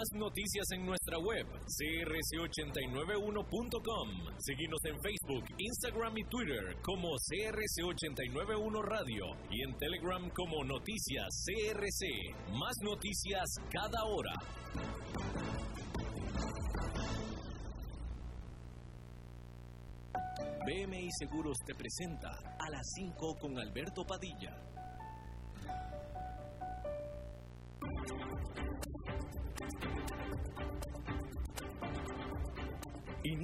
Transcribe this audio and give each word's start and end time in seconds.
Más 0.00 0.08
noticias 0.14 0.64
en 0.72 0.86
nuestra 0.86 1.18
web, 1.18 1.44
crc891.com. 1.44 4.08
Seguimos 4.38 4.80
en 4.86 4.98
Facebook, 4.98 5.44
Instagram 5.58 6.16
y 6.16 6.24
Twitter 6.24 6.74
como 6.80 7.18
CRC891 7.18 8.82
Radio 8.82 9.36
y 9.50 9.62
en 9.62 9.76
Telegram 9.76 10.30
como 10.30 10.64
Noticias 10.64 11.28
CRC. 11.44 12.32
Más 12.50 12.78
noticias 12.82 13.58
cada 13.70 14.02
hora. 14.04 14.32
BMI 20.64 21.10
Seguros 21.18 21.58
te 21.66 21.74
presenta 21.74 22.38
a 22.58 22.70
las 22.70 22.90
5 22.94 23.38
con 23.38 23.58
Alberto 23.58 24.06
Padilla. 24.06 24.56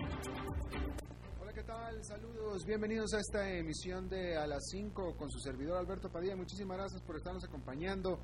Hola, 0.00 1.52
¿qué 1.52 1.62
tal? 1.62 2.02
Saludos, 2.04 2.64
bienvenidos 2.64 3.12
a 3.12 3.18
esta 3.18 3.50
emisión 3.50 4.08
de 4.08 4.34
A 4.36 4.46
las 4.46 4.62
5 4.70 5.14
con 5.14 5.30
su 5.30 5.38
servidor 5.40 5.76
Alberto 5.76 6.10
Padilla. 6.10 6.36
Muchísimas 6.36 6.78
gracias 6.78 7.02
por 7.02 7.16
estarnos 7.16 7.44
acompañando 7.44 8.18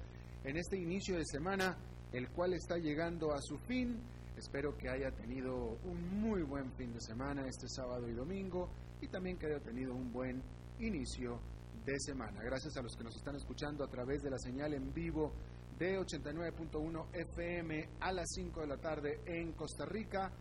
en 0.45 0.57
este 0.57 0.79
inicio 0.79 1.19
de 1.19 1.25
semana, 1.27 1.77
el 2.13 2.31
cual 2.31 2.55
está 2.55 2.79
llegando 2.79 3.35
a 3.35 3.43
su 3.43 3.59
fin. 3.59 4.01
Espero 4.39 4.77
que 4.79 4.89
haya 4.89 5.11
tenido 5.11 5.79
un 5.85 6.21
muy 6.21 6.43
buen 6.43 6.73
fin 6.73 6.95
de 6.95 7.01
semana 7.01 7.47
este 7.47 7.69
sábado 7.69 8.09
y 8.09 8.15
domingo 8.15 8.71
y 9.03 9.09
también 9.09 9.37
que 9.37 9.47
haya 9.47 9.61
tenido 9.61 9.95
un 9.95 10.11
buen 10.11 10.43
inicio 10.79 11.41
de 11.85 11.99
semana. 12.01 12.43
Gracias 12.43 12.75
a 12.79 12.83
los 12.83 12.97
que 12.97 13.05
nos 13.05 13.17
están 13.17 13.37
escuchando 13.37 13.85
a 13.85 13.89
través 13.89 14.23
de 14.23 14.31
la 14.31 14.39
señal 14.39 14.73
en 14.73 14.95
vivo 14.95 15.33
de 15.79 15.99
89.1 15.99 17.07
FM 17.13 17.89
a 18.01 18.13
las 18.13 18.29
5 18.35 18.63
de 18.63 18.67
la 18.67 18.79
tarde 18.79 19.21
en 19.27 19.53
Costa 19.53 19.85
Rica 19.85 20.33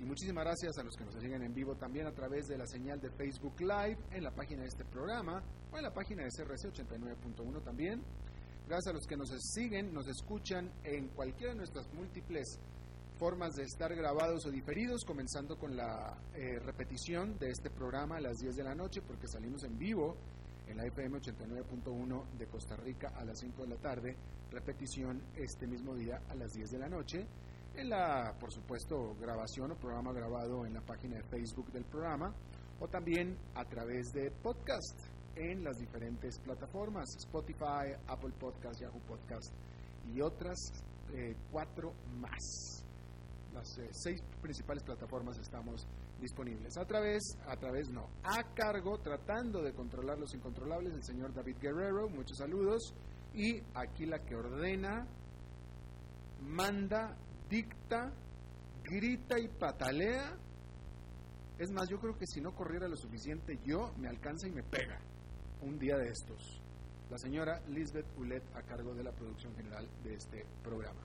y 0.00 0.04
muchísimas 0.04 0.44
gracias 0.44 0.78
a 0.78 0.84
los 0.84 0.96
que 0.96 1.04
nos 1.04 1.14
siguen 1.14 1.42
en 1.42 1.52
vivo 1.52 1.74
también 1.74 2.06
a 2.06 2.12
través 2.12 2.46
de 2.46 2.56
la 2.56 2.66
señal 2.66 3.00
de 3.00 3.10
Facebook 3.10 3.60
Live 3.60 3.98
en 4.12 4.22
la 4.22 4.30
página 4.30 4.62
de 4.62 4.68
este 4.68 4.84
programa 4.84 5.42
o 5.72 5.76
en 5.76 5.82
la 5.82 5.92
página 5.92 6.22
de 6.22 6.28
CRC 6.30 6.72
89.1 6.72 7.62
también. 7.64 8.02
Gracias 8.68 8.88
a 8.88 8.92
los 8.92 9.06
que 9.06 9.16
nos 9.16 9.30
siguen, 9.52 9.92
nos 9.92 10.06
escuchan 10.06 10.70
en 10.84 11.08
cualquiera 11.08 11.52
de 11.52 11.58
nuestras 11.58 11.92
múltiples 11.92 12.60
formas 13.18 13.54
de 13.56 13.64
estar 13.64 13.92
grabados 13.94 14.46
o 14.46 14.50
diferidos, 14.50 15.04
comenzando 15.04 15.58
con 15.58 15.76
la 15.76 16.16
eh, 16.34 16.60
repetición 16.60 17.36
de 17.38 17.50
este 17.50 17.68
programa 17.68 18.18
a 18.18 18.20
las 18.20 18.38
10 18.38 18.54
de 18.54 18.62
la 18.62 18.76
noche, 18.76 19.02
porque 19.02 19.26
salimos 19.26 19.64
en 19.64 19.76
vivo 19.76 20.16
en 20.68 20.76
la 20.76 20.86
FM 20.86 21.18
89.1 21.18 22.28
de 22.36 22.46
Costa 22.46 22.76
Rica 22.76 23.12
a 23.16 23.24
las 23.24 23.40
5 23.40 23.62
de 23.62 23.68
la 23.68 23.76
tarde, 23.76 24.16
repetición 24.52 25.20
este 25.34 25.66
mismo 25.66 25.96
día 25.96 26.20
a 26.28 26.34
las 26.36 26.52
10 26.52 26.70
de 26.70 26.78
la 26.78 26.88
noche 26.88 27.26
en 27.78 27.90
la, 27.90 28.34
por 28.40 28.52
supuesto, 28.52 29.14
grabación 29.20 29.70
o 29.70 29.76
programa 29.76 30.12
grabado 30.12 30.66
en 30.66 30.74
la 30.74 30.80
página 30.80 31.16
de 31.16 31.22
Facebook 31.22 31.70
del 31.70 31.84
programa 31.84 32.34
o 32.80 32.88
también 32.88 33.36
a 33.54 33.64
través 33.64 34.12
de 34.12 34.30
podcast 34.30 34.98
en 35.36 35.62
las 35.62 35.78
diferentes 35.78 36.40
plataformas, 36.40 37.14
Spotify, 37.16 37.94
Apple 38.08 38.32
Podcast, 38.38 38.80
Yahoo 38.80 39.00
Podcast 39.06 39.52
y 40.12 40.20
otras 40.20 40.58
eh, 41.14 41.36
cuatro 41.52 41.92
más. 42.18 42.84
Las 43.54 43.78
eh, 43.78 43.88
seis 43.92 44.20
principales 44.42 44.82
plataformas 44.82 45.38
estamos 45.38 45.86
disponibles. 46.20 46.76
A 46.76 46.84
través, 46.84 47.22
a 47.46 47.56
través 47.56 47.90
no, 47.90 48.08
a 48.24 48.42
cargo, 48.54 48.98
tratando 48.98 49.62
de 49.62 49.72
controlar 49.72 50.18
los 50.18 50.34
incontrolables, 50.34 50.94
el 50.94 51.04
señor 51.04 51.32
David 51.32 51.56
Guerrero, 51.60 52.08
muchos 52.08 52.38
saludos. 52.38 52.92
Y 53.34 53.62
aquí 53.74 54.04
la 54.06 54.18
que 54.18 54.34
ordena, 54.34 55.06
manda 56.40 57.16
dicta, 57.48 58.12
grita 58.84 59.38
y 59.38 59.48
patalea. 59.48 60.36
Es 61.58 61.70
más, 61.72 61.88
yo 61.88 61.98
creo 61.98 62.16
que 62.16 62.26
si 62.26 62.40
no 62.40 62.54
corriera 62.54 62.86
lo 62.88 62.96
suficiente, 62.96 63.58
yo 63.64 63.92
me 63.98 64.08
alcanza 64.08 64.46
y 64.46 64.52
me 64.52 64.62
pega 64.62 65.00
un 65.62 65.78
día 65.78 65.96
de 65.96 66.08
estos. 66.08 66.62
La 67.10 67.18
señora 67.18 67.60
Lisbeth 67.68 68.06
Ulet 68.16 68.44
a 68.54 68.62
cargo 68.62 68.94
de 68.94 69.02
la 69.02 69.12
producción 69.12 69.54
general 69.56 69.88
de 70.04 70.14
este 70.14 70.44
programa. 70.62 71.00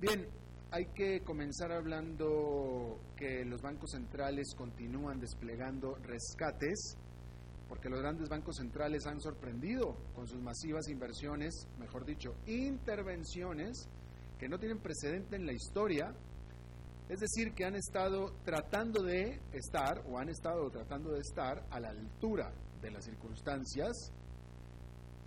Bien, 0.00 0.28
hay 0.70 0.84
que 0.94 1.22
comenzar 1.22 1.72
hablando 1.72 3.00
que 3.16 3.44
los 3.44 3.62
bancos 3.62 3.90
centrales 3.92 4.54
continúan 4.54 5.18
desplegando 5.18 5.96
rescates, 6.02 6.96
porque 7.68 7.88
los 7.88 8.00
grandes 8.00 8.28
bancos 8.28 8.56
centrales 8.56 9.06
han 9.06 9.20
sorprendido 9.20 9.96
con 10.14 10.26
sus 10.26 10.40
masivas 10.40 10.88
inversiones, 10.88 11.66
mejor 11.78 12.04
dicho, 12.04 12.34
intervenciones 12.46 13.88
que 14.38 14.48
no 14.48 14.58
tienen 14.58 14.78
precedente 14.78 15.36
en 15.36 15.46
la 15.46 15.52
historia, 15.52 16.14
es 17.08 17.20
decir, 17.20 17.54
que 17.54 17.64
han 17.64 17.74
estado 17.74 18.34
tratando 18.44 19.02
de 19.02 19.40
estar 19.52 20.02
o 20.06 20.18
han 20.18 20.28
estado 20.28 20.70
tratando 20.70 21.12
de 21.12 21.20
estar 21.20 21.64
a 21.70 21.80
la 21.80 21.88
altura 21.88 22.52
de 22.80 22.90
las 22.90 23.04
circunstancias 23.04 24.12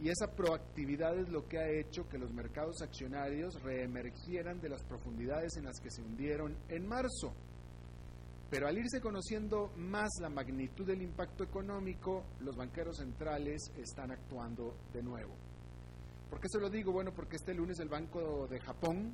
y 0.02 0.10
esa 0.10 0.34
proactividad 0.36 1.16
es 1.18 1.30
lo 1.30 1.48
que 1.48 1.60
ha 1.60 1.70
hecho 1.70 2.10
que 2.10 2.18
los 2.18 2.34
mercados 2.34 2.82
accionarios 2.82 3.62
reemergieran 3.62 4.60
de 4.60 4.70
las 4.70 4.84
profundidades 4.84 5.58
en 5.58 5.66
las 5.66 5.80
que 5.80 5.92
se 5.92 6.02
hundieron 6.02 6.58
en 6.70 6.88
marzo. 6.88 7.36
Pero 8.50 8.68
al 8.68 8.80
irse 8.80 9.00
conociendo 9.00 9.72
más 9.78 10.10
la 10.20 10.30
magnitud 10.30 10.88
del 10.88 11.04
impacto 11.04 11.44
económico, 11.44 12.26
los 12.40 12.58
banqueros 12.58 12.98
centrales 12.98 13.72
están 13.78 14.12
actuando 14.12 14.76
de 14.92 15.04
nuevo. 15.04 15.51
¿Por 16.31 16.40
qué 16.40 16.47
se 16.47 16.62
lo 16.62 16.69
digo? 16.69 16.94
Bueno, 16.94 17.12
porque 17.14 17.36
este 17.36 17.53
lunes 17.53 17.78
el 17.81 17.90
Banco 17.90 18.47
de 18.47 18.62
Japón 18.62 19.12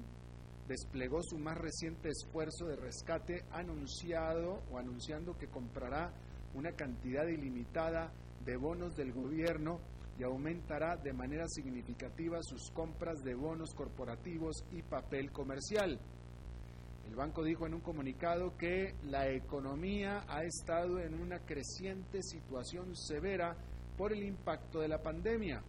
desplegó 0.68 1.24
su 1.24 1.40
más 1.40 1.58
reciente 1.58 2.10
esfuerzo 2.10 2.68
de 2.68 2.76
rescate 2.76 3.44
anunciado 3.50 4.62
o 4.72 4.78
anunciando 4.78 5.36
que 5.36 5.48
comprará 5.48 6.14
una 6.54 6.74
cantidad 6.74 7.26
ilimitada 7.26 8.14
de 8.46 8.56
bonos 8.56 8.96
del 8.96 9.14
gobierno 9.14 9.80
y 10.20 10.24
aumentará 10.24 10.96
de 10.96 11.12
manera 11.12 11.48
significativa 11.48 12.38
sus 12.44 12.70
compras 12.70 13.24
de 13.24 13.34
bonos 13.34 13.74
corporativos 13.74 14.64
y 14.72 14.84
papel 14.84 15.32
comercial. 15.32 16.00
El 17.08 17.16
banco 17.16 17.44
dijo 17.44 17.66
en 17.66 17.74
un 17.74 17.82
comunicado 17.82 18.56
que 18.58 18.94
la 19.06 19.28
economía 19.32 20.24
ha 20.28 20.44
estado 20.44 21.00
en 21.00 21.20
una 21.20 21.40
creciente 21.40 22.22
situación 22.22 22.96
severa 22.96 23.58
por 23.98 24.14
el 24.14 24.22
impacto 24.22 24.82
de 24.82 24.88
la 24.88 25.02
pandemia 25.02 25.64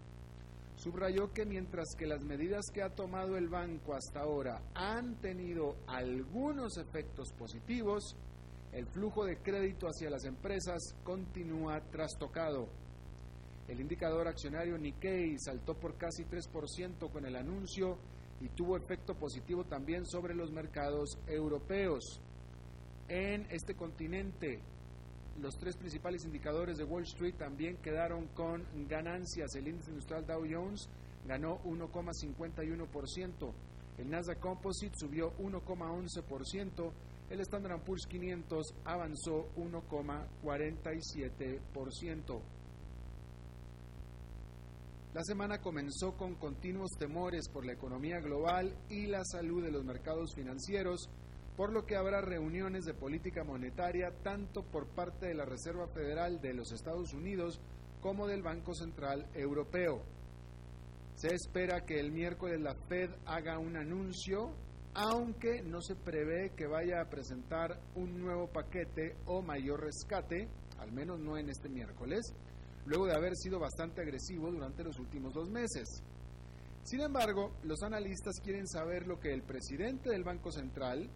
subrayó 0.79 1.33
que 1.33 1.45
mientras 1.45 1.95
que 1.97 2.07
las 2.07 2.23
medidas 2.23 2.65
que 2.73 2.83
ha 2.83 2.95
tomado 2.95 3.37
el 3.37 3.49
banco 3.49 3.95
hasta 3.95 4.21
ahora 4.21 4.63
han 4.75 5.17
tenido 5.17 5.77
algunos 5.89 6.79
efectos 6.79 7.33
positivos, 7.33 8.17
el 8.73 8.87
flujo 8.87 9.25
de 9.25 9.39
crédito 9.39 9.89
hacia 9.89 10.09
las 10.09 10.25
empresas 10.25 10.95
continúa 11.03 11.81
trastocado. 11.91 12.69
El 13.67 13.81
indicador 13.81 14.29
accionario 14.29 14.79
Nikkei 14.79 15.37
saltó 15.39 15.75
por 15.75 15.97
casi 15.97 16.25
3% 16.25 17.11
con 17.11 17.27
el 17.27 17.35
anuncio 17.35 17.99
y 18.41 18.49
tuvo 18.51 18.77
efecto 18.77 19.15
positivo 19.15 19.65
también 19.65 20.07
sobre 20.07 20.35
los 20.35 20.53
mercados 20.53 21.19
europeos. 21.27 22.21
En 23.09 23.47
este 23.51 23.75
continente, 23.75 24.61
los 25.41 25.59
tres 25.59 25.77
principales 25.77 26.25
indicadores 26.25 26.79
de 26.79 26.85
Wall 26.85 27.03
Street 27.05 27.35
también 27.37 27.77
quedaron 27.79 28.27
con 28.29 28.65
ganancias. 28.89 29.55
El 29.55 29.69
índice 29.69 29.91
industrial 29.91 30.27
Dow 30.27 30.47
Jones 30.51 30.89
ganó 31.27 31.63
1,51%, 31.65 33.53
el 33.99 34.11
Nasdaq 34.11 34.41
Composite 34.41 34.97
subió 34.97 35.37
1,11%, 35.39 36.93
el 37.31 37.41
Standard 37.41 37.83
Poor's 37.83 38.07
500 38.07 38.75
avanzó 38.85 39.49
1,47%. 39.57 42.41
La 45.15 45.25
semana 45.25 45.61
comenzó 45.61 46.17
con 46.17 46.37
continuos 46.37 46.93
temores 46.99 47.49
por 47.49 47.67
la 47.67 47.73
economía 47.73 48.21
global 48.21 48.73
y 48.89 49.07
la 49.07 49.25
salud 49.25 49.65
de 49.65 49.73
los 49.73 49.85
mercados 49.85 50.35
financieros, 50.35 51.09
por 51.59 51.73
lo 51.73 51.85
que 51.85 51.97
habrá 51.97 52.21
reuniones 52.21 52.85
de 52.85 52.95
política 52.95 53.43
monetaria 53.43 54.13
tanto 54.23 54.63
por 54.63 54.87
parte 54.87 55.27
de 55.27 55.35
la 55.35 55.45
Reserva 55.45 55.89
Federal 55.89 56.41
de 56.41 56.55
los 56.55 56.71
Estados 56.71 57.13
Unidos 57.15 57.61
como 58.01 58.29
del 58.29 58.45
Banco 58.45 58.77
Central 58.77 59.27
Europeo. 59.35 60.05
Se 61.17 61.35
espera 61.35 61.85
que 61.85 61.99
el 61.99 62.13
miércoles 62.13 62.61
la 62.61 62.77
Fed 62.89 63.11
haga 63.27 63.59
un 63.59 63.77
anuncio, 63.77 64.53
aunque 64.95 65.61
no 65.63 65.83
se 65.83 65.97
prevé 65.97 66.53
que 66.55 66.69
vaya 66.69 67.01
a 67.01 67.11
presentar 67.11 67.77
un 67.97 68.21
nuevo 68.21 68.47
paquete 68.47 69.17
o 69.27 69.43
mayor 69.43 69.81
rescate, 69.81 70.49
al 70.79 70.93
menos 70.93 71.19
no 71.19 71.37
en 71.37 71.49
este 71.49 71.69
miércoles, 71.69 72.21
luego 72.87 73.07
de 73.07 73.17
haber 73.17 73.35
sido 73.35 73.59
bastante 73.59 74.01
agresivo 74.01 74.53
durante 74.53 74.85
los 74.85 74.97
últimos 75.01 75.35
dos 75.35 75.51
meses. 75.51 76.05
Sin 76.85 77.01
embargo, 77.01 77.51
los 77.65 77.83
analistas 77.83 78.39
quieren 78.45 78.69
saber 78.69 79.09
lo 79.09 79.19
que 79.19 79.35
el 79.35 79.43
presidente 79.43 80.11
del 80.11 80.23
Banco 80.23 80.53
Central, 80.53 81.11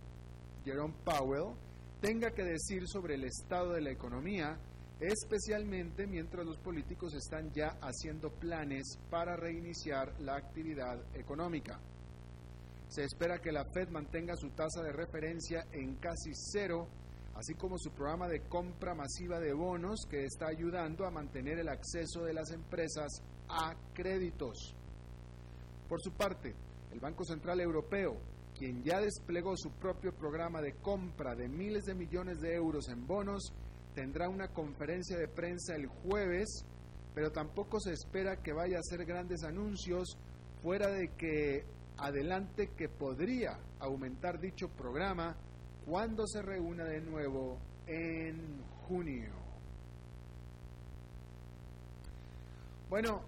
Jerome 0.64 0.94
Powell, 1.04 1.54
tenga 2.00 2.30
que 2.30 2.44
decir 2.44 2.86
sobre 2.86 3.14
el 3.14 3.24
estado 3.24 3.72
de 3.72 3.80
la 3.80 3.90
economía, 3.90 4.58
especialmente 5.00 6.06
mientras 6.06 6.46
los 6.46 6.58
políticos 6.58 7.14
están 7.14 7.52
ya 7.52 7.76
haciendo 7.80 8.30
planes 8.30 8.98
para 9.10 9.36
reiniciar 9.36 10.12
la 10.20 10.36
actividad 10.36 11.00
económica. 11.14 11.80
Se 12.88 13.04
espera 13.04 13.40
que 13.40 13.52
la 13.52 13.64
Fed 13.64 13.88
mantenga 13.88 14.36
su 14.36 14.50
tasa 14.50 14.82
de 14.82 14.92
referencia 14.92 15.64
en 15.72 15.96
casi 15.96 16.30
cero, 16.34 16.86
así 17.34 17.54
como 17.54 17.78
su 17.78 17.90
programa 17.90 18.28
de 18.28 18.42
compra 18.42 18.94
masiva 18.94 19.40
de 19.40 19.52
bonos 19.52 20.06
que 20.08 20.24
está 20.24 20.48
ayudando 20.48 21.06
a 21.06 21.10
mantener 21.10 21.58
el 21.58 21.68
acceso 21.68 22.22
de 22.22 22.34
las 22.34 22.50
empresas 22.52 23.22
a 23.48 23.74
créditos. 23.94 24.76
Por 25.88 26.00
su 26.00 26.12
parte, 26.12 26.54
el 26.92 27.00
Banco 27.00 27.24
Central 27.24 27.60
Europeo 27.60 28.18
quien 28.62 28.84
ya 28.84 29.00
desplegó 29.00 29.56
su 29.56 29.72
propio 29.72 30.14
programa 30.14 30.62
de 30.62 30.74
compra 30.74 31.34
de 31.34 31.48
miles 31.48 31.82
de 31.82 31.96
millones 31.96 32.40
de 32.40 32.54
euros 32.54 32.88
en 32.90 33.08
bonos, 33.08 33.52
tendrá 33.92 34.28
una 34.28 34.52
conferencia 34.52 35.18
de 35.18 35.26
prensa 35.26 35.74
el 35.74 35.88
jueves, 35.88 36.64
pero 37.12 37.32
tampoco 37.32 37.80
se 37.80 37.92
espera 37.92 38.36
que 38.36 38.52
vaya 38.52 38.76
a 38.76 38.78
hacer 38.78 39.04
grandes 39.04 39.42
anuncios 39.42 40.16
fuera 40.62 40.86
de 40.92 41.08
que 41.16 41.64
adelante 41.96 42.70
que 42.76 42.88
podría 42.88 43.58
aumentar 43.80 44.38
dicho 44.38 44.68
programa 44.68 45.36
cuando 45.84 46.24
se 46.28 46.40
reúna 46.40 46.84
de 46.84 47.00
nuevo 47.00 47.58
en 47.88 48.62
junio. 48.86 49.34
Bueno, 52.88 53.22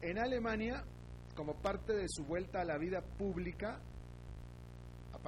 en 0.00 0.18
Alemania 0.18 0.82
como 1.34 1.56
parte 1.56 1.92
de 1.92 2.06
su 2.08 2.24
vuelta 2.24 2.62
a 2.62 2.64
la 2.64 2.78
vida 2.78 3.02
pública, 3.02 3.82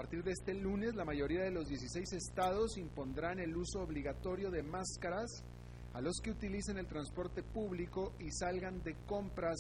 partir 0.01 0.25
de 0.25 0.33
este 0.33 0.55
lunes 0.55 0.95
la 0.95 1.05
mayoría 1.05 1.43
de 1.43 1.51
los 1.51 1.69
16 1.69 2.15
estados 2.15 2.79
impondrán 2.79 3.39
el 3.39 3.55
uso 3.55 3.83
obligatorio 3.83 4.51
de 4.51 4.63
máscaras 4.63 5.45
a 5.93 6.01
los 6.01 6.21
que 6.23 6.31
utilicen 6.31 6.79
el 6.79 6.87
transporte 6.87 7.43
público 7.43 8.15
y 8.19 8.31
salgan 8.31 8.83
de 8.83 8.95
compras, 9.05 9.59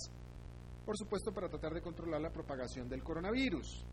por 0.86 0.96
supuesto 0.96 1.30
para 1.30 1.50
tratar 1.50 1.74
de 1.74 1.82
controlar 1.82 2.22
la 2.22 2.32
propagación 2.32 2.88
del 2.88 3.02
coronavirus. 3.02 3.84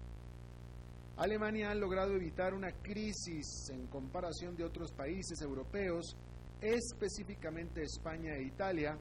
Alemania 1.17 1.71
ha 1.71 1.75
logrado 1.75 2.13
evitar 2.13 2.53
una 2.53 2.71
crisis 2.81 3.69
en 3.73 3.87
comparación 3.87 4.55
de 4.55 4.63
otros 4.63 4.93
países 4.93 5.41
europeos, 5.41 6.15
específicamente 6.61 7.81
España 7.81 8.35
e 8.37 8.43
Italia, 8.43 8.97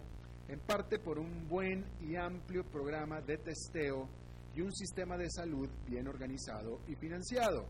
en 0.49 0.59
parte 0.59 0.99
por 0.99 1.21
un 1.21 1.47
buen 1.47 1.85
y 2.01 2.17
amplio 2.17 2.65
programa 2.65 3.21
de 3.21 3.39
testeo 3.39 4.26
y 4.57 4.63
un 4.63 4.75
sistema 4.75 5.19
de 5.19 5.31
salud 5.31 5.69
bien 5.87 6.09
organizado 6.09 6.81
y 6.89 6.95
financiado. 6.95 7.67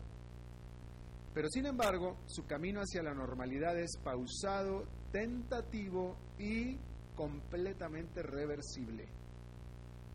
Pero 1.33 1.49
sin 1.49 1.65
embargo, 1.65 2.17
su 2.25 2.45
camino 2.45 2.79
hacia 2.79 3.03
la 3.03 3.13
normalidad 3.13 3.77
es 3.77 3.97
pausado, 4.03 4.85
tentativo 5.11 6.15
y 6.39 6.77
completamente 7.13 8.23
reversible. 8.23 9.05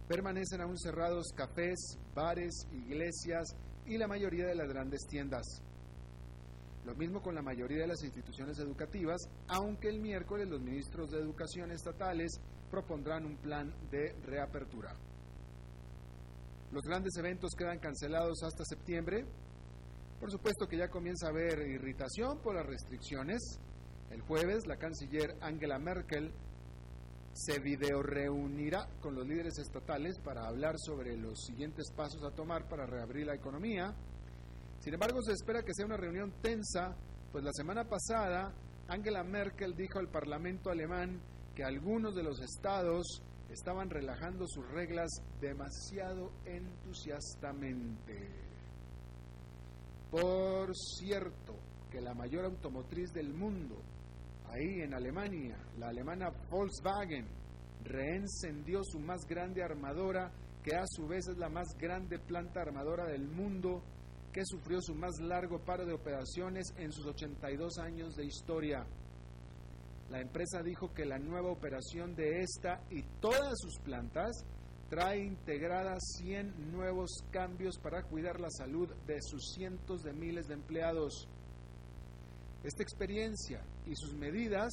Permanecen 0.08 0.62
aún 0.62 0.78
cerrados 0.78 1.28
cafés, 1.36 1.98
bares, 2.14 2.66
iglesias 2.72 3.54
y 3.86 3.98
la 3.98 4.08
mayoría 4.08 4.46
de 4.46 4.54
las 4.54 4.68
grandes 4.68 5.06
tiendas. 5.06 5.62
Lo 6.84 6.94
mismo 6.94 7.22
con 7.22 7.34
la 7.34 7.42
mayoría 7.42 7.82
de 7.82 7.86
las 7.86 8.02
instituciones 8.02 8.58
educativas, 8.58 9.20
aunque 9.46 9.88
el 9.88 10.00
miércoles 10.00 10.48
los 10.48 10.60
ministros 10.60 11.10
de 11.10 11.18
Educación 11.18 11.70
estatales 11.70 12.40
propondrán 12.70 13.26
un 13.26 13.36
plan 13.36 13.72
de 13.90 14.12
reapertura. 14.24 14.96
Los 16.72 16.84
grandes 16.84 17.14
eventos 17.18 17.52
quedan 17.54 17.78
cancelados 17.80 18.42
hasta 18.42 18.64
septiembre. 18.64 19.26
Por 20.18 20.30
supuesto 20.30 20.66
que 20.66 20.78
ya 20.78 20.88
comienza 20.88 21.26
a 21.26 21.28
haber 21.28 21.68
irritación 21.68 22.38
por 22.40 22.54
las 22.54 22.64
restricciones. 22.64 23.60
El 24.10 24.22
jueves 24.22 24.66
la 24.66 24.78
canciller 24.78 25.36
Angela 25.42 25.78
Merkel 25.78 26.32
se 27.34 27.58
videoreunirá 27.58 28.88
con 29.00 29.14
los 29.14 29.26
líderes 29.26 29.58
estatales 29.58 30.18
para 30.20 30.48
hablar 30.48 30.76
sobre 30.78 31.14
los 31.14 31.44
siguientes 31.44 31.92
pasos 31.94 32.22
a 32.24 32.34
tomar 32.34 32.66
para 32.68 32.86
reabrir 32.86 33.26
la 33.26 33.34
economía. 33.34 33.94
Sin 34.80 34.94
embargo, 34.94 35.20
se 35.20 35.32
espera 35.32 35.62
que 35.62 35.74
sea 35.74 35.84
una 35.84 35.98
reunión 35.98 36.32
tensa, 36.40 36.96
pues 37.32 37.44
la 37.44 37.52
semana 37.52 37.84
pasada 37.84 38.50
Angela 38.88 39.22
Merkel 39.22 39.74
dijo 39.76 39.98
al 39.98 40.08
Parlamento 40.08 40.70
alemán 40.70 41.20
que 41.54 41.64
algunos 41.64 42.14
de 42.14 42.22
los 42.22 42.40
estados 42.40 43.22
estaban 43.52 43.90
relajando 43.90 44.46
sus 44.46 44.66
reglas 44.70 45.10
demasiado 45.40 46.32
entusiastamente. 46.44 48.28
Por 50.10 50.74
cierto, 50.74 51.54
que 51.90 52.00
la 52.00 52.14
mayor 52.14 52.46
automotriz 52.46 53.12
del 53.12 53.32
mundo, 53.32 53.76
ahí 54.46 54.80
en 54.80 54.94
Alemania, 54.94 55.58
la 55.78 55.88
alemana 55.88 56.30
Volkswagen, 56.50 57.26
reencendió 57.84 58.82
su 58.84 58.98
más 58.98 59.26
grande 59.26 59.62
armadora, 59.62 60.30
que 60.62 60.74
a 60.76 60.84
su 60.86 61.06
vez 61.06 61.28
es 61.28 61.36
la 61.38 61.48
más 61.48 61.76
grande 61.78 62.18
planta 62.18 62.60
armadora 62.60 63.06
del 63.06 63.28
mundo, 63.28 63.82
que 64.32 64.42
sufrió 64.44 64.80
su 64.80 64.94
más 64.94 65.20
largo 65.20 65.58
paro 65.58 65.84
de 65.84 65.92
operaciones 65.92 66.72
en 66.78 66.90
sus 66.92 67.06
82 67.06 67.78
años 67.78 68.14
de 68.14 68.24
historia. 68.24 68.86
La 70.12 70.20
empresa 70.20 70.62
dijo 70.62 70.92
que 70.92 71.06
la 71.06 71.18
nueva 71.18 71.50
operación 71.50 72.14
de 72.14 72.42
esta 72.42 72.82
y 72.90 73.02
todas 73.18 73.54
sus 73.58 73.78
plantas 73.78 74.44
trae 74.90 75.24
integradas 75.24 76.00
100 76.18 76.70
nuevos 76.70 77.24
cambios 77.30 77.78
para 77.78 78.02
cuidar 78.02 78.38
la 78.38 78.50
salud 78.50 78.90
de 79.06 79.22
sus 79.22 79.54
cientos 79.54 80.02
de 80.02 80.12
miles 80.12 80.48
de 80.48 80.54
empleados. 80.54 81.26
Esta 82.62 82.82
experiencia 82.82 83.62
y 83.86 83.96
sus 83.96 84.12
medidas 84.14 84.70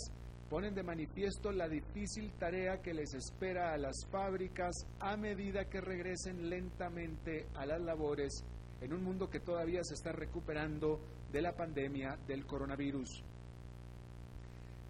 ponen 0.50 0.76
de 0.76 0.84
manifiesto 0.84 1.54
la 1.54 1.70
difícil 1.70 2.34
tarea 2.34 2.82
que 2.82 2.94
les 2.94 3.14
espera 3.14 3.72
a 3.72 3.78
las 3.78 3.96
fábricas 4.12 4.76
a 5.00 5.16
medida 5.16 5.70
que 5.70 5.80
regresen 5.80 6.50
lentamente 6.50 7.48
a 7.56 7.66
las 7.66 7.80
labores 7.80 8.44
en 8.82 8.92
un 8.92 9.06
mundo 9.06 9.30
que 9.30 9.40
todavía 9.40 9.86
se 9.86 9.94
está 9.94 10.12
recuperando 10.12 11.00
de 11.32 11.42
la 11.42 11.56
pandemia 11.56 12.18
del 12.28 12.46
coronavirus. 12.46 13.24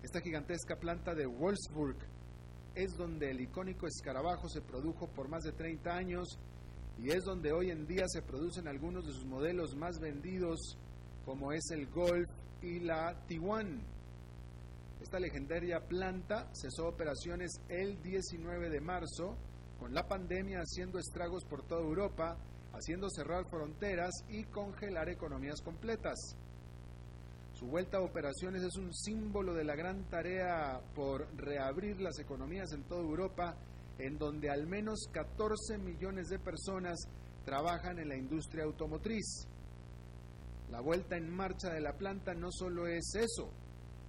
Esta 0.03 0.22
gigantesca 0.22 0.77
planta 0.77 1.13
de 1.13 1.25
Wolfsburg 1.25 1.98
es 2.74 2.96
donde 2.96 3.32
el 3.32 3.41
icónico 3.41 3.86
escarabajo 3.86 4.48
se 4.48 4.62
produjo 4.62 5.08
por 5.08 5.27
más 5.27 5.44
de 5.44 5.51
30 5.51 5.91
años 5.91 6.39
y 6.98 7.12
es 7.12 7.24
donde 7.24 7.51
hoy 7.51 7.72
en 7.72 7.86
día 7.86 8.06
se 8.08 8.22
producen 8.22 8.68
algunos 8.68 9.06
de 9.06 9.13
sus 9.13 9.25
modelos 9.25 9.75
más 9.75 10.00
vendidos 10.00 10.77
como 11.25 11.51
es 11.51 11.70
el 11.72 11.88
Golf 11.88 12.29
y 12.62 12.79
la 12.79 13.15
Tiguan. 13.27 13.82
Esta 15.01 15.20
legendaria 15.20 15.79
planta 15.88 16.50
cesó 16.53 16.88
operaciones 16.88 17.51
el 17.68 18.01
19 18.01 18.70
de 18.70 18.82
marzo 18.82 19.38
con 19.79 19.94
la 19.94 20.08
pandemia 20.08 20.60
haciendo 20.60 21.00
estragos 21.00 21.46
por 21.46 21.63
toda 21.63 21.82
Europa 21.82 22.38
haciendo 22.74 23.10
cerrar 23.10 23.46
fronteras 23.50 24.24
y 24.29 24.44
congelar 24.46 25.10
economías 25.10 25.62
completas. 25.62 26.36
Su 27.60 27.66
vuelta 27.66 27.98
a 27.98 28.01
operaciones 28.01 28.63
es 28.63 28.78
un 28.78 28.94
símbolo 28.94 29.54
de 29.54 29.66
la 29.66 29.75
gran 29.75 30.06
tarea 30.10 30.80
por 30.96 31.28
reabrir 31.36 32.00
las 32.00 32.18
economías 32.18 32.72
en 32.72 32.84
toda 32.84 33.01
Europa, 33.01 33.58
en 33.98 34.18
donde 34.18 34.50
al 34.50 34.66
menos 34.66 35.10
14 35.12 35.78
millones 35.78 36.30
de 36.30 36.39
personas 36.39 36.98
trabajan 37.44 38.00
en 38.00 38.08
la 38.08 38.16
industria 38.16 38.63
automotriz. 38.63 39.46
La 40.72 40.80
vuelta 40.80 41.18
en 41.18 41.30
marcha 41.30 41.74
de 41.74 41.82
la 41.82 41.98
planta 41.98 42.34
no 42.34 42.50
solo 42.50 42.88
es 42.88 43.13
eso, 43.16 43.50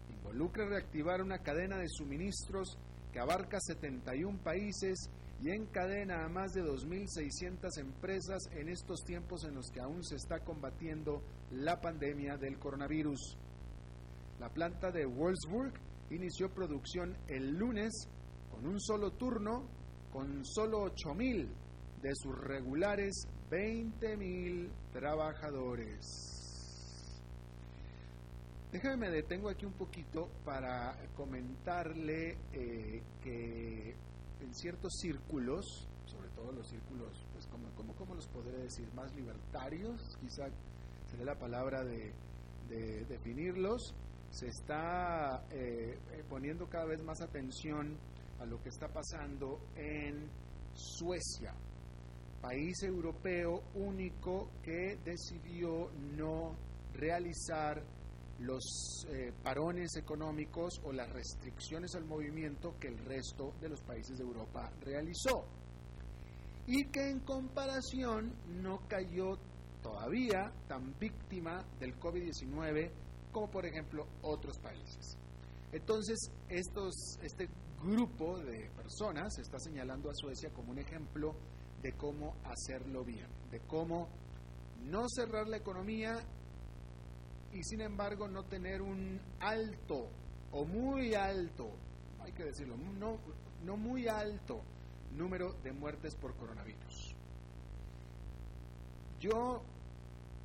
involucra 0.09 0.67
reactivar 0.67 1.21
una 1.21 1.41
cadena 1.41 1.77
de 1.79 1.89
suministros 1.89 2.79
que 3.13 3.19
abarca 3.19 3.59
71 3.59 4.39
países 4.45 5.11
y 5.43 5.51
encadena 5.51 6.25
a 6.25 6.29
más 6.29 6.53
de 6.53 6.63
2.600 6.63 7.79
empresas 7.79 8.43
en 8.53 8.69
estos 8.69 9.03
tiempos 9.05 9.43
en 9.43 9.55
los 9.55 9.71
que 9.73 9.81
aún 9.81 10.05
se 10.05 10.15
está 10.15 10.39
combatiendo 10.41 11.23
la 11.51 11.81
pandemia 11.81 12.37
del 12.37 12.61
coronavirus. 12.61 13.39
La 14.41 14.49
planta 14.49 14.91
de 14.91 15.05
Wolfsburg 15.05 15.75
inició 16.09 16.49
producción 16.49 17.15
el 17.29 17.59
lunes 17.59 18.09
con 18.51 18.67
un 18.67 18.81
solo 18.81 19.13
turno, 19.13 19.69
con 20.11 20.45
solo 20.47 20.87
8.000 20.87 21.47
de 22.01 22.11
sus 22.15 22.37
regulares 22.39 23.29
20.000 23.51 24.71
trabajadores. 24.93 26.41
Déjame 28.73 28.97
me 28.97 29.11
detengo 29.11 29.51
aquí 29.51 29.67
un 29.67 29.75
poquito 29.75 30.31
para 30.43 30.97
comentarle 31.15 32.39
eh, 32.55 33.03
que 33.23 33.95
en 34.41 34.55
ciertos 34.55 34.95
círculos, 35.01 35.87
sobre 36.07 36.31
todo 36.31 36.51
los 36.53 36.67
círculos, 36.67 37.27
pues 37.35 37.47
como, 37.49 37.69
como, 37.75 37.95
como 37.95 38.15
los 38.15 38.27
podré 38.29 38.57
decir, 38.57 38.89
más 38.95 39.15
libertarios, 39.15 40.01
quizá 40.19 40.49
sería 41.11 41.27
la 41.27 41.39
palabra 41.39 41.85
de, 41.85 42.15
definirlos, 43.09 43.95
se 44.31 44.47
está 44.47 45.45
eh, 45.51 45.99
eh, 46.13 46.25
poniendo 46.29 46.69
cada 46.69 46.87
vez 46.87 47.03
más 47.03 47.21
atención 47.21 47.99
a 48.39 48.47
lo 48.47 48.63
que 48.63 48.69
está 48.69 48.89
pasando 48.89 49.61
en 49.77 50.31
Suecia, 50.73 51.53
país 52.41 52.83
europeo 52.85 53.61
único 53.75 54.51
que 54.63 54.97
decidió 55.05 55.91
no 56.17 56.57
realizar 56.95 57.83
los 58.39 59.05
eh, 59.11 59.33
parones 59.43 59.97
económicos 59.97 60.81
o 60.85 60.93
las 60.93 61.11
restricciones 61.11 61.95
al 61.95 62.05
movimiento 62.05 62.75
que 62.81 62.89
el 62.89 62.99
resto 63.05 63.53
de 63.61 63.69
los 63.69 63.83
países 63.83 64.17
de 64.17 64.25
Europa 64.25 64.71
realizó. 64.81 65.45
Y 66.67 66.87
que 66.87 67.11
en 67.11 67.21
comparación 67.21 68.33
no 68.63 68.81
cayó 68.89 69.37
todavía 69.83 70.53
tan 70.69 70.99
víctima 70.99 71.65
del 71.79 71.99
COVID-19 71.99 72.91
como 73.31 73.51
por 73.51 73.67
ejemplo 73.67 74.07
otros 74.23 74.59
países. 74.59 75.17
Entonces, 75.73 76.19
este 76.49 77.49
grupo 77.83 78.39
de 78.39 78.71
personas 78.71 79.39
está 79.39 79.59
señalando 79.59 80.11
a 80.11 80.15
Suecia 80.15 80.51
como 80.51 80.73
un 80.73 80.79
ejemplo 80.79 81.35
de 81.83 81.93
cómo 81.93 82.37
hacerlo 82.45 83.05
bien, 83.05 83.29
de 83.51 83.61
cómo 83.61 84.09
no 84.83 85.07
cerrar 85.09 85.49
la 85.49 85.59
economía 85.59 86.19
y 87.53 87.63
sin 87.63 87.81
embargo 87.81 88.29
no 88.29 88.45
tener 88.45 88.83
un 88.83 89.21
alto 89.41 90.09
o 90.53 90.65
muy 90.65 91.15
alto, 91.15 91.71
hay 92.21 92.33
que 92.33 92.45
decirlo, 92.45 92.77
no, 92.77 93.19
no 93.65 93.77
muy 93.77 94.09
alto 94.09 94.63
número 95.13 95.53
de 95.63 95.73
muertes 95.73 96.15
por 96.17 96.35
coronavirus. 96.37 97.15
Yo, 99.21 99.63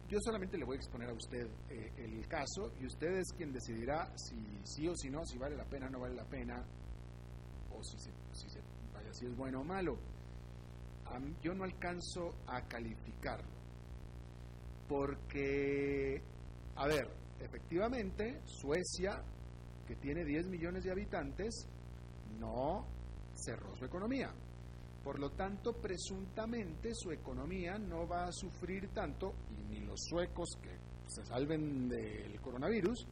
yo 0.08 0.20
solamente 0.22 0.58
le 0.58 0.66
voy 0.66 0.78
a 0.78 0.80
exponer 0.80 1.10
a 1.10 1.14
usted 1.14 1.48
eh, 1.70 1.92
el 1.98 2.28
caso 2.28 2.74
y 2.80 2.86
usted 2.86 3.18
es 3.18 3.32
quien 3.36 3.52
decidirá 3.52 4.12
si 4.18 4.36
sí 4.64 4.88
o 4.88 4.96
si 4.96 5.10
no, 5.10 5.26
si 5.26 5.38
vale 5.38 5.56
la 5.56 5.66
pena 5.66 5.88
o 5.88 5.90
no 5.90 6.00
vale 6.00 6.16
la 6.16 6.26
pena, 6.26 6.64
o 7.72 7.84
si, 7.84 7.98
si, 7.98 8.10
vaya, 8.94 9.14
si 9.14 9.26
es 9.26 9.36
bueno 9.36 9.62
o 9.62 9.64
malo. 9.64 9.98
yo 11.42 11.54
no 11.54 11.64
alcanzo 11.64 12.36
a 12.48 12.62
calificarlo 12.68 13.56
porque 14.88 16.22
a 16.76 16.88
ver, 16.88 17.08
efectivamente, 17.40 18.42
Suecia, 18.46 19.24
que 19.88 19.96
tiene 19.96 20.26
10 20.26 20.48
millones 20.48 20.84
de 20.84 20.92
habitantes, 20.92 21.68
no 22.38 22.86
cerró 23.34 23.76
su 23.78 23.86
economía. 23.86 24.34
Por 25.06 25.20
lo 25.20 25.30
tanto, 25.30 25.72
presuntamente 25.74 26.90
su 26.96 27.12
economía 27.12 27.78
no 27.78 28.08
va 28.08 28.26
a 28.26 28.32
sufrir 28.32 28.90
tanto, 28.90 29.36
y 29.52 29.70
ni 29.70 29.80
los 29.82 30.02
suecos 30.04 30.50
que 30.60 30.72
se 31.06 31.24
salven 31.24 31.88
del 31.88 32.42
coronavirus, 32.42 33.06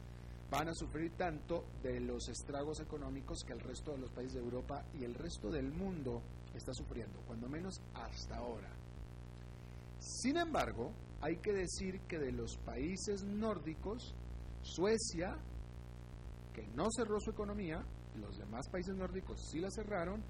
van 0.50 0.70
a 0.70 0.74
sufrir 0.74 1.12
tanto 1.12 1.66
de 1.84 2.00
los 2.00 2.28
estragos 2.28 2.80
económicos 2.80 3.44
que 3.46 3.52
el 3.52 3.60
resto 3.60 3.92
de 3.92 3.98
los 3.98 4.10
países 4.10 4.34
de 4.34 4.40
Europa 4.40 4.84
y 4.98 5.04
el 5.04 5.14
resto 5.14 5.52
del 5.52 5.70
mundo 5.70 6.20
está 6.52 6.74
sufriendo, 6.74 7.20
cuando 7.28 7.48
menos 7.48 7.80
hasta 7.94 8.38
ahora. 8.38 8.72
Sin 10.00 10.36
embargo, 10.36 10.90
hay 11.20 11.36
que 11.36 11.52
decir 11.52 12.00
que 12.08 12.18
de 12.18 12.32
los 12.32 12.56
países 12.56 13.22
nórdicos, 13.22 14.16
Suecia, 14.62 15.36
que 16.52 16.66
no 16.74 16.88
cerró 16.90 17.20
su 17.20 17.30
economía, 17.30 17.84
los 18.16 18.36
demás 18.36 18.68
países 18.68 18.96
nórdicos 18.96 19.48
sí 19.48 19.60
la 19.60 19.70
cerraron, 19.70 20.24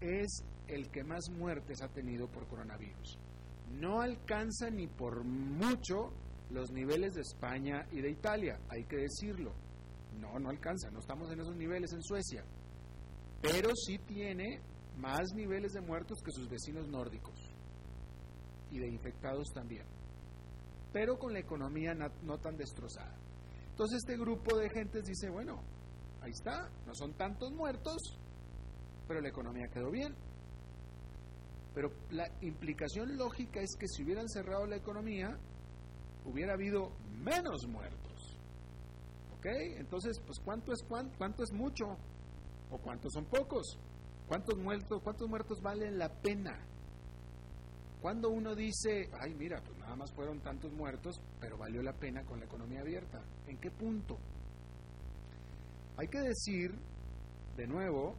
es 0.00 0.44
el 0.68 0.90
que 0.90 1.04
más 1.04 1.30
muertes 1.30 1.82
ha 1.82 1.88
tenido 1.88 2.28
por 2.28 2.46
coronavirus. 2.48 3.18
No 3.70 4.00
alcanza 4.00 4.70
ni 4.70 4.86
por 4.86 5.24
mucho 5.24 6.12
los 6.50 6.70
niveles 6.70 7.14
de 7.14 7.22
España 7.22 7.86
y 7.92 8.00
de 8.00 8.10
Italia, 8.10 8.58
hay 8.68 8.84
que 8.84 8.96
decirlo. 8.96 9.52
No, 10.20 10.38
no 10.38 10.50
alcanza, 10.50 10.90
no 10.90 11.00
estamos 11.00 11.30
en 11.30 11.40
esos 11.40 11.56
niveles 11.56 11.92
en 11.92 12.02
Suecia. 12.02 12.44
Pero 13.42 13.70
sí 13.74 13.98
tiene 13.98 14.60
más 14.98 15.32
niveles 15.34 15.72
de 15.72 15.80
muertos 15.80 16.18
que 16.24 16.32
sus 16.32 16.48
vecinos 16.48 16.88
nórdicos 16.88 17.38
y 18.70 18.78
de 18.78 18.88
infectados 18.88 19.48
también 19.52 19.84
pero 20.96 21.18
con 21.18 21.34
la 21.34 21.40
economía 21.40 21.92
no 21.94 22.38
tan 22.38 22.56
destrozada. 22.56 23.14
Entonces 23.68 23.98
este 23.98 24.16
grupo 24.16 24.56
de 24.56 24.70
gentes 24.70 25.04
dice, 25.04 25.28
bueno, 25.28 25.62
ahí 26.22 26.30
está, 26.30 26.70
no 26.86 26.94
son 26.94 27.12
tantos 27.12 27.52
muertos, 27.52 28.18
pero 29.06 29.20
la 29.20 29.28
economía 29.28 29.68
quedó 29.68 29.90
bien. 29.90 30.14
Pero 31.74 31.92
la 32.10 32.26
implicación 32.40 33.16
lógica 33.16 33.60
es 33.60 33.76
que 33.76 33.86
si 33.86 34.02
hubieran 34.02 34.28
cerrado 34.28 34.66
la 34.66 34.76
economía, 34.76 35.38
hubiera 36.24 36.54
habido 36.54 36.90
menos 37.22 37.66
muertos. 37.66 38.38
¿Ok? 39.38 39.46
Entonces, 39.78 40.18
pues 40.24 40.40
¿cuánto 40.40 40.72
es 40.72 40.82
cuánto? 40.82 41.16
¿Cuánto 41.18 41.42
es 41.42 41.52
mucho? 41.52 41.96
¿O 42.70 42.78
cuántos 42.78 43.12
son 43.12 43.26
pocos? 43.26 43.78
¿Cuántos 44.26 44.58
muertos, 44.58 45.02
cuántos 45.02 45.28
muertos 45.28 45.60
valen 45.60 45.98
la 45.98 46.08
pena? 46.08 46.58
Cuando 48.00 48.30
uno 48.30 48.54
dice, 48.54 49.10
ay, 49.20 49.34
mira, 49.34 49.60
pues 49.62 49.78
nada 49.78 49.96
más 49.96 50.12
fueron 50.12 50.40
tantos 50.40 50.72
muertos, 50.72 51.20
pero 51.40 51.56
valió 51.56 51.82
la 51.82 51.92
pena 51.92 52.24
con 52.24 52.38
la 52.38 52.46
economía 52.46 52.80
abierta, 52.80 53.22
¿en 53.46 53.58
qué 53.58 53.70
punto? 53.70 54.18
Hay 55.96 56.08
que 56.08 56.20
decir, 56.20 56.74
de 57.56 57.66
nuevo, 57.66 58.16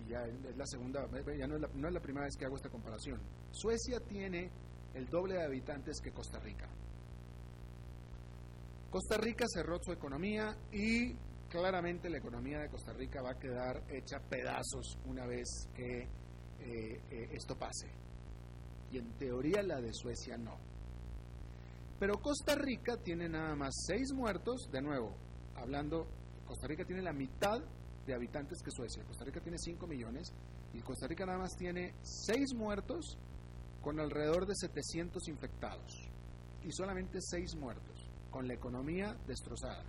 y 0.00 0.10
ya 0.10 0.24
es 0.24 0.56
la 0.56 0.66
segunda, 0.66 1.06
ya 1.36 1.46
no 1.46 1.56
es 1.56 1.60
la, 1.62 1.68
no 1.74 1.88
es 1.88 1.94
la 1.94 2.00
primera 2.00 2.24
vez 2.24 2.36
que 2.36 2.46
hago 2.46 2.56
esta 2.56 2.70
comparación, 2.70 3.20
Suecia 3.50 4.00
tiene 4.00 4.50
el 4.94 5.06
doble 5.06 5.34
de 5.34 5.44
habitantes 5.44 6.00
que 6.00 6.12
Costa 6.12 6.38
Rica. 6.40 6.68
Costa 8.90 9.18
Rica 9.18 9.44
cerró 9.52 9.78
su 9.80 9.92
economía 9.92 10.56
y 10.72 11.14
claramente 11.48 12.10
la 12.10 12.18
economía 12.18 12.58
de 12.60 12.68
Costa 12.68 12.92
Rica 12.92 13.22
va 13.22 13.32
a 13.32 13.38
quedar 13.38 13.84
hecha 13.88 14.18
pedazos 14.18 14.98
una 15.04 15.26
vez 15.26 15.68
que 15.74 16.02
eh, 16.02 17.00
eh, 17.10 17.28
esto 17.32 17.56
pase 17.56 17.88
y 18.90 18.98
en 18.98 19.12
teoría 19.16 19.62
la 19.62 19.80
de 19.80 19.92
Suecia 19.92 20.36
no. 20.36 20.56
Pero 21.98 22.20
Costa 22.20 22.54
Rica 22.54 22.96
tiene 22.96 23.28
nada 23.28 23.54
más 23.54 23.84
seis 23.86 24.12
muertos, 24.12 24.68
de 24.72 24.80
nuevo, 24.80 25.14
hablando, 25.54 26.06
Costa 26.46 26.66
Rica 26.66 26.84
tiene 26.84 27.02
la 27.02 27.12
mitad 27.12 27.60
de 28.10 28.16
habitantes 28.16 28.60
que 28.62 28.72
Suecia. 28.72 29.04
Costa 29.04 29.24
Rica 29.24 29.40
tiene 29.40 29.56
5 29.56 29.86
millones 29.86 30.32
y 30.74 30.80
Costa 30.80 31.06
Rica 31.06 31.24
nada 31.24 31.38
más 31.38 31.56
tiene 31.56 31.94
seis 32.02 32.52
muertos 32.54 33.16
con 33.80 34.00
alrededor 34.00 34.46
de 34.46 34.54
700 34.56 35.28
infectados 35.28 36.10
y 36.64 36.72
solamente 36.72 37.20
seis 37.20 37.54
muertos, 37.54 38.10
con 38.30 38.46
la 38.48 38.54
economía 38.54 39.16
destrozada. 39.26 39.84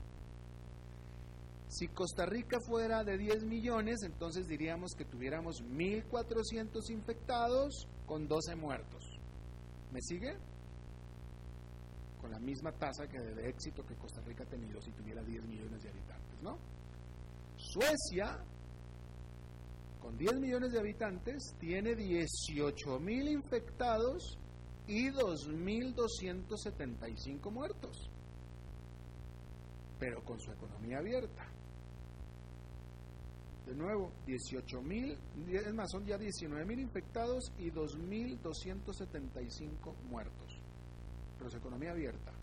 Si 1.68 1.88
Costa 1.88 2.26
Rica 2.26 2.60
fuera 2.60 3.04
de 3.04 3.18
10 3.18 3.44
millones, 3.46 4.04
entonces 4.04 4.48
diríamos 4.48 4.94
que 4.94 5.06
tuviéramos 5.06 5.64
1.400 5.64 6.90
infectados 6.92 7.88
con 8.06 8.28
12 8.28 8.56
muertos. 8.56 9.20
¿Me 9.92 10.02
sigue? 10.02 10.36
Con 12.22 12.32
la 12.32 12.40
misma 12.40 12.72
tasa 12.74 13.08
que 13.08 13.20
de 13.20 13.50
éxito 13.50 13.86
que 13.86 13.96
Costa 13.96 14.22
Rica 14.22 14.44
ha 14.44 14.48
tenido 14.48 14.82
si 14.82 14.92
tuviera 14.92 15.24
10 15.24 15.46
millones 15.46 15.82
de 15.82 15.90
habitantes, 15.90 16.42
¿no? 16.42 16.58
Suecia, 17.72 18.38
con 20.02 20.18
10 20.18 20.42
millones 20.42 20.74
de 20.74 20.80
habitantes, 20.80 21.56
tiene 21.58 21.96
18 21.96 23.00
mil 23.00 23.30
infectados 23.30 24.38
y 24.88 25.10
2.275 25.10 27.50
muertos, 27.50 28.10
pero 29.98 30.22
con 30.26 30.38
su 30.42 30.52
economía 30.52 30.98
abierta. 30.98 31.48
De 33.66 33.74
nuevo, 33.74 34.12
18 34.26 34.82
mil, 34.82 35.18
es 35.50 35.74
más, 35.74 35.90
son 35.92 36.06
ya 36.06 36.18
19 36.18 36.66
mil 36.66 36.82
infectados 36.82 37.54
y 37.58 37.72
2.275 37.72 39.96
muertos. 40.10 40.60
Pero 41.38 41.48
es 41.48 41.56
economía 41.56 41.92
abierta. 41.92 42.34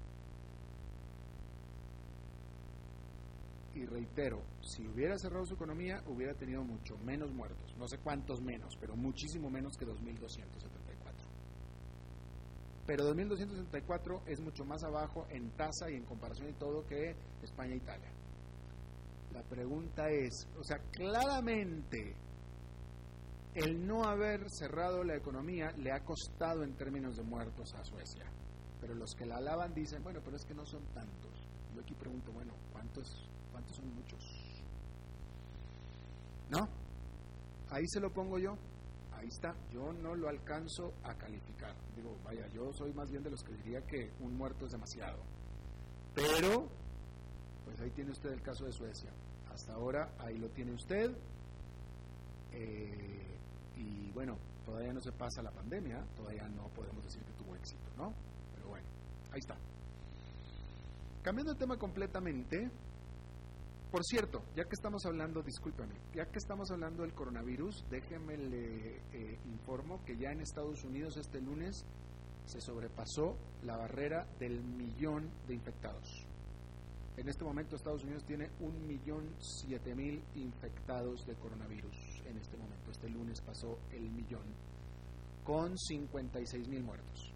Y 3.78 3.86
reitero, 3.86 4.42
si 4.60 4.86
hubiera 4.88 5.16
cerrado 5.18 5.46
su 5.46 5.54
economía, 5.54 6.02
hubiera 6.06 6.34
tenido 6.34 6.64
mucho 6.64 6.98
menos 6.98 7.30
muertos. 7.32 7.74
No 7.78 7.86
sé 7.86 7.98
cuántos 7.98 8.40
menos, 8.40 8.76
pero 8.80 8.96
muchísimo 8.96 9.48
menos 9.48 9.76
que 9.76 9.86
2.274. 9.86 10.58
Pero 12.86 13.14
2.274 13.14 14.22
es 14.26 14.40
mucho 14.40 14.64
más 14.64 14.82
abajo 14.82 15.26
en 15.30 15.50
tasa 15.50 15.90
y 15.90 15.94
en 15.94 16.04
comparación 16.04 16.48
y 16.48 16.54
todo 16.54 16.84
que 16.86 17.14
España 17.42 17.74
e 17.74 17.76
Italia. 17.76 18.10
La 19.32 19.42
pregunta 19.42 20.10
es, 20.10 20.48
o 20.58 20.64
sea, 20.64 20.78
claramente 20.90 22.16
el 23.54 23.86
no 23.86 24.04
haber 24.04 24.50
cerrado 24.50 25.04
la 25.04 25.16
economía 25.16 25.70
le 25.76 25.92
ha 25.92 26.04
costado 26.04 26.64
en 26.64 26.74
términos 26.74 27.16
de 27.16 27.22
muertos 27.22 27.74
a 27.74 27.84
Suecia. 27.84 28.24
Pero 28.80 28.94
los 28.94 29.14
que 29.14 29.26
la 29.26 29.36
alaban 29.36 29.74
dicen, 29.74 30.02
bueno, 30.02 30.20
pero 30.24 30.36
es 30.36 30.44
que 30.44 30.54
no 30.54 30.64
son 30.66 30.82
tantos. 30.94 31.46
Yo 31.74 31.80
aquí 31.80 31.94
pregunto, 31.94 32.32
bueno, 32.32 32.54
¿cuántos, 32.72 33.28
son 33.72 33.94
muchos? 33.94 34.20
¿No? 36.50 36.68
Ahí 37.70 37.86
se 37.88 38.00
lo 38.00 38.12
pongo 38.12 38.38
yo. 38.38 38.56
Ahí 39.12 39.28
está. 39.28 39.54
Yo 39.72 39.92
no 39.92 40.14
lo 40.14 40.28
alcanzo 40.28 40.92
a 41.02 41.14
calificar. 41.14 41.74
Digo, 41.96 42.16
vaya, 42.24 42.46
yo 42.48 42.72
soy 42.72 42.92
más 42.92 43.10
bien 43.10 43.22
de 43.22 43.30
los 43.30 43.42
que 43.42 43.52
diría 43.52 43.84
que 43.86 44.10
un 44.20 44.36
muerto 44.36 44.66
es 44.66 44.72
demasiado. 44.72 45.18
Pero, 46.14 46.68
pues 47.64 47.80
ahí 47.80 47.90
tiene 47.90 48.12
usted 48.12 48.32
el 48.32 48.42
caso 48.42 48.64
de 48.64 48.72
Suecia. 48.72 49.10
Hasta 49.52 49.74
ahora, 49.74 50.10
ahí 50.18 50.38
lo 50.38 50.48
tiene 50.50 50.72
usted. 50.72 51.10
Eh, 52.52 53.26
y 53.76 54.10
bueno, 54.12 54.36
todavía 54.64 54.92
no 54.92 55.00
se 55.00 55.12
pasa 55.12 55.42
la 55.42 55.50
pandemia, 55.50 56.04
todavía 56.16 56.48
no 56.48 56.68
podemos 56.68 57.02
decir 57.04 57.22
que 57.22 57.32
tuvo 57.32 57.54
éxito, 57.56 57.90
¿no? 57.96 58.12
Pero 58.54 58.68
bueno, 58.68 58.86
ahí 59.32 59.40
está. 59.40 59.56
Cambiando 61.22 61.52
de 61.52 61.58
tema 61.58 61.76
completamente, 61.76 62.70
por 63.90 64.04
cierto, 64.04 64.42
ya 64.54 64.64
que 64.64 64.74
estamos 64.74 65.04
hablando, 65.06 65.42
discúlpame, 65.42 65.94
ya 66.14 66.26
que 66.26 66.38
estamos 66.38 66.70
hablando 66.70 67.02
del 67.02 67.14
coronavirus, 67.14 67.84
déjeme 67.90 68.36
le 68.36 68.96
eh, 69.12 69.38
informo 69.46 70.04
que 70.04 70.16
ya 70.16 70.30
en 70.30 70.40
Estados 70.40 70.84
Unidos 70.84 71.16
este 71.16 71.40
lunes 71.40 71.84
se 72.44 72.60
sobrepasó 72.60 73.36
la 73.62 73.76
barrera 73.76 74.26
del 74.38 74.62
millón 74.62 75.30
de 75.46 75.54
infectados. 75.54 76.26
En 77.18 77.28
este 77.28 77.44
momento 77.44 77.74
Estados 77.74 78.04
Unidos 78.04 78.24
tiene 78.24 78.48
un 78.60 78.86
millón 78.86 79.34
siete 79.40 79.94
mil 79.94 80.22
infectados 80.36 81.26
de 81.26 81.34
coronavirus. 81.34 82.22
En 82.26 82.38
este 82.38 82.56
momento, 82.56 82.92
este 82.92 83.08
lunes 83.08 83.40
pasó 83.40 83.76
el 83.90 84.08
millón 84.10 84.44
con 85.42 85.76
56 85.76 86.68
mil 86.68 86.84
muertos. 86.84 87.32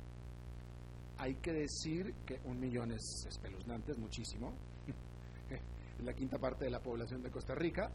Hay 1.18 1.34
que 1.36 1.52
decir 1.52 2.14
que 2.24 2.40
un 2.44 2.60
millón 2.60 2.92
es 2.92 3.26
espeluznante, 3.28 3.92
es 3.92 3.98
muchísimo. 3.98 4.52
la 6.04 6.14
quinta 6.14 6.38
parte 6.38 6.64
de 6.64 6.70
la 6.70 6.80
población 6.80 7.22
de 7.22 7.30
Costa 7.30 7.54
Rica, 7.54 7.90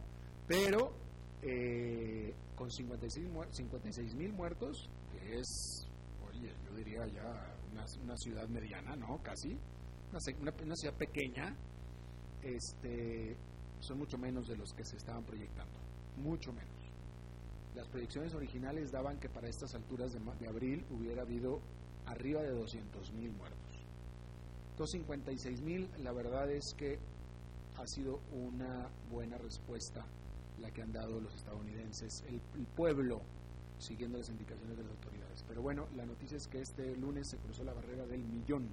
pero 0.46 0.92
eh, 1.42 2.34
con 2.54 2.70
56 2.70 4.14
mil 4.14 4.32
muertos, 4.32 4.88
que 5.12 5.38
es, 5.38 5.86
oye, 6.28 6.52
yo 6.66 6.76
diría 6.76 7.06
ya 7.06 7.54
una, 7.72 8.16
ciudad 8.16 8.48
mediana, 8.48 8.96
¿no? 8.96 9.22
Casi, 9.22 9.56
una, 10.40 10.52
una 10.62 10.74
ciudad 10.76 10.94
pequeña, 10.96 11.54
este, 12.42 13.36
son 13.80 13.98
mucho 13.98 14.18
menos 14.18 14.48
de 14.48 14.56
los 14.56 14.72
que 14.72 14.84
se 14.84 14.96
estaban 14.96 15.24
proyectando, 15.24 15.78
mucho 16.16 16.52
menos. 16.52 16.78
Las 17.74 17.86
proyecciones 17.88 18.34
originales 18.34 18.90
daban 18.90 19.18
que 19.20 19.28
para 19.28 19.48
estas 19.48 19.74
alturas 19.74 20.12
de, 20.12 20.48
abril 20.48 20.84
hubiera 20.90 21.22
habido 21.22 21.60
arriba 22.06 22.42
de 22.42 22.50
200 22.50 23.12
mil 23.12 23.30
muertos. 23.32 23.58
256 24.78 25.60
mil, 25.62 25.88
la 26.02 26.12
verdad 26.12 26.50
es 26.50 26.74
que 26.76 26.98
ha 27.78 27.86
sido 27.86 28.20
una 28.32 28.88
buena 29.10 29.38
respuesta 29.38 30.04
la 30.60 30.70
que 30.70 30.82
han 30.82 30.92
dado 30.92 31.20
los 31.20 31.34
estadounidenses, 31.34 32.24
el, 32.28 32.40
el, 32.56 32.66
pueblo, 32.66 33.20
siguiendo 33.78 34.18
las 34.18 34.28
indicaciones 34.28 34.76
de 34.76 34.82
las 34.82 34.92
autoridades. 34.92 35.44
Pero 35.46 35.62
bueno, 35.62 35.86
la 35.94 36.04
noticia 36.04 36.36
es 36.36 36.48
que 36.48 36.60
este 36.60 36.96
lunes 36.96 37.28
se 37.30 37.38
cruzó 37.38 37.62
la 37.62 37.72
barrera 37.72 38.06
del 38.06 38.24
millón 38.24 38.68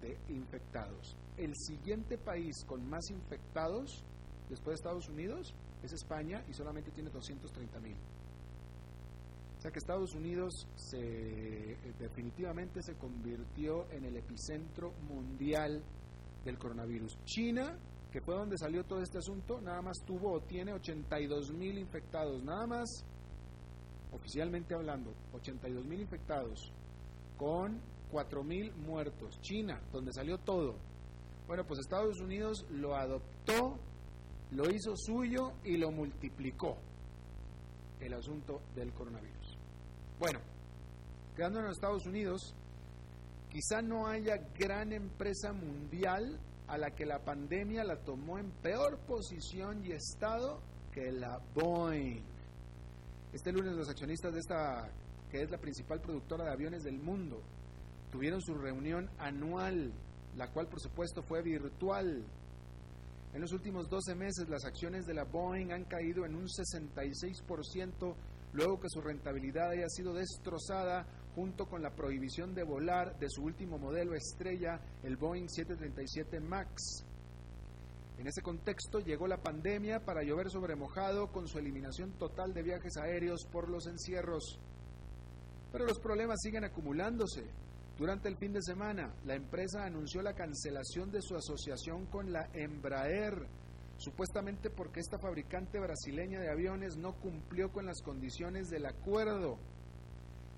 de 0.00 0.18
infectados 0.28 1.16
el 1.36 1.54
siguiente 1.54 2.18
país 2.18 2.64
con 2.66 2.88
más 2.88 3.10
infectados 3.10 4.04
después 4.48 4.74
de 4.74 4.74
Estados 4.74 5.08
Unidos 5.08 5.54
es 5.82 5.92
España 5.92 6.42
y 6.48 6.54
solamente 6.54 6.90
tiene 6.90 7.10
230 7.10 7.80
mil. 7.80 7.96
O 9.58 9.60
sea 9.60 9.70
que 9.70 9.78
Estados 9.78 10.14
Unidos 10.14 10.66
eh, 10.94 11.76
definitivamente 11.98 12.82
se 12.82 12.94
convirtió 12.94 13.90
en 13.90 14.04
el 14.04 14.16
epicentro 14.16 14.92
mundial 15.08 15.82
del 16.44 16.58
coronavirus. 16.58 17.18
China, 17.24 17.76
que 18.16 18.22
fue 18.22 18.34
donde 18.34 18.56
salió 18.56 18.82
todo 18.82 19.02
este 19.02 19.18
asunto, 19.18 19.60
nada 19.60 19.82
más 19.82 19.98
tuvo 20.06 20.32
o 20.32 20.40
tiene 20.40 20.72
82 20.72 21.52
mil 21.52 21.76
infectados, 21.76 22.42
nada 22.42 22.66
más, 22.66 23.04
oficialmente 24.10 24.74
hablando, 24.74 25.12
82 25.34 25.84
mil 25.84 26.00
infectados, 26.00 26.72
con 27.36 27.78
4 28.10 28.42
mil 28.42 28.72
muertos. 28.72 29.38
China, 29.42 29.78
donde 29.92 30.14
salió 30.14 30.38
todo, 30.38 30.76
bueno, 31.46 31.66
pues 31.66 31.80
Estados 31.80 32.18
Unidos 32.22 32.64
lo 32.70 32.96
adoptó, 32.96 33.78
lo 34.52 34.70
hizo 34.70 34.96
suyo 34.96 35.52
y 35.62 35.76
lo 35.76 35.90
multiplicó, 35.90 36.78
el 38.00 38.14
asunto 38.14 38.62
del 38.74 38.94
coronavirus. 38.94 39.58
Bueno, 40.18 40.38
quedando 41.36 41.60
en 41.60 41.66
Estados 41.66 42.06
Unidos, 42.06 42.54
quizá 43.50 43.82
no 43.82 44.06
haya 44.06 44.38
gran 44.58 44.94
empresa 44.94 45.52
mundial 45.52 46.40
a 46.68 46.78
la 46.78 46.90
que 46.90 47.06
la 47.06 47.20
pandemia 47.20 47.84
la 47.84 47.96
tomó 47.96 48.38
en 48.38 48.50
peor 48.62 48.98
posición 49.06 49.84
y 49.84 49.92
estado 49.92 50.60
que 50.92 51.12
la 51.12 51.40
Boeing. 51.54 52.22
Este 53.32 53.52
lunes 53.52 53.74
los 53.74 53.88
accionistas 53.88 54.32
de 54.32 54.40
esta, 54.40 54.88
que 55.30 55.42
es 55.42 55.50
la 55.50 55.58
principal 55.58 56.00
productora 56.00 56.44
de 56.44 56.52
aviones 56.52 56.82
del 56.82 56.98
mundo, 56.98 57.40
tuvieron 58.10 58.40
su 58.40 58.54
reunión 58.54 59.10
anual 59.18 59.92
la 60.36 60.48
cual 60.48 60.68
por 60.68 60.80
supuesto 60.80 61.22
fue 61.22 61.42
virtual. 61.42 62.24
En 63.32 63.40
los 63.40 63.52
últimos 63.52 63.88
12 63.88 64.14
meses 64.14 64.48
las 64.48 64.64
acciones 64.64 65.06
de 65.06 65.14
la 65.14 65.24
Boeing 65.24 65.72
han 65.72 65.84
caído 65.84 66.24
en 66.24 66.34
un 66.34 66.46
66% 66.46 68.14
luego 68.52 68.80
que 68.80 68.88
su 68.88 69.00
rentabilidad 69.00 69.70
haya 69.70 69.88
sido 69.88 70.14
destrozada 70.14 71.06
junto 71.36 71.66
con 71.66 71.82
la 71.82 71.90
prohibición 71.90 72.54
de 72.54 72.64
volar 72.64 73.18
de 73.18 73.28
su 73.28 73.42
último 73.42 73.76
modelo 73.76 74.14
estrella, 74.14 74.80
el 75.02 75.18
Boeing 75.18 75.48
737 75.48 76.40
MAX. 76.40 77.04
En 78.18 78.26
ese 78.26 78.40
contexto 78.40 79.00
llegó 79.00 79.28
la 79.28 79.42
pandemia 79.42 80.00
para 80.00 80.22
llover 80.22 80.48
sobre 80.48 80.76
mojado 80.76 81.30
con 81.30 81.46
su 81.46 81.58
eliminación 81.58 82.12
total 82.12 82.54
de 82.54 82.62
viajes 82.62 82.96
aéreos 82.96 83.44
por 83.52 83.68
los 83.68 83.86
encierros. 83.86 84.58
Pero 85.70 85.84
los 85.84 86.00
problemas 86.00 86.40
siguen 86.40 86.64
acumulándose. 86.64 87.44
Durante 87.98 88.28
el 88.28 88.38
fin 88.38 88.54
de 88.54 88.62
semana, 88.62 89.14
la 89.26 89.34
empresa 89.34 89.84
anunció 89.84 90.22
la 90.22 90.32
cancelación 90.32 91.10
de 91.10 91.20
su 91.20 91.36
asociación 91.36 92.06
con 92.06 92.32
la 92.32 92.48
Embraer, 92.54 93.46
supuestamente 93.98 94.70
porque 94.70 95.00
esta 95.00 95.18
fabricante 95.18 95.78
brasileña 95.80 96.40
de 96.40 96.50
aviones 96.50 96.96
no 96.96 97.12
cumplió 97.20 97.70
con 97.70 97.84
las 97.84 98.00
condiciones 98.00 98.70
del 98.70 98.86
acuerdo. 98.86 99.58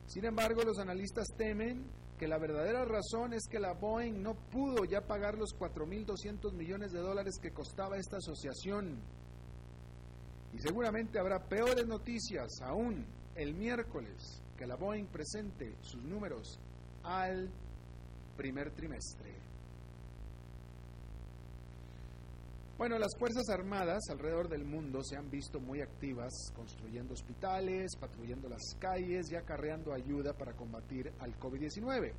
Sin 0.08 0.24
embargo, 0.24 0.62
los 0.62 0.78
analistas 0.78 1.28
temen 1.36 1.84
que 2.18 2.26
la 2.26 2.38
verdadera 2.38 2.84
razón 2.86 3.34
es 3.34 3.46
que 3.46 3.60
la 3.60 3.74
Boeing 3.74 4.22
no 4.22 4.34
pudo 4.34 4.84
ya 4.84 5.06
pagar 5.06 5.36
los 5.36 5.54
4.200 5.54 6.52
millones 6.54 6.92
de 6.92 7.00
dólares 7.00 7.38
que 7.40 7.52
costaba 7.52 7.98
esta 7.98 8.16
asociación. 8.16 8.98
Y 10.54 10.58
seguramente 10.60 11.18
habrá 11.18 11.46
peores 11.46 11.86
noticias 11.86 12.48
aún 12.62 13.06
el 13.36 13.54
miércoles 13.54 14.42
que 14.56 14.66
la 14.66 14.76
Boeing 14.76 15.06
presente 15.06 15.76
sus 15.82 16.02
números 16.02 16.58
al 17.04 17.50
primer 18.36 18.70
trimestre. 18.72 19.47
Bueno, 22.78 22.96
las 22.96 23.16
Fuerzas 23.18 23.48
Armadas 23.48 24.04
alrededor 24.08 24.48
del 24.48 24.64
mundo 24.64 25.02
se 25.02 25.16
han 25.16 25.28
visto 25.28 25.58
muy 25.58 25.80
activas 25.80 26.32
construyendo 26.54 27.12
hospitales, 27.12 27.96
patrullando 27.96 28.48
las 28.48 28.76
calles 28.78 29.32
y 29.32 29.34
acarreando 29.34 29.92
ayuda 29.92 30.32
para 30.34 30.52
combatir 30.52 31.12
al 31.18 31.36
COVID-19. 31.40 32.12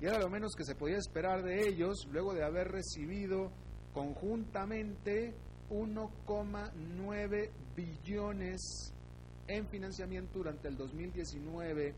Y 0.00 0.06
era 0.06 0.20
lo 0.20 0.30
menos 0.30 0.54
que 0.54 0.62
se 0.62 0.76
podía 0.76 0.96
esperar 0.96 1.42
de 1.42 1.66
ellos 1.66 2.06
luego 2.12 2.34
de 2.34 2.44
haber 2.44 2.68
recibido 2.68 3.50
conjuntamente 3.92 5.34
1,9 5.70 7.50
billones 7.74 8.92
en 9.48 9.66
financiamiento 9.66 10.38
durante 10.38 10.68
el 10.68 10.76
2019 10.76 11.94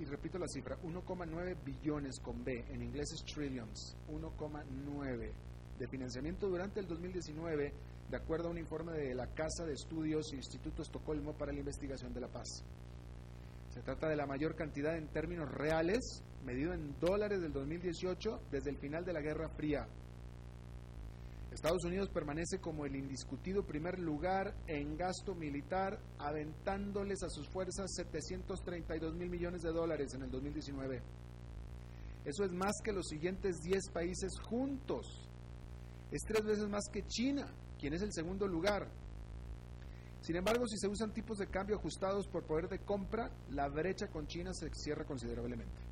y 0.00 0.04
repito 0.06 0.40
la 0.40 0.48
cifra, 0.48 0.76
1,9 0.82 1.56
billones 1.64 2.18
con 2.18 2.42
B, 2.42 2.64
en 2.68 2.82
inglés 2.82 3.12
es 3.12 3.24
trillions, 3.32 3.96
1,9 4.08 5.53
de 5.78 5.88
financiamiento 5.88 6.48
durante 6.48 6.80
el 6.80 6.86
2019, 6.86 7.72
de 8.10 8.16
acuerdo 8.16 8.48
a 8.48 8.50
un 8.50 8.58
informe 8.58 8.92
de 8.92 9.14
la 9.14 9.26
Casa 9.28 9.64
de 9.64 9.72
Estudios 9.72 10.32
Instituto 10.32 10.82
Estocolmo 10.82 11.32
para 11.32 11.52
la 11.52 11.58
Investigación 11.58 12.12
de 12.12 12.20
la 12.20 12.28
Paz. 12.28 12.64
Se 13.70 13.82
trata 13.82 14.08
de 14.08 14.16
la 14.16 14.26
mayor 14.26 14.54
cantidad 14.54 14.96
en 14.96 15.08
términos 15.08 15.50
reales, 15.50 16.22
medido 16.44 16.72
en 16.72 16.98
dólares 17.00 17.40
del 17.40 17.52
2018 17.52 18.42
desde 18.50 18.70
el 18.70 18.78
final 18.78 19.04
de 19.04 19.12
la 19.12 19.20
Guerra 19.20 19.48
Fría. 19.48 19.88
Estados 21.54 21.84
Unidos 21.84 22.08
permanece 22.10 22.58
como 22.58 22.84
el 22.84 22.96
indiscutido 22.96 23.64
primer 23.64 24.00
lugar 24.00 24.54
en 24.66 24.96
gasto 24.96 25.34
militar, 25.36 26.00
aventándoles 26.18 27.22
a 27.22 27.30
sus 27.30 27.48
fuerzas 27.48 27.92
732 27.94 29.14
mil 29.14 29.30
millones 29.30 29.62
de 29.62 29.72
dólares 29.72 30.12
en 30.14 30.22
el 30.22 30.30
2019. 30.30 31.00
Eso 32.24 32.44
es 32.44 32.52
más 32.52 32.72
que 32.82 32.92
los 32.92 33.06
siguientes 33.06 33.60
10 33.62 33.90
países 33.92 34.32
juntos. 34.40 35.28
Es 36.14 36.22
tres 36.22 36.44
veces 36.44 36.68
más 36.68 36.84
que 36.92 37.04
China, 37.08 37.44
quien 37.76 37.92
es 37.92 38.00
el 38.00 38.12
segundo 38.12 38.46
lugar. 38.46 38.88
Sin 40.20 40.36
embargo, 40.36 40.64
si 40.68 40.78
se 40.78 40.86
usan 40.86 41.12
tipos 41.12 41.38
de 41.38 41.48
cambio 41.48 41.74
ajustados 41.74 42.28
por 42.28 42.44
poder 42.44 42.68
de 42.68 42.78
compra, 42.78 43.32
la 43.50 43.68
brecha 43.68 44.06
con 44.06 44.28
China 44.28 44.52
se 44.54 44.70
cierra 44.74 45.04
considerablemente. 45.04 45.82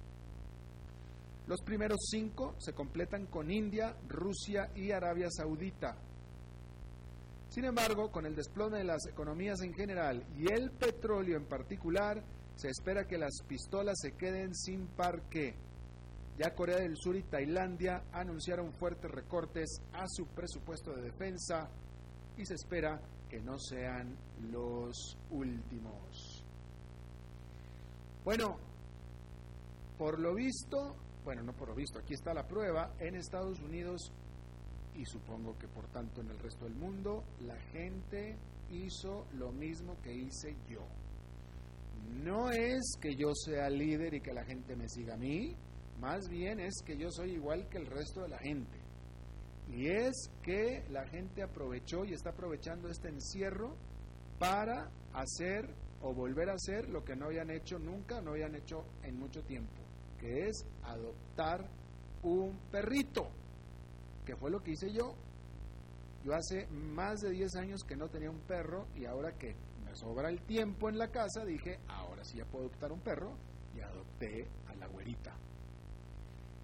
Los 1.48 1.60
primeros 1.62 1.98
cinco 2.08 2.54
se 2.58 2.72
completan 2.72 3.26
con 3.26 3.50
India, 3.50 3.96
Rusia 4.08 4.70
y 4.76 4.92
Arabia 4.92 5.26
Saudita. 5.28 5.96
Sin 7.48 7.64
embargo, 7.64 8.12
con 8.12 8.24
el 8.24 8.36
desplome 8.36 8.78
de 8.78 8.84
las 8.84 9.04
economías 9.08 9.60
en 9.62 9.74
general 9.74 10.24
y 10.38 10.52
el 10.52 10.70
petróleo 10.70 11.36
en 11.36 11.46
particular, 11.46 12.22
se 12.54 12.68
espera 12.68 13.08
que 13.08 13.18
las 13.18 13.42
pistolas 13.48 13.98
se 14.00 14.12
queden 14.12 14.54
sin 14.54 14.86
parque. 14.86 15.56
Ya 16.38 16.54
Corea 16.54 16.78
del 16.78 16.96
Sur 16.96 17.16
y 17.16 17.22
Tailandia 17.22 18.04
anunciaron 18.12 18.72
fuertes 18.72 19.10
recortes 19.10 19.82
a 19.92 20.04
su 20.08 20.26
presupuesto 20.26 20.92
de 20.92 21.02
defensa 21.02 21.68
y 22.36 22.46
se 22.46 22.54
espera 22.54 23.00
que 23.28 23.40
no 23.40 23.58
sean 23.58 24.16
los 24.50 25.16
últimos. 25.30 26.44
Bueno, 28.24 28.56
por 29.98 30.18
lo 30.18 30.34
visto, 30.34 30.96
bueno, 31.24 31.42
no 31.42 31.52
por 31.52 31.68
lo 31.68 31.74
visto, 31.74 31.98
aquí 31.98 32.14
está 32.14 32.32
la 32.32 32.46
prueba, 32.46 32.94
en 32.98 33.14
Estados 33.14 33.60
Unidos 33.60 34.12
y 34.94 35.04
supongo 35.04 35.56
que 35.58 35.68
por 35.68 35.86
tanto 35.88 36.20
en 36.20 36.30
el 36.30 36.38
resto 36.38 36.64
del 36.64 36.74
mundo, 36.74 37.24
la 37.40 37.58
gente 37.72 38.36
hizo 38.70 39.26
lo 39.34 39.52
mismo 39.52 39.96
que 40.02 40.12
hice 40.12 40.56
yo. 40.68 40.86
No 42.22 42.50
es 42.50 42.96
que 43.00 43.14
yo 43.16 43.34
sea 43.34 43.70
líder 43.70 44.14
y 44.14 44.20
que 44.20 44.32
la 44.32 44.44
gente 44.44 44.76
me 44.76 44.88
siga 44.88 45.14
a 45.14 45.18
mí, 45.18 45.56
más 46.02 46.28
bien 46.28 46.60
es 46.60 46.82
que 46.84 46.98
yo 46.98 47.10
soy 47.10 47.30
igual 47.30 47.66
que 47.70 47.78
el 47.78 47.86
resto 47.86 48.20
de 48.20 48.28
la 48.28 48.38
gente. 48.38 48.78
Y 49.70 49.86
es 49.88 50.30
que 50.42 50.84
la 50.90 51.06
gente 51.06 51.42
aprovechó 51.42 52.04
y 52.04 52.12
está 52.12 52.30
aprovechando 52.30 52.90
este 52.90 53.08
encierro 53.08 53.74
para 54.38 54.90
hacer 55.14 55.66
o 56.02 56.12
volver 56.12 56.50
a 56.50 56.54
hacer 56.54 56.90
lo 56.90 57.02
que 57.02 57.16
no 57.16 57.26
habían 57.26 57.48
hecho 57.48 57.78
nunca, 57.78 58.20
no 58.20 58.32
habían 58.32 58.54
hecho 58.54 58.84
en 59.02 59.18
mucho 59.18 59.42
tiempo 59.44 59.82
que 60.22 60.46
es 60.46 60.64
adoptar 60.84 61.68
un 62.22 62.56
perrito, 62.70 63.28
que 64.24 64.36
fue 64.36 64.52
lo 64.52 64.62
que 64.62 64.70
hice 64.70 64.92
yo. 64.92 65.16
Yo 66.24 66.32
hace 66.32 66.68
más 66.68 67.20
de 67.20 67.30
10 67.30 67.56
años 67.56 67.82
que 67.82 67.96
no 67.96 68.08
tenía 68.08 68.30
un 68.30 68.38
perro 68.42 68.86
y 68.94 69.04
ahora 69.04 69.32
que 69.32 69.56
me 69.84 69.96
sobra 69.96 70.28
el 70.28 70.40
tiempo 70.42 70.88
en 70.88 70.96
la 70.96 71.08
casa, 71.08 71.44
dije, 71.44 71.80
ahora 71.88 72.22
sí 72.24 72.38
ya 72.38 72.44
puedo 72.44 72.66
adoptar 72.66 72.92
un 72.92 73.00
perro 73.00 73.36
y 73.74 73.80
adopté 73.80 74.46
a 74.68 74.76
la 74.76 74.86
güerita. 74.86 75.36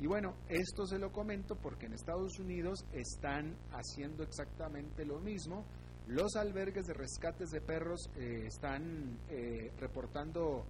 Y 0.01 0.07
bueno, 0.07 0.35
esto 0.49 0.87
se 0.87 0.99
lo 0.99 1.11
comento 1.11 1.57
porque 1.57 1.87
en 1.87 1.95
Estados 1.95 2.39
Unidos 2.39 2.85
están 2.93 3.57
haciendo 3.73 4.23
exactamente 4.23 5.05
lo 5.05 5.19
mismo. 5.19 5.65
Los 6.07 6.37
albergues 6.37 6.87
de 6.87 6.95
rescates 6.95 7.51
de 7.51 7.61
perros 7.61 8.09
eh, 8.17 8.47
están 8.47 9.19
eh, 9.29 9.73
reportando 9.79 10.65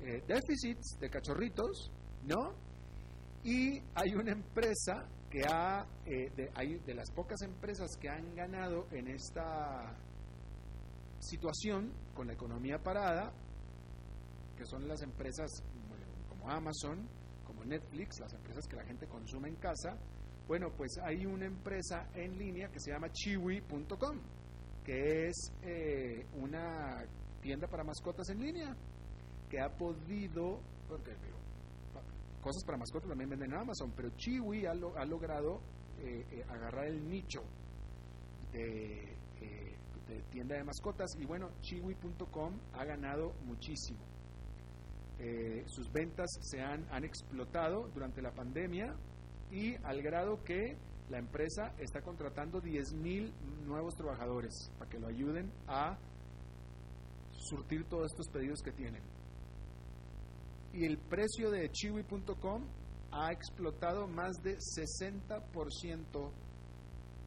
eh, 0.00 0.22
déficits 0.26 0.98
de 1.00 1.08
cachorritos 1.08 1.90
¿no? 2.24 2.52
Y 3.44 3.80
hay 3.94 4.14
una 4.14 4.32
empresa 4.32 5.06
que 5.30 5.42
ha, 5.48 5.86
de, 6.04 6.50
de 6.84 6.94
las 6.94 7.10
pocas 7.12 7.40
empresas 7.42 7.88
que 8.00 8.08
han 8.08 8.34
ganado 8.34 8.86
en 8.90 9.06
esta 9.06 9.96
situación 11.20 11.92
con 12.14 12.26
la 12.26 12.32
economía 12.32 12.82
parada, 12.82 13.32
que 14.56 14.66
son 14.66 14.88
las 14.88 15.02
empresas 15.02 15.48
como 16.28 16.50
Amazon, 16.50 17.08
Netflix, 17.68 18.20
las 18.20 18.32
empresas 18.32 18.66
que 18.66 18.76
la 18.76 18.84
gente 18.84 19.06
consume 19.06 19.48
en 19.48 19.56
casa, 19.56 19.96
bueno, 20.46 20.70
pues 20.76 20.98
hay 21.02 21.26
una 21.26 21.46
empresa 21.46 22.08
en 22.14 22.38
línea 22.38 22.68
que 22.68 22.80
se 22.80 22.92
llama 22.92 23.10
chiwi.com, 23.10 24.20
que 24.84 25.26
es 25.26 25.52
eh, 25.62 26.26
una 26.34 27.04
tienda 27.40 27.66
para 27.66 27.84
mascotas 27.84 28.28
en 28.30 28.40
línea, 28.40 28.76
que 29.48 29.60
ha 29.60 29.68
podido, 29.68 30.60
porque 30.88 31.12
cosas 32.40 32.62
para 32.64 32.78
mascotas 32.78 33.08
también 33.08 33.30
venden 33.30 33.52
en 33.52 33.58
Amazon, 33.58 33.92
pero 33.96 34.10
Chiwi 34.10 34.66
ha, 34.66 34.70
ha 34.70 35.04
logrado 35.04 35.60
eh, 35.98 36.24
eh, 36.30 36.44
agarrar 36.48 36.86
el 36.86 37.08
nicho 37.08 37.42
de, 38.52 39.02
eh, 39.40 39.76
de, 40.06 40.22
tienda 40.30 40.54
de 40.54 40.62
mascotas 40.62 41.10
y 41.18 41.24
bueno, 41.24 41.50
chiwi.com 41.62 42.56
ha 42.74 42.84
ganado 42.84 43.32
muchísimo. 43.44 43.98
Sus 45.66 45.90
ventas 45.92 46.30
se 46.40 46.60
han, 46.60 46.86
han 46.90 47.04
explotado 47.04 47.88
durante 47.94 48.20
la 48.20 48.32
pandemia 48.32 48.94
y 49.50 49.74
al 49.84 50.02
grado 50.02 50.42
que 50.44 50.76
la 51.08 51.18
empresa 51.18 51.72
está 51.78 52.02
contratando 52.02 52.60
10.000 52.60 53.32
nuevos 53.64 53.94
trabajadores 53.94 54.70
para 54.78 54.90
que 54.90 54.98
lo 54.98 55.08
ayuden 55.08 55.50
a 55.68 55.96
surtir 57.32 57.84
todos 57.84 58.10
estos 58.10 58.28
pedidos 58.28 58.60
que 58.60 58.72
tienen 58.72 59.02
y 60.76 60.84
el 60.84 60.98
precio 60.98 61.50
de 61.50 61.70
chiwi.com 61.70 62.62
ha 63.10 63.32
explotado 63.32 64.06
más 64.06 64.36
de 64.42 64.58
60% 64.58 66.30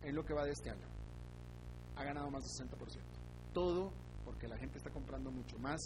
en 0.03 0.15
lo 0.15 0.23
que 0.23 0.33
va 0.35 0.43
de 0.45 0.51
este 0.51 0.69
año. 0.69 0.87
Ha 1.95 2.03
ganado 2.03 2.29
más 2.29 2.43
de 2.43 2.65
60%. 2.65 2.77
Todo 3.51 3.91
porque 4.23 4.47
la 4.47 4.57
gente 4.57 4.77
está 4.77 4.91
comprando 4.91 5.31
mucho 5.31 5.57
más 5.57 5.79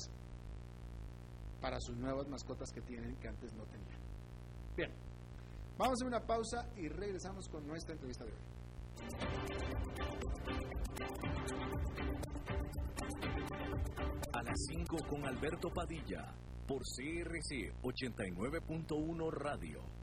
para 1.64 1.80
sus 1.80 1.96
nuevas 1.96 2.28
mascotas 2.28 2.74
que 2.74 2.82
tienen 2.82 3.16
que 3.16 3.30
antes 3.30 3.54
no 3.54 3.64
tenían. 3.64 3.98
Bien, 4.76 4.92
vamos 5.78 6.02
a 6.02 6.06
una 6.06 6.20
pausa 6.20 6.68
y 6.76 6.90
regresamos 6.90 7.48
con 7.48 7.66
nuestra 7.66 7.94
entrevista 7.94 8.26
de 8.26 8.32
hoy. 8.32 8.38
A 14.34 14.44
las 14.44 14.60
5 14.68 14.98
con 15.10 15.26
Alberto 15.26 15.70
Padilla 15.74 16.36
por 16.68 16.82
CRC 16.82 17.72
89.1 17.82 19.32
Radio. 19.32 20.03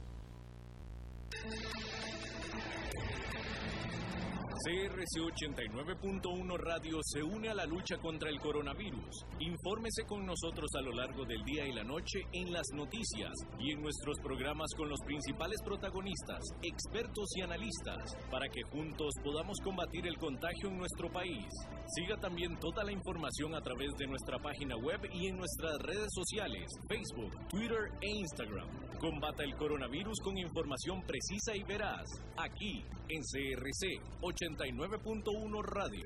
CRC 4.61 5.17
89.1 5.17 6.57
Radio 6.57 6.99
se 7.01 7.23
une 7.23 7.49
a 7.49 7.55
la 7.55 7.65
lucha 7.65 7.97
contra 7.97 8.29
el 8.29 8.39
coronavirus. 8.39 9.25
Infórmese 9.39 10.03
con 10.05 10.23
nosotros 10.23 10.69
a 10.77 10.81
lo 10.81 10.91
largo 10.91 11.25
del 11.25 11.43
día 11.43 11.65
y 11.65 11.73
la 11.73 11.83
noche 11.83 12.19
en 12.31 12.53
las 12.53 12.67
noticias 12.75 13.33
y 13.57 13.71
en 13.71 13.81
nuestros 13.81 14.19
programas 14.19 14.69
con 14.77 14.87
los 14.87 14.99
principales 15.01 15.63
protagonistas, 15.63 16.41
expertos 16.61 17.25
y 17.37 17.41
analistas, 17.41 18.15
para 18.29 18.49
que 18.49 18.61
juntos 18.61 19.15
podamos 19.23 19.57
combatir 19.63 20.05
el 20.05 20.17
contagio 20.19 20.69
en 20.69 20.77
nuestro 20.77 21.11
país. 21.11 21.47
Siga 21.95 22.17
también 22.17 22.59
toda 22.59 22.83
la 22.83 22.91
información 22.91 23.55
a 23.55 23.61
través 23.61 23.95
de 23.97 24.05
nuestra 24.05 24.37
página 24.37 24.77
web 24.77 24.99
y 25.11 25.25
en 25.25 25.37
nuestras 25.37 25.79
redes 25.79 26.09
sociales, 26.13 26.69
Facebook, 26.87 27.31
Twitter 27.49 27.89
e 27.99 28.09
Instagram. 28.09 28.90
Combata 29.01 29.43
el 29.43 29.55
coronavirus 29.55 30.19
con 30.19 30.37
información 30.37 31.01
precisa 31.01 31.55
y 31.55 31.63
veraz, 31.63 32.05
aquí 32.37 32.85
en 33.09 33.23
CRC 33.23 33.99
89.1 34.21 35.63
Radio. 35.63 36.05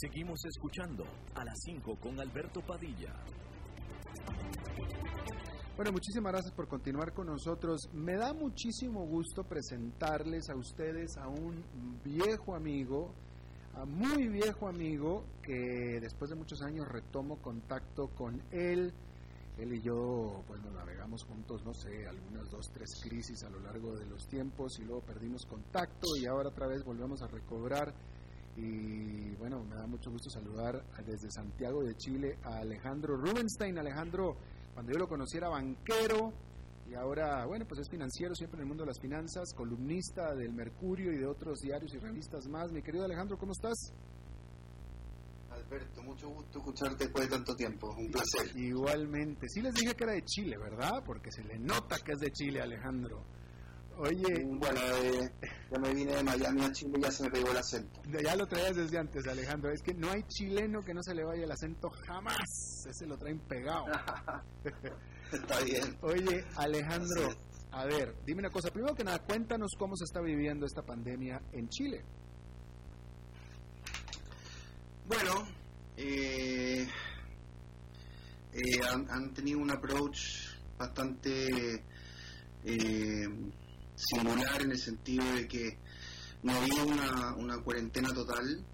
Seguimos 0.00 0.42
escuchando 0.46 1.04
a 1.34 1.44
las 1.44 1.60
5 1.62 1.96
con 1.96 2.18
Alberto 2.20 2.62
Padilla. 2.62 3.12
Bueno, 5.76 5.92
muchísimas 5.92 6.32
gracias 6.32 6.54
por 6.54 6.68
continuar 6.68 7.12
con 7.12 7.26
nosotros. 7.26 7.88
Me 7.92 8.16
da 8.16 8.32
muchísimo 8.32 9.06
gusto 9.06 9.44
presentarles 9.44 10.48
a 10.48 10.56
ustedes 10.56 11.16
a 11.16 11.28
un 11.28 11.62
viejo 12.04 12.54
amigo, 12.54 13.14
a 13.74 13.84
muy 13.84 14.28
viejo 14.28 14.68
amigo, 14.68 15.24
que 15.42 15.98
después 16.00 16.30
de 16.30 16.36
muchos 16.36 16.62
años 16.62 16.88
retomo 16.88 17.36
contacto 17.36 18.08
con 18.08 18.42
él. 18.52 18.92
Él 19.60 19.74
y 19.74 19.82
yo, 19.82 20.42
bueno, 20.48 20.70
navegamos 20.70 21.22
juntos, 21.24 21.62
no 21.66 21.74
sé, 21.74 22.06
algunas 22.06 22.50
dos, 22.50 22.70
tres 22.72 22.98
crisis 23.02 23.44
a 23.44 23.50
lo 23.50 23.60
largo 23.60 23.94
de 23.94 24.06
los 24.06 24.26
tiempos 24.26 24.78
y 24.78 24.84
luego 24.84 25.02
perdimos 25.02 25.44
contacto 25.44 26.16
y 26.16 26.24
ahora 26.24 26.48
otra 26.48 26.66
vez 26.66 26.82
volvemos 26.82 27.20
a 27.20 27.26
recobrar. 27.26 27.92
Y 28.56 29.34
bueno, 29.36 29.62
me 29.64 29.76
da 29.76 29.86
mucho 29.86 30.10
gusto 30.10 30.30
saludar 30.30 30.82
desde 31.04 31.30
Santiago 31.30 31.82
de 31.82 31.94
Chile 31.96 32.38
a 32.42 32.60
Alejandro 32.60 33.18
Rubenstein. 33.18 33.78
Alejandro, 33.78 34.34
cuando 34.72 34.92
yo 34.92 34.98
lo 34.98 35.06
conocí 35.06 35.36
era 35.36 35.50
banquero 35.50 36.32
y 36.90 36.94
ahora, 36.94 37.44
bueno, 37.44 37.66
pues 37.68 37.82
es 37.82 37.90
financiero 37.90 38.34
siempre 38.34 38.56
en 38.56 38.62
el 38.62 38.68
mundo 38.68 38.84
de 38.84 38.88
las 38.88 39.00
finanzas, 39.00 39.52
columnista 39.54 40.34
del 40.34 40.54
Mercurio 40.54 41.12
y 41.12 41.18
de 41.18 41.26
otros 41.26 41.60
diarios 41.60 41.92
y 41.92 41.98
revistas 41.98 42.48
más. 42.48 42.72
Mi 42.72 42.80
querido 42.80 43.04
Alejandro, 43.04 43.36
¿cómo 43.36 43.52
estás? 43.52 43.92
Alberto, 45.70 46.02
mucho 46.02 46.28
gusto 46.30 46.58
escucharte 46.58 47.04
después 47.04 47.28
de 47.28 47.36
tanto 47.36 47.54
tiempo, 47.54 47.94
un 47.96 48.10
placer. 48.10 48.56
Igualmente. 48.56 49.48
Sí 49.48 49.60
les 49.60 49.72
dije 49.72 49.94
que 49.94 50.02
era 50.02 50.14
de 50.14 50.24
Chile, 50.24 50.58
¿verdad? 50.58 51.00
Porque 51.06 51.30
se 51.30 51.44
le 51.44 51.60
nota 51.60 51.96
que 52.00 52.12
es 52.12 52.18
de 52.18 52.32
Chile, 52.32 52.60
Alejandro. 52.60 53.22
Oye, 53.98 54.44
Bueno, 54.46 54.80
eh, 54.80 55.30
ya 55.70 55.78
me 55.78 55.94
vine 55.94 56.16
de 56.16 56.24
Miami 56.24 56.64
a 56.64 56.72
Chile 56.72 56.94
y 56.98 57.02
ya 57.02 57.10
se 57.12 57.22
me 57.22 57.30
pegó 57.30 57.52
el 57.52 57.56
acento. 57.58 58.00
ya 58.20 58.34
lo 58.34 58.46
traías 58.48 58.74
desde 58.74 58.98
antes, 58.98 59.24
Alejandro. 59.28 59.70
Es 59.70 59.80
que 59.82 59.94
no 59.94 60.10
hay 60.10 60.24
chileno 60.24 60.82
que 60.82 60.92
no 60.92 61.02
se 61.04 61.14
le 61.14 61.22
vaya 61.22 61.44
el 61.44 61.52
acento 61.52 61.88
jamás. 62.04 62.84
Ese 62.88 63.06
lo 63.06 63.16
traen 63.16 63.38
pegado. 63.38 63.84
Está 65.32 65.60
bien. 65.60 65.96
Oye, 66.00 66.44
Alejandro, 66.56 67.28
a 67.70 67.84
ver, 67.84 68.16
dime 68.26 68.40
una 68.40 68.50
cosa. 68.50 68.72
Primero 68.72 68.96
que 68.96 69.04
nada, 69.04 69.20
cuéntanos 69.20 69.70
cómo 69.78 69.94
se 69.94 70.02
está 70.02 70.20
viviendo 70.20 70.66
esta 70.66 70.82
pandemia 70.82 71.40
en 71.52 71.68
Chile. 71.68 72.02
Bueno, 75.06 75.59
eh, 76.02 76.88
eh, 78.52 78.80
han, 79.08 79.34
tenido 79.34 79.58
un 79.58 79.70
approach 79.70 80.48
bastante 80.78 81.84
eh, 82.64 83.28
en 84.60 84.70
el 84.70 84.78
sentido 84.78 85.24
de 85.34 85.46
que 85.46 85.78
no 86.42 86.52
había 86.54 86.82
una, 86.84 87.34
una 87.36 87.58
cuarentena 87.62 88.12
total 88.14 88.64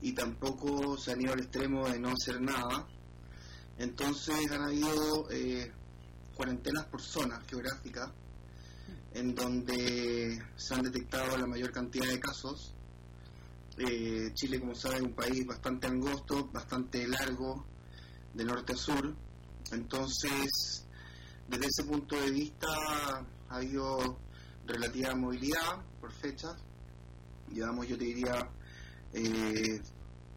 y 0.00 0.12
tampoco 0.12 0.96
se 0.98 1.12
han 1.12 1.20
ido 1.20 1.32
al 1.32 1.40
extremo 1.40 1.88
de 1.88 1.98
no 1.98 2.12
hacer 2.12 2.40
nada. 2.40 2.86
Entonces 3.78 4.50
han 4.50 4.62
habido 4.62 5.30
eh, 5.30 5.70
cuarentenas 6.34 6.86
por 6.86 7.02
zonas 7.02 7.46
geográficas 7.46 8.10
en 9.12 9.34
donde 9.34 10.42
se 10.56 10.74
han 10.74 10.82
detectado 10.82 11.36
la 11.36 11.46
mayor 11.46 11.72
cantidad 11.72 12.06
de 12.06 12.20
casos. 12.20 12.75
Eh, 13.78 14.30
Chile, 14.32 14.60
como 14.60 14.74
saben, 14.74 14.98
es 14.98 15.02
un 15.02 15.14
país 15.14 15.46
bastante 15.46 15.86
angosto, 15.86 16.48
bastante 16.52 17.06
largo, 17.06 17.66
de 18.32 18.44
norte 18.44 18.72
a 18.72 18.76
sur. 18.76 19.14
Entonces, 19.72 20.86
desde 21.48 21.66
ese 21.66 21.84
punto 21.84 22.16
de 22.16 22.30
vista, 22.30 22.68
ha 23.48 23.56
habido 23.56 24.18
relativa 24.66 25.14
movilidad 25.14 25.84
por 26.00 26.12
fechas. 26.12 26.54
Llevamos, 27.50 27.86
yo 27.86 27.98
te 27.98 28.04
diría, 28.04 28.50
eh, 29.12 29.80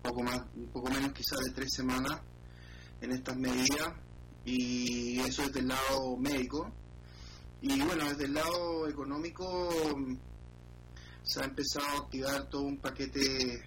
poco 0.01 0.23
más, 0.23 0.41
un 0.55 0.67
poco 0.67 0.89
menos 0.89 1.13
quizás 1.13 1.39
de 1.45 1.51
tres 1.51 1.69
semanas 1.73 2.21
en 3.01 3.11
estas 3.11 3.37
medidas 3.37 3.93
y 4.45 5.19
eso 5.19 5.43
desde 5.43 5.59
el 5.59 5.67
lado 5.67 6.17
médico 6.17 6.71
y 7.61 7.79
bueno 7.81 8.05
desde 8.09 8.25
el 8.25 8.33
lado 8.33 8.87
económico 8.87 9.69
se 11.29 11.41
ha 11.41 11.45
empezado 11.45 11.85
a 11.85 11.97
activar 11.99 12.49
todo 12.49 12.63
un 12.63 12.77
paquete 12.77 13.63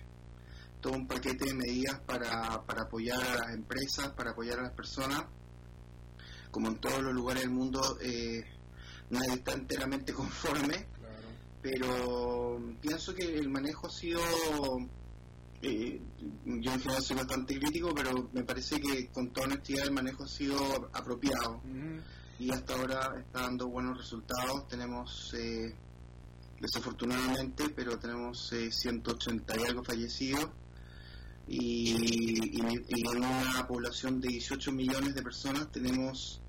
todo 0.81 0.95
un 0.95 1.07
paquete 1.07 1.47
de 1.47 1.55
medidas 1.55 2.01
para, 2.01 2.65
para 2.67 2.83
apoyar 2.83 3.23
a 3.23 3.35
las 3.37 3.55
empresas 3.55 4.09
para 4.11 4.33
apoyar 4.33 4.59
a 4.59 4.63
las 4.63 4.73
personas. 4.73 5.25
Como 6.51 6.69
en 6.69 6.79
todos 6.81 7.03
los 7.03 7.15
lugares 7.15 7.45
del 7.45 7.53
mundo 7.53 7.99
eh, 8.01 8.43
nadie 9.11 9.35
está 9.35 9.53
enteramente 9.53 10.13
conforme 10.23 10.89
pero 11.63 12.61
pienso 12.81 13.15
que 13.15 13.25
el 13.39 13.49
manejo 13.49 13.87
ha 13.87 13.91
sido 13.91 14.21
eh, 15.63 16.03
yo 16.45 16.73
en 16.73 16.81
general 16.81 17.03
soy 17.03 17.17
bastante 17.17 17.57
crítico, 17.57 17.95
pero 17.95 18.29
me 18.33 18.43
parece 18.43 18.81
que 18.81 19.09
con 19.11 19.33
toda 19.33 19.47
honestidad 19.47 19.87
el 19.87 19.93
manejo 19.93 20.25
ha 20.25 20.29
sido 20.29 20.91
apropiado. 20.93 21.63
Y 22.41 22.51
hasta 22.51 22.75
ahora 22.75 23.15
está 23.21 23.43
dando 23.43 23.69
buenos 23.69 23.97
resultados. 23.97 24.67
Tenemos, 24.67 25.33
eh, 25.35 25.73
desafortunadamente, 26.63 27.69
pero 27.75 27.99
tenemos 27.99 28.55
180 28.71 29.61
y 29.61 29.65
algo 29.65 29.83
fallecidos 29.83 30.49
y, 31.49 32.61
en 32.61 33.17
una 33.17 33.67
población 33.67 34.21
de 34.21 34.29
18 34.29 34.71
millones 34.71 35.15
de 35.15 35.23
personas 35.23 35.71
tenemos 35.73 36.41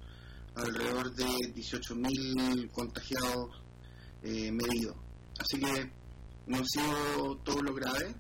alrededor 0.56 1.14
de 1.16 1.26
18.000 1.26 2.72
contagiados 2.72 3.62
eh, 4.22 4.52
medidos. 4.52 4.96
Así 5.40 5.60
que 5.60 5.92
no 6.46 6.58
ha 6.58 6.66
sido 6.66 7.38
todo 7.38 7.64
lo 7.64 7.74
grave, 7.74 8.14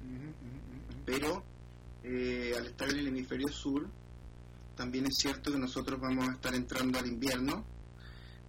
pero 1.05 1.43
eh, 2.03 2.55
al 2.57 2.65
estar 2.65 2.89
en 2.89 2.97
el 2.97 3.07
hemisferio 3.09 3.49
sur, 3.49 3.87
también 4.75 5.05
es 5.05 5.13
cierto 5.19 5.51
que 5.51 5.59
nosotros 5.59 6.01
vamos 6.01 6.27
a 6.27 6.33
estar 6.33 6.55
entrando 6.55 6.97
al 6.97 7.05
invierno, 7.05 7.63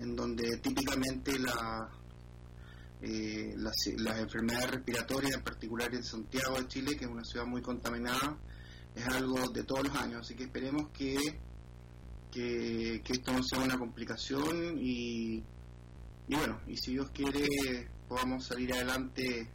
en 0.00 0.16
donde 0.16 0.56
típicamente 0.56 1.38
la, 1.38 1.90
eh, 3.02 3.54
las, 3.56 3.74
enfermedades 4.18 4.70
respiratorias, 4.70 5.34
en 5.34 5.42
particular 5.42 5.94
en 5.94 6.02
Santiago 6.02 6.58
de 6.58 6.68
Chile, 6.68 6.96
que 6.96 7.04
es 7.04 7.10
una 7.10 7.24
ciudad 7.24 7.46
muy 7.46 7.60
contaminada, 7.60 8.38
es 8.94 9.06
algo 9.08 9.48
de 9.48 9.64
todos 9.64 9.88
los 9.88 9.96
años. 9.96 10.20
Así 10.22 10.34
que 10.34 10.44
esperemos 10.44 10.88
que, 10.90 11.16
que, 12.30 13.02
esto 13.06 13.32
no 13.32 13.42
sea 13.42 13.60
una 13.60 13.78
complicación 13.78 14.78
y, 14.78 15.42
y, 16.28 16.34
bueno, 16.34 16.60
y 16.66 16.76
si 16.76 16.92
Dios 16.92 17.10
quiere, 17.10 17.46
podamos 18.08 18.46
salir 18.46 18.72
adelante 18.72 19.50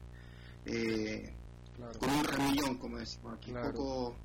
eh, 0.66 1.34
con 2.00 2.10
un 2.10 2.24
ramillón, 2.24 2.78
como 2.78 2.98
decimos 2.98 3.36
aquí, 3.38 3.52
poco, 3.52 4.16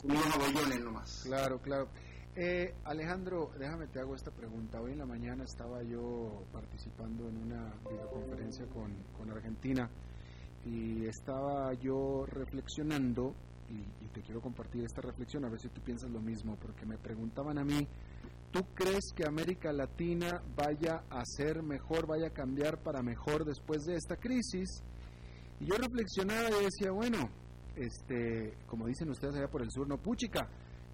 con 0.00 0.12
unos 0.12 0.34
abollones 0.34 0.80
nomás. 0.80 1.22
Claro, 1.24 1.60
claro. 1.60 1.88
Eh, 2.36 2.74
Alejandro, 2.82 3.52
déjame 3.56 3.86
te 3.86 4.00
hago 4.00 4.16
esta 4.16 4.32
pregunta. 4.32 4.80
Hoy 4.80 4.90
en 4.90 4.98
la 4.98 5.06
mañana 5.06 5.44
estaba 5.44 5.84
yo 5.84 6.42
participando 6.52 7.28
en 7.28 7.36
una 7.36 7.72
videoconferencia 7.88 8.66
con, 8.66 8.92
con 9.16 9.30
Argentina 9.30 9.88
y 10.64 11.06
estaba 11.06 11.72
yo 11.74 12.26
reflexionando 12.26 13.34
y, 13.70 14.08
te 14.14 14.22
quiero 14.22 14.40
compartir 14.40 14.84
esta 14.84 15.00
reflexión 15.00 15.44
a 15.44 15.48
ver 15.48 15.58
si 15.58 15.68
tú 15.68 15.80
piensas 15.80 16.08
lo 16.08 16.20
mismo, 16.20 16.56
porque 16.56 16.86
me 16.86 16.96
preguntaban 16.98 17.58
a 17.58 17.64
mí, 17.64 17.88
¿tú 18.52 18.60
crees 18.72 19.12
que 19.12 19.26
América 19.26 19.72
Latina 19.72 20.40
vaya 20.54 21.02
a 21.10 21.24
ser 21.24 21.64
mejor, 21.64 22.06
vaya 22.06 22.28
a 22.28 22.30
cambiar 22.30 22.78
para 22.78 23.02
mejor 23.02 23.44
después 23.44 23.84
de 23.84 23.96
esta 23.96 24.16
crisis? 24.16 24.84
Y 25.58 25.66
yo 25.66 25.76
reflexionaba 25.76 26.48
y 26.48 26.64
decía, 26.64 26.92
bueno, 26.92 27.28
este, 27.74 28.54
como 28.66 28.86
dicen 28.86 29.10
ustedes 29.10 29.34
allá 29.34 29.48
por 29.48 29.62
el 29.62 29.70
sur, 29.72 29.88
no 29.88 29.98
puchica 29.98 30.48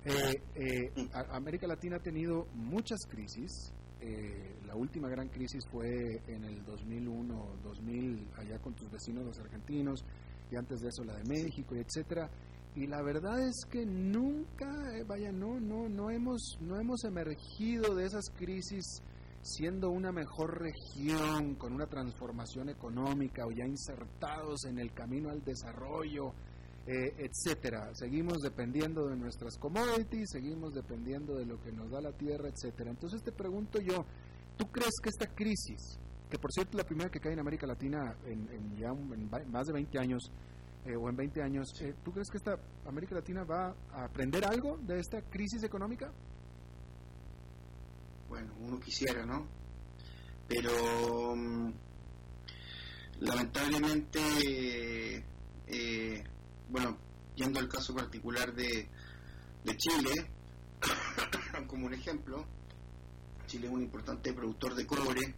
eh, 0.04 0.42
eh, 0.54 1.08
América 1.30 1.66
Latina 1.66 1.96
ha 1.96 2.02
tenido 2.02 2.46
muchas 2.54 3.00
crisis. 3.08 3.72
Eh, 4.00 4.56
la 4.66 4.74
última 4.74 5.08
gran 5.08 5.28
crisis 5.28 5.66
fue 5.70 6.22
en 6.26 6.44
el 6.44 6.64
2001, 6.64 7.56
2000, 7.62 8.28
allá 8.36 8.58
con 8.60 8.74
tus 8.74 8.90
vecinos 8.90 9.26
los 9.26 9.38
argentinos, 9.38 10.04
y 10.50 10.56
antes 10.56 10.80
de 10.80 10.88
eso 10.88 11.04
la 11.04 11.16
de 11.16 11.24
México, 11.24 11.74
y 11.76 11.80
etcétera. 11.80 12.30
Y 12.74 12.86
la 12.86 13.02
verdad 13.02 13.46
es 13.46 13.66
que 13.70 13.84
nunca, 13.84 14.70
vaya, 15.06 15.32
no, 15.32 15.60
no, 15.60 15.88
no 15.88 16.10
hemos, 16.10 16.56
no 16.60 16.78
hemos 16.78 17.04
emergido 17.04 17.94
de 17.94 18.06
esas 18.06 18.30
crisis 18.30 19.02
siendo 19.42 19.90
una 19.90 20.12
mejor 20.12 20.60
región, 20.60 21.54
con 21.56 21.72
una 21.72 21.86
transformación 21.86 22.68
económica 22.68 23.46
o 23.46 23.50
ya 23.50 23.66
insertados 23.66 24.64
en 24.64 24.78
el 24.78 24.92
camino 24.92 25.30
al 25.30 25.42
desarrollo, 25.42 26.32
eh, 26.86 27.14
etcétera. 27.18 27.94
Seguimos 27.94 28.38
dependiendo 28.42 29.06
de 29.08 29.16
nuestras 29.16 29.56
commodities, 29.58 30.30
seguimos 30.30 30.74
dependiendo 30.74 31.34
de 31.34 31.46
lo 31.46 31.60
que 31.60 31.72
nos 31.72 31.90
da 31.90 32.00
la 32.00 32.12
tierra, 32.12 32.48
etcétera. 32.48 32.90
Entonces 32.90 33.22
te 33.22 33.32
pregunto 33.32 33.80
yo, 33.80 34.04
¿tú 34.56 34.66
crees 34.66 34.94
que 35.02 35.10
esta 35.10 35.26
crisis, 35.34 35.98
que 36.28 36.38
por 36.38 36.52
cierto 36.52 36.72
es 36.72 36.82
la 36.82 36.86
primera 36.86 37.10
que 37.10 37.20
cae 37.20 37.32
en 37.32 37.40
América 37.40 37.66
Latina 37.66 38.16
en, 38.26 38.76
ya 38.76 38.92
más 38.92 39.66
de 39.66 39.72
20 39.72 39.98
años, 39.98 40.30
eh, 40.86 40.96
o 40.96 41.08
en 41.10 41.16
20 41.16 41.42
años, 41.42 41.68
eh, 41.82 41.94
¿tú 42.02 42.10
crees 42.10 42.30
que 42.30 42.38
esta 42.38 42.58
América 42.86 43.14
Latina 43.14 43.44
va 43.44 43.74
a 43.92 44.04
aprender 44.04 44.44
algo 44.46 44.78
de 44.78 44.98
esta 44.98 45.20
crisis 45.20 45.62
económica? 45.62 46.10
Bueno, 48.30 48.54
uno 48.60 48.80
quisiera, 48.80 49.26
¿no? 49.26 49.46
Pero 50.48 51.36
mm, 51.36 51.72
lamentablemente 53.20 54.20
eh, 55.66 56.24
bueno, 56.70 56.96
yendo 57.34 57.58
al 57.58 57.68
caso 57.68 57.94
particular 57.94 58.54
de, 58.54 58.88
de 59.64 59.76
Chile, 59.76 60.30
como 61.66 61.86
un 61.86 61.94
ejemplo, 61.94 62.46
Chile 63.46 63.66
es 63.66 63.72
un 63.72 63.82
importante 63.82 64.32
productor 64.32 64.74
de 64.74 64.86
cobre, 64.86 65.34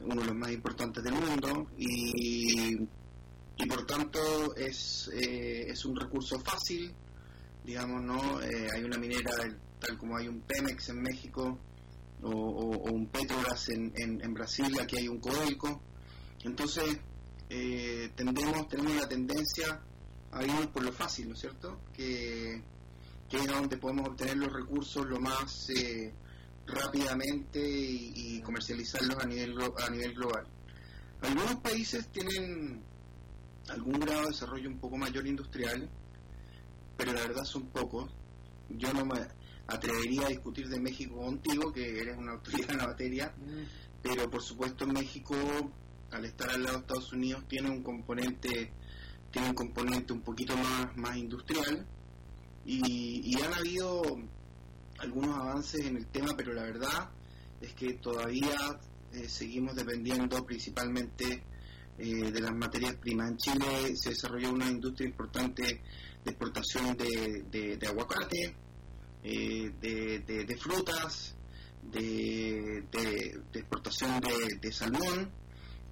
uno 0.00 0.20
de 0.20 0.26
los 0.26 0.36
más 0.36 0.50
importantes 0.52 1.02
del 1.02 1.14
mundo, 1.14 1.68
y, 1.76 2.74
y 2.74 3.66
por 3.68 3.86
tanto 3.86 4.54
es, 4.56 5.10
eh, 5.12 5.66
es 5.68 5.84
un 5.84 5.96
recurso 5.96 6.38
fácil, 6.40 6.92
digamos, 7.64 8.02
¿no? 8.02 8.40
Eh, 8.42 8.68
hay 8.72 8.82
una 8.82 8.98
minera 8.98 9.30
tal 9.80 9.98
como 9.98 10.16
hay 10.16 10.28
un 10.28 10.40
Pemex 10.40 10.88
en 10.88 11.02
México 11.02 11.58
o, 12.22 12.30
un 12.30 13.06
Petrobras 13.06 13.68
en, 13.68 13.92
en, 13.96 14.34
Brasil, 14.34 14.76
aquí 14.80 14.98
hay 14.98 15.08
un 15.08 15.20
Codelco, 15.20 15.80
entonces 16.42 16.98
eh, 17.48 18.10
tendemos, 18.16 18.68
tenemos 18.68 18.96
la 18.96 19.08
tendencia 19.08 19.80
ahí 20.32 20.68
por 20.72 20.82
lo 20.84 20.92
fácil, 20.92 21.28
¿no 21.28 21.34
es 21.34 21.40
cierto? 21.40 21.80
Que, 21.92 22.62
es 23.30 23.46
donde 23.46 23.76
podemos 23.76 24.08
obtener 24.08 24.38
los 24.38 24.52
recursos 24.52 25.06
lo 25.06 25.20
más 25.20 25.68
eh, 25.70 26.14
rápidamente 26.66 27.60
y, 27.60 28.40
comercializarlos 28.42 29.18
a 29.22 29.26
nivel, 29.26 29.54
a 29.78 29.90
nivel 29.90 30.14
global. 30.14 30.46
Algunos 31.20 31.56
países 31.56 32.08
tienen 32.08 32.82
algún 33.68 34.00
grado 34.00 34.22
de 34.22 34.28
desarrollo 34.28 34.68
un 34.70 34.78
poco 34.78 34.96
mayor 34.96 35.26
industrial, 35.26 35.90
pero 36.96 37.12
la 37.12 37.20
verdad 37.20 37.44
son 37.44 37.66
pocos. 37.66 38.10
Yo 38.70 38.92
no 38.94 39.04
me 39.04 39.20
atrevería 39.66 40.26
a 40.26 40.28
discutir 40.28 40.68
de 40.68 40.80
México 40.80 41.16
contigo, 41.16 41.72
que 41.72 42.00
eres 42.00 42.16
una 42.16 42.32
autoridad 42.32 42.70
en 42.70 42.78
la 42.78 42.86
materia, 42.86 43.34
mm. 43.36 44.02
pero 44.02 44.30
por 44.30 44.42
supuesto 44.42 44.86
México, 44.86 45.34
al 46.10 46.24
estar 46.24 46.50
al 46.50 46.62
lado 46.62 46.76
de 46.76 46.80
Estados 46.80 47.12
Unidos, 47.12 47.44
tiene 47.48 47.68
un 47.68 47.82
componente 47.82 48.72
tiene 49.30 49.48
un 49.48 49.54
componente 49.54 50.12
un 50.12 50.22
poquito 50.22 50.56
más, 50.56 50.96
más 50.96 51.16
industrial 51.16 51.86
y, 52.64 53.34
han 53.42 53.54
habido 53.54 54.02
algunos 54.98 55.36
avances 55.36 55.86
en 55.86 55.96
el 55.96 56.06
tema, 56.06 56.34
pero 56.36 56.52
la 56.52 56.64
verdad 56.64 57.08
es 57.60 57.72
que 57.72 57.94
todavía 57.94 58.78
eh, 59.12 59.28
seguimos 59.28 59.74
dependiendo 59.74 60.44
principalmente 60.44 61.42
eh, 61.98 62.30
de 62.30 62.40
las 62.40 62.54
materias 62.54 62.94
primas. 62.96 63.30
En 63.30 63.36
Chile 63.38 63.96
se 63.96 64.10
desarrolló 64.10 64.50
una 64.50 64.68
industria 64.68 65.08
importante 65.08 65.62
de 66.24 66.30
exportación 66.30 66.96
de, 66.96 67.78
aguacate, 67.88 68.54
eh, 69.22 69.72
de, 69.80 70.56
frutas, 70.58 71.36
de, 71.82 72.84
exportación 73.54 74.20
de 74.60 74.72
salmón 74.72 75.30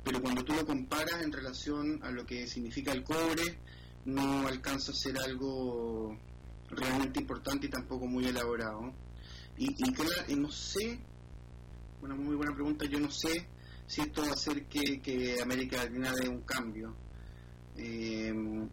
pero 0.06 0.22
cuando 0.22 0.44
tú 0.44 0.52
lo 0.52 0.64
comparas 0.64 1.20
en 1.20 1.32
relación 1.32 1.98
a 2.04 2.12
lo 2.12 2.24
que 2.24 2.46
significa 2.46 2.92
el 2.92 3.02
cobre, 3.02 3.58
no 4.04 4.46
alcanza 4.46 4.92
a 4.92 4.94
ser 4.94 5.18
algo 5.18 6.16
realmente 6.70 7.18
importante 7.18 7.66
y 7.66 7.70
tampoco 7.70 8.06
muy 8.06 8.24
elaborado. 8.24 8.94
Y, 9.58 9.74
y, 9.84 10.36
no 10.36 10.48
sé, 10.48 11.00
una 12.02 12.14
muy 12.14 12.36
buena 12.36 12.54
pregunta, 12.54 12.84
yo 12.84 13.00
no 13.00 13.10
sé 13.10 13.48
si 13.88 14.02
esto 14.02 14.22
va 14.22 14.28
a 14.28 14.34
hacer 14.34 14.66
que, 14.66 15.40
América 15.42 15.78
Latina 15.78 16.12
dé 16.14 16.28
un 16.28 16.42
cambio. 16.42 16.94
Em, 17.76 18.68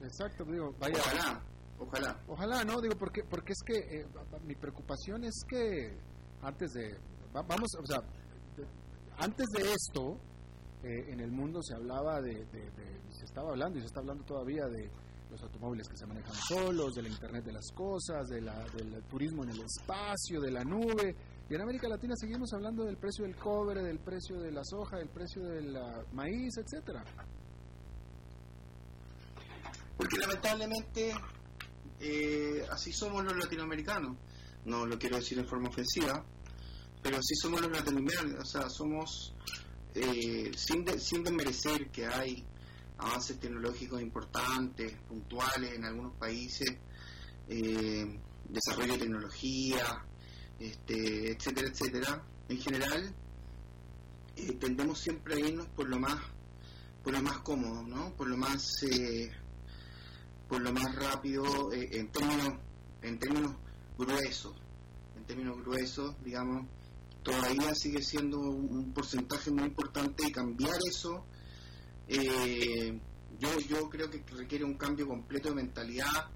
Exacto, 0.00 0.46
digo, 0.46 0.74
vaya. 0.78 0.96
Ojalá, 0.98 1.42
ojalá. 1.78 2.24
Ojalá, 2.26 2.64
¿no? 2.64 2.80
Digo, 2.80 2.94
porque, 2.98 3.22
porque 3.24 3.52
es 3.52 3.62
que 3.66 4.00
eh, 4.00 4.06
mi 4.46 4.54
preocupación 4.54 5.24
es 5.24 5.44
que 5.46 5.94
antes 6.40 6.72
de. 6.72 6.96
vamos, 7.34 7.68
o 7.78 7.84
sea, 7.84 8.00
antes 9.18 9.46
de 9.50 9.70
esto, 9.70 10.18
eh, 10.84 11.12
en 11.12 11.20
el 11.20 11.30
mundo 11.30 11.62
se 11.62 11.74
hablaba 11.74 12.20
de, 12.20 12.46
se 13.08 13.24
estaba 13.24 13.52
hablando 13.52 13.78
y 13.78 13.80
se 13.80 13.86
está 13.86 14.00
hablando 14.00 14.22
todavía 14.24 14.66
de 14.66 14.90
los 15.30 15.42
automóviles 15.42 15.88
que 15.88 15.96
se 15.96 16.04
manejan 16.04 16.34
solos, 16.34 16.92
de 16.94 17.02
la 17.02 17.08
Internet 17.08 17.42
de 17.42 17.52
las 17.52 17.72
cosas, 17.74 18.28
de 18.28 18.42
la, 18.42 18.62
del 18.68 19.02
turismo 19.04 19.44
en 19.44 19.50
el 19.50 19.60
espacio, 19.62 20.42
de 20.42 20.50
la 20.50 20.62
nube. 20.62 21.16
Y 21.48 21.54
en 21.54 21.60
América 21.62 21.88
Latina 21.88 22.14
seguimos 22.16 22.52
hablando 22.52 22.84
del 22.84 22.98
precio 22.98 23.24
del 23.24 23.34
cobre, 23.34 23.82
del 23.82 23.98
precio 23.98 24.38
de 24.38 24.52
la 24.52 24.62
soja, 24.62 24.98
del 24.98 25.08
precio 25.08 25.42
del 25.42 25.74
maíz, 26.12 26.54
etcétera. 26.58 27.02
Porque 29.96 30.18
lamentablemente 30.18 31.14
eh, 31.98 32.62
así 32.70 32.92
somos 32.92 33.24
los 33.24 33.38
latinoamericanos. 33.38 34.18
No 34.66 34.84
lo 34.84 34.98
quiero 34.98 35.16
decir 35.16 35.38
en 35.38 35.48
forma 35.48 35.70
ofensiva, 35.70 36.22
pero 37.02 37.16
así 37.16 37.34
somos 37.36 37.62
los 37.62 37.70
latinoamericanos. 37.70 38.34
O 38.38 38.44
sea, 38.44 38.68
somos 38.68 39.34
eh, 39.94 40.50
sin, 40.56 41.00
sin 41.00 41.22
desmerecer 41.22 41.90
que 41.90 42.06
hay 42.06 42.44
avances 42.98 43.38
tecnológicos 43.38 44.00
importantes, 44.00 44.94
puntuales 45.08 45.74
en 45.74 45.84
algunos 45.84 46.14
países, 46.16 46.68
eh, 47.48 48.20
desarrollo 48.48 48.94
de 48.94 48.98
tecnología, 48.98 50.04
este, 50.58 51.32
etcétera, 51.32 51.68
etcétera. 51.68 52.22
En 52.48 52.58
general, 52.58 53.14
eh, 54.36 54.52
tendemos 54.54 54.98
siempre 54.98 55.34
a 55.34 55.38
irnos 55.40 55.68
por 55.68 55.88
lo 55.88 55.98
más 55.98 56.20
por 57.02 57.12
lo 57.12 57.20
más 57.20 57.38
cómodo, 57.40 57.82
¿no? 57.82 58.14
Por 58.16 58.28
lo 58.28 58.36
más 58.36 58.82
eh, 58.90 59.30
por 60.48 60.62
lo 60.62 60.72
más 60.72 60.94
rápido 60.94 61.44
en 61.72 62.10
términos 62.10 62.54
en 63.02 63.18
términos 63.18 63.56
gruesos, 63.98 64.54
en 65.16 65.24
términos 65.24 65.58
gruesos, 65.62 66.14
digamos, 66.24 66.66
todavía 67.24 67.74
sigue 67.74 68.02
siendo 68.02 68.38
un, 68.38 68.92
porcentaje 68.92 69.50
muy 69.50 69.64
importante 69.64 70.28
y 70.28 70.30
cambiar 70.30 70.78
eso 70.88 71.24
eh, 72.06 73.00
yo, 73.38 73.58
yo 73.60 73.88
creo 73.88 74.10
que 74.10 74.22
requiere 74.36 74.64
un 74.64 74.74
cambio 74.74 75.08
completo 75.08 75.48
de 75.48 75.56
mentalidad, 75.56 76.28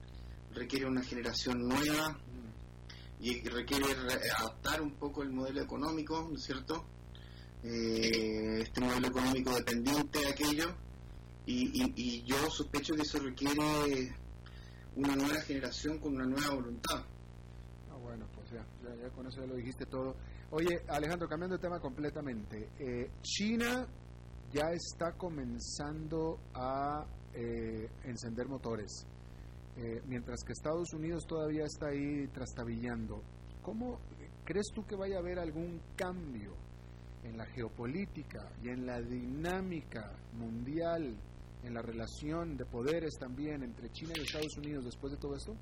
requiere 0.53 0.87
una 0.87 1.03
generación 1.03 1.69
nueva 1.69 2.19
y 3.21 3.41
requiere 3.49 3.87
adaptar 4.37 4.81
un 4.81 4.93
poco 4.93 5.23
el 5.23 5.31
modelo 5.31 5.61
económico, 5.61 6.27
¿no 6.29 6.37
es 6.37 6.45
cierto? 6.45 6.85
Eh, 7.63 8.61
este 8.63 8.81
modelo 8.81 9.09
económico 9.09 9.55
dependiente 9.55 10.21
de 10.21 10.27
aquello 10.27 10.75
y, 11.45 11.93
y, 11.97 12.23
yo 12.25 12.37
sospecho 12.51 12.95
que 12.95 13.03
eso 13.03 13.19
requiere 13.19 14.15
una 14.97 15.17
nueva 15.17 15.41
generación 15.41 15.99
con 15.99 16.15
una 16.15 16.27
nueva 16.27 16.55
voluntad. 16.55 17.03
Ah, 17.91 17.97
bueno, 17.97 18.27
pues 18.35 18.51
ya, 18.51 18.67
ya, 18.83 19.09
con 19.11 19.27
eso 19.27 19.41
ya 19.41 19.47
lo 19.47 19.55
dijiste 19.55 19.87
todo. 19.87 20.15
Oye, 20.51 20.81
Alejandro, 20.89 21.29
cambiando 21.29 21.57
de 21.57 21.63
tema 21.63 21.79
completamente, 21.79 22.71
eh, 22.79 23.11
China 23.21 23.87
ya 24.51 24.73
está 24.73 25.13
comenzando 25.13 26.39
a 26.55 27.05
eh, 27.35 27.87
encender 28.05 28.49
motores, 28.49 29.07
eh, 29.77 30.01
mientras 30.07 30.43
que 30.43 30.53
Estados 30.55 30.95
Unidos 30.95 31.27
todavía 31.27 31.65
está 31.65 31.89
ahí 31.89 32.27
trastabillando. 32.29 33.23
¿Cómo 33.61 34.01
crees 34.47 34.69
tú 34.75 34.87
que 34.87 34.97
vaya 34.97 35.17
a 35.17 35.19
haber 35.19 35.39
algún 35.39 35.83
cambio 35.95 36.55
en 37.25 37.37
la 37.37 37.45
geopolítica 37.45 38.51
y 38.63 38.71
en 38.71 38.87
la 38.87 39.03
dinámica 39.03 40.17
mundial, 40.33 41.15
en 41.63 41.75
la 41.75 41.83
relación 41.83 42.57
de 42.57 42.65
poderes 42.65 43.19
también 43.21 43.63
entre 43.63 43.91
China 43.91 44.15
y 44.17 44.23
Estados 44.23 44.57
Unidos 44.57 44.87
después 44.87 45.13
de 45.13 45.19
todo 45.19 45.37
esto? 45.37 45.55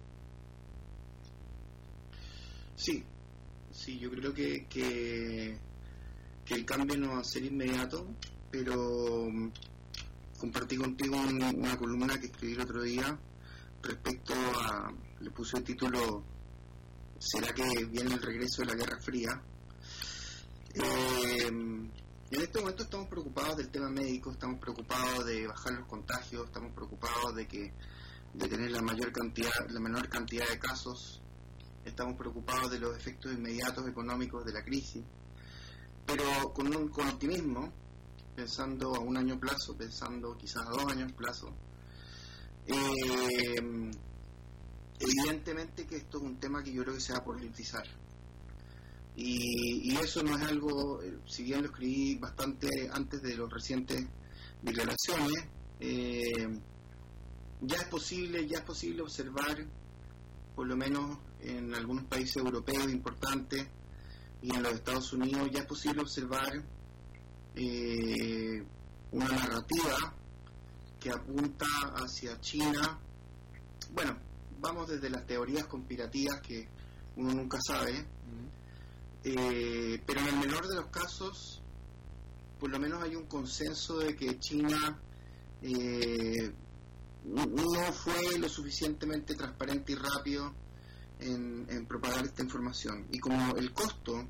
Sí, 2.76 3.04
sí, 3.76 3.98
yo 3.98 4.10
creo 4.10 4.32
que, 4.32 4.66
que, 4.66 5.58
el 6.54 6.64
cambio 6.64 6.96
no 6.96 7.10
va 7.10 7.20
a 7.20 7.24
ser 7.24 7.44
inmediato, 7.44 8.06
pero 8.50 9.28
mm, 9.30 9.50
compartí 10.38 10.76
contigo 10.76 11.16
una, 11.16 11.76
columna 11.76 12.18
que 12.18 12.26
escribí 12.26 12.54
el 12.54 12.60
otro 12.62 12.82
día 12.82 13.18
respecto 13.82 14.34
a, 14.34 14.92
le 15.20 15.30
puse 15.30 15.58
el 15.58 15.64
título, 15.64 16.24
¿será 17.18 17.52
que 17.52 17.84
viene 17.84 18.14
el 18.14 18.22
regreso 18.22 18.62
de 18.62 18.68
la 18.68 18.74
Guerra 18.74 18.98
Fría? 18.98 19.42
Eh, 20.74 21.46
en 21.48 21.92
este 22.42 22.58
momento 22.58 22.82
estamos 22.82 23.08
preocupados 23.08 23.56
del 23.58 23.68
tema 23.68 23.88
médico, 23.88 24.32
estamos 24.32 24.58
preocupados 24.58 25.26
de 25.26 25.46
bajar 25.46 25.74
los 25.74 25.86
contagios, 25.86 26.46
estamos 26.46 26.72
preocupados 26.72 27.34
de 27.36 27.46
que 27.46 27.72
de 28.34 28.48
tener 28.48 28.70
la 28.70 28.82
mayor 28.82 29.12
cantidad, 29.12 29.68
la 29.68 29.80
menor 29.80 30.08
cantidad 30.08 30.46
de 30.48 30.58
casos, 30.58 31.22
estamos 31.86 32.16
preocupados 32.16 32.70
de 32.70 32.80
los 32.80 32.96
efectos 32.96 33.32
inmediatos 33.32 33.88
económicos 33.88 34.44
de 34.44 34.52
la 34.52 34.64
crisis, 34.64 35.02
pero 36.04 36.52
con 36.52 36.74
un 36.74 36.88
con 36.88 37.08
optimismo 37.08 37.72
pensando 38.34 38.94
a 38.94 39.00
un 39.00 39.16
año 39.16 39.38
plazo, 39.38 39.76
pensando 39.76 40.36
quizás 40.36 40.66
a 40.66 40.70
dos 40.70 40.92
años 40.92 41.12
plazo. 41.12 41.54
Eh, 42.66 43.90
evidentemente 44.98 45.86
que 45.86 45.96
esto 45.96 46.18
es 46.18 46.24
un 46.24 46.38
tema 46.38 46.62
que 46.62 46.72
yo 46.72 46.82
creo 46.82 46.94
que 46.94 47.00
se 47.00 47.12
va 47.12 47.20
a 47.20 47.24
politizar. 47.24 47.86
Y, 49.18 49.96
eso 49.96 50.22
no 50.22 50.36
es 50.36 50.42
algo, 50.44 51.02
eh, 51.02 51.18
si 51.26 51.42
bien 51.42 51.62
lo 51.62 51.68
escribí 51.68 52.16
bastante 52.16 52.68
antes 52.92 53.22
de 53.22 53.34
los 53.34 53.50
recientes 53.50 54.04
declaraciones, 54.60 55.48
eh, 55.80 56.60
ya 57.62 57.76
es 57.78 57.88
posible, 57.88 58.46
ya 58.46 58.58
es 58.58 58.64
posible 58.64 59.00
observar, 59.00 59.66
por 60.54 60.66
lo 60.66 60.76
menos 60.76 61.18
en 61.40 61.74
algunos 61.74 62.04
países 62.04 62.36
europeos 62.36 62.90
importantes 62.90 63.66
y 64.42 64.54
en 64.54 64.62
los 64.62 64.74
Estados 64.74 65.12
Unidos, 65.12 65.48
ya 65.52 65.60
es 65.60 65.66
posible 65.66 66.02
observar 66.02 66.62
eh, 67.54 68.62
una 69.12 69.28
narrativa 69.28 70.14
que 71.00 71.10
apunta 71.10 71.66
hacia 71.96 72.40
China. 72.40 72.98
Bueno, 73.92 74.18
vamos 74.60 74.88
desde 74.88 75.10
las 75.10 75.26
teorías 75.26 75.66
conspirativas 75.66 76.40
que 76.40 76.68
uno 77.16 77.32
nunca 77.32 77.58
sabe, 77.66 78.06
eh, 79.24 80.02
pero 80.06 80.20
en 80.20 80.28
el 80.28 80.36
menor 80.36 80.68
de 80.68 80.76
los 80.76 80.86
casos, 80.86 81.62
por 82.60 82.70
lo 82.70 82.78
menos 82.78 83.02
hay 83.02 83.16
un 83.16 83.26
consenso 83.26 83.98
de 83.98 84.14
que 84.14 84.38
China 84.38 85.00
eh, 85.62 86.52
no 87.24 87.92
fue 87.92 88.38
lo 88.38 88.48
suficientemente 88.48 89.34
transparente 89.34 89.92
y 89.92 89.94
rápido 89.96 90.54
en, 91.20 91.66
en 91.68 91.86
propagar 91.86 92.24
esta 92.24 92.42
información. 92.42 93.06
Y 93.10 93.18
como 93.18 93.56
el 93.56 93.72
costo 93.72 94.26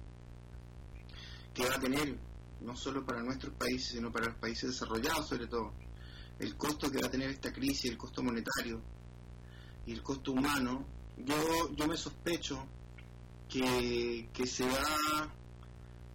que 1.55 1.65
va 1.67 1.77
a 1.77 1.81
tener 1.81 2.19
no 2.61 2.77
solo 2.77 3.05
para 3.05 3.23
nuestros 3.23 3.55
países, 3.55 3.93
sino 3.93 4.11
para 4.13 4.27
los 4.27 4.37
países 4.37 4.71
desarrollados 4.71 5.29
sobre 5.29 5.47
todo. 5.47 5.73
El 6.39 6.57
costo 6.57 6.91
que 6.91 6.99
va 7.01 7.07
a 7.07 7.11
tener 7.11 7.31
esta 7.31 7.53
crisis, 7.53 7.91
el 7.91 7.97
costo 7.97 8.23
monetario 8.23 8.83
y 9.87 9.93
el 9.93 10.03
costo 10.03 10.33
humano, 10.33 10.87
yo, 11.17 11.75
yo 11.75 11.87
me 11.87 11.97
sospecho 11.97 12.67
que, 13.49 14.29
se 14.45 14.65
va 14.69 15.31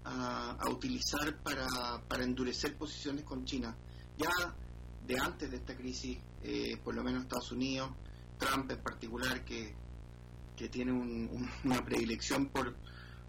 a, 0.03 0.69
utilizar 0.69 1.41
para, 1.41 1.67
para, 2.07 2.23
endurecer 2.23 2.77
posiciones 2.77 3.23
con 3.23 3.45
China. 3.45 3.75
Ya 4.17 4.55
de 5.07 5.19
antes 5.19 5.49
de 5.49 5.57
esta 5.57 5.75
crisis, 5.75 6.19
eh, 6.43 6.77
por 6.83 6.93
lo 6.93 7.03
menos 7.03 7.23
Estados 7.23 7.51
Unidos, 7.51 7.89
Trump 8.37 8.69
en 8.69 8.83
particular, 8.83 9.43
que, 9.43 9.73
que 10.55 10.69
tiene 10.69 10.91
una 10.91 11.83
predilección 11.83 12.47
por, 12.47 12.75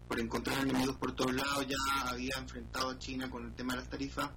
por 0.07 0.19
encontrar 0.19 0.59
enemigos 0.59 0.97
por 0.97 1.15
todos 1.15 1.33
lados, 1.33 1.65
ya 1.67 2.09
había 2.09 2.35
enfrentado 2.37 2.91
a 2.91 2.99
China 2.99 3.29
con 3.29 3.45
el 3.45 3.53
tema 3.53 3.73
de 3.73 3.79
las 3.79 3.89
tarifas, 3.89 4.29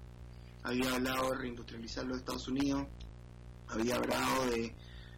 había 0.62 0.94
hablado 0.94 1.30
de 1.30 1.38
reindustrializar 1.38 2.06
los 2.06 2.18
Estados 2.18 2.48
Unidos, 2.48 2.86
había 3.68 3.96
hablado 3.96 4.46
de, 4.46 4.74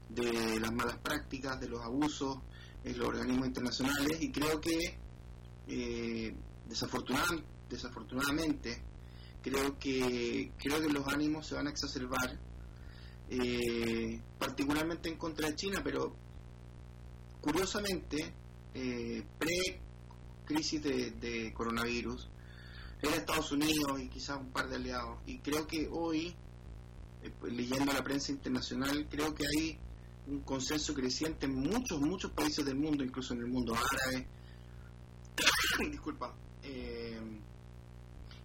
de 0.08 0.60
las 0.60 0.72
malas 0.72 0.96
prácticas, 0.98 1.60
de 1.60 1.68
los 1.68 1.82
abusos 1.82 2.38
en 2.84 2.98
los 2.98 3.08
organismos 3.08 3.46
internacionales 3.46 4.18
y 4.20 4.30
creo 4.30 4.60
que 4.60 4.98
eh, 5.66 6.34
desafortunadamente 6.68 8.82
creo 9.42 9.78
que 9.78 10.52
creo 10.58 10.80
que 10.80 10.88
los 10.88 11.06
ánimos 11.08 11.46
se 11.46 11.54
van 11.54 11.66
a 11.66 11.70
exacerbar 11.70 12.38
eh, 13.30 14.20
particularmente 14.38 15.08
en 15.08 15.16
contra 15.16 15.48
de 15.48 15.56
China 15.56 15.80
pero 15.84 16.16
curiosamente 17.40 18.32
eh, 18.74 19.24
pre 19.38 19.80
crisis 20.44 20.82
de, 20.82 21.52
coronavirus 21.54 22.28
era 23.02 23.16
Estados 23.16 23.52
Unidos 23.52 24.00
y 24.00 24.08
quizás 24.08 24.38
un 24.38 24.50
par 24.50 24.68
de 24.68 24.76
aliados. 24.76 25.18
Y 25.26 25.38
creo 25.38 25.66
que 25.66 25.88
hoy, 25.90 26.34
eh, 27.22 27.30
pues, 27.38 27.52
leyendo 27.52 27.92
la 27.92 28.02
prensa 28.02 28.32
internacional, 28.32 29.06
creo 29.10 29.34
que 29.34 29.44
hay 29.46 29.78
un 30.26 30.40
consenso 30.40 30.94
creciente 30.94 31.46
en 31.46 31.54
muchos, 31.54 32.00
muchos 32.00 32.32
países 32.32 32.64
del 32.64 32.76
mundo, 32.76 33.04
incluso 33.04 33.34
en 33.34 33.40
el 33.40 33.46
mundo 33.46 33.74
árabe, 33.74 34.26
disculpa, 35.90 36.34
eh, 36.62 37.20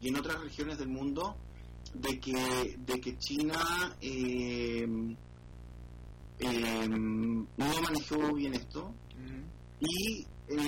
y 0.02 0.08
en 0.10 0.16
otras 0.18 0.40
regiones 0.42 0.78
del 0.78 0.90
mundo, 0.90 1.36
de 1.94 2.20
que, 2.20 2.78
de 2.78 3.02
que 3.02 3.18
China 3.18 3.96
eh, 6.40 6.88
no 6.88 7.82
manejó 7.82 8.34
bien 8.34 8.54
esto 8.54 8.94
y 9.80 10.26
en, 10.48 10.60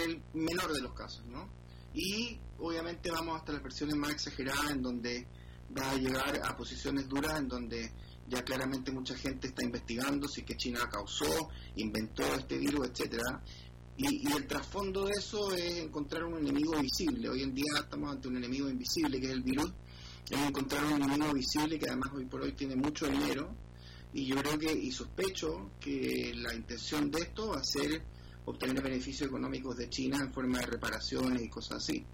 el, 0.00 0.22
menor 0.32 0.72
de 0.72 0.80
los 0.80 0.92
casos, 0.94 1.24
¿no? 1.26 1.48
Y 1.92 2.38
obviamente 2.58 3.10
vamos 3.10 3.36
hasta 3.36 3.52
las 3.52 3.62
versiones 3.62 3.96
más 3.96 4.10
exageradas 4.10 4.70
en 4.70 4.82
donde 4.82 5.26
va 5.76 5.90
a 5.90 5.96
llegar 5.96 6.40
a 6.44 6.56
posiciones 6.56 7.08
duras 7.08 7.38
en 7.38 7.48
donde 7.48 7.92
ya 8.28 8.42
claramente 8.42 8.90
mucha 8.90 9.16
gente 9.16 9.48
está 9.48 9.62
investigando 9.62 10.26
si 10.28 10.42
que 10.42 10.56
China 10.56 10.88
causó, 10.90 11.50
inventó 11.76 12.22
este 12.34 12.58
virus, 12.58 12.88
etcétera. 12.88 13.42
Y, 13.96 14.32
el 14.32 14.46
trasfondo 14.46 15.04
de 15.04 15.12
eso 15.12 15.52
es 15.52 15.78
encontrar 15.78 16.24
un 16.24 16.38
enemigo 16.38 16.72
visible. 16.80 17.28
Hoy 17.28 17.42
en 17.42 17.54
día 17.54 17.74
estamos 17.78 18.10
ante 18.10 18.28
un 18.28 18.36
enemigo 18.36 18.68
invisible 18.68 19.20
que 19.20 19.26
es 19.26 19.32
el 19.32 19.42
virus. 19.42 19.72
Es 20.28 20.40
encontrar 20.40 20.84
un 20.86 21.02
enemigo 21.02 21.32
visible 21.32 21.78
que 21.78 21.86
además 21.86 22.10
hoy 22.14 22.24
por 22.24 22.42
hoy 22.42 22.52
tiene 22.52 22.74
mucho 22.74 23.06
dinero. 23.06 23.54
Y 24.14 24.26
yo 24.26 24.36
creo 24.36 24.56
que, 24.56 24.72
y 24.72 24.92
sospecho 24.92 25.72
que 25.80 26.32
la 26.36 26.54
intención 26.54 27.10
de 27.10 27.18
esto 27.18 27.48
va 27.48 27.56
a 27.56 27.64
ser 27.64 28.00
obtener 28.44 28.80
beneficios 28.80 29.28
económicos 29.28 29.76
de 29.76 29.88
China 29.88 30.18
en 30.20 30.32
forma 30.32 30.60
de 30.60 30.66
reparaciones 30.66 31.42
y 31.42 31.48
cosas 31.48 31.78
así. 31.78 32.06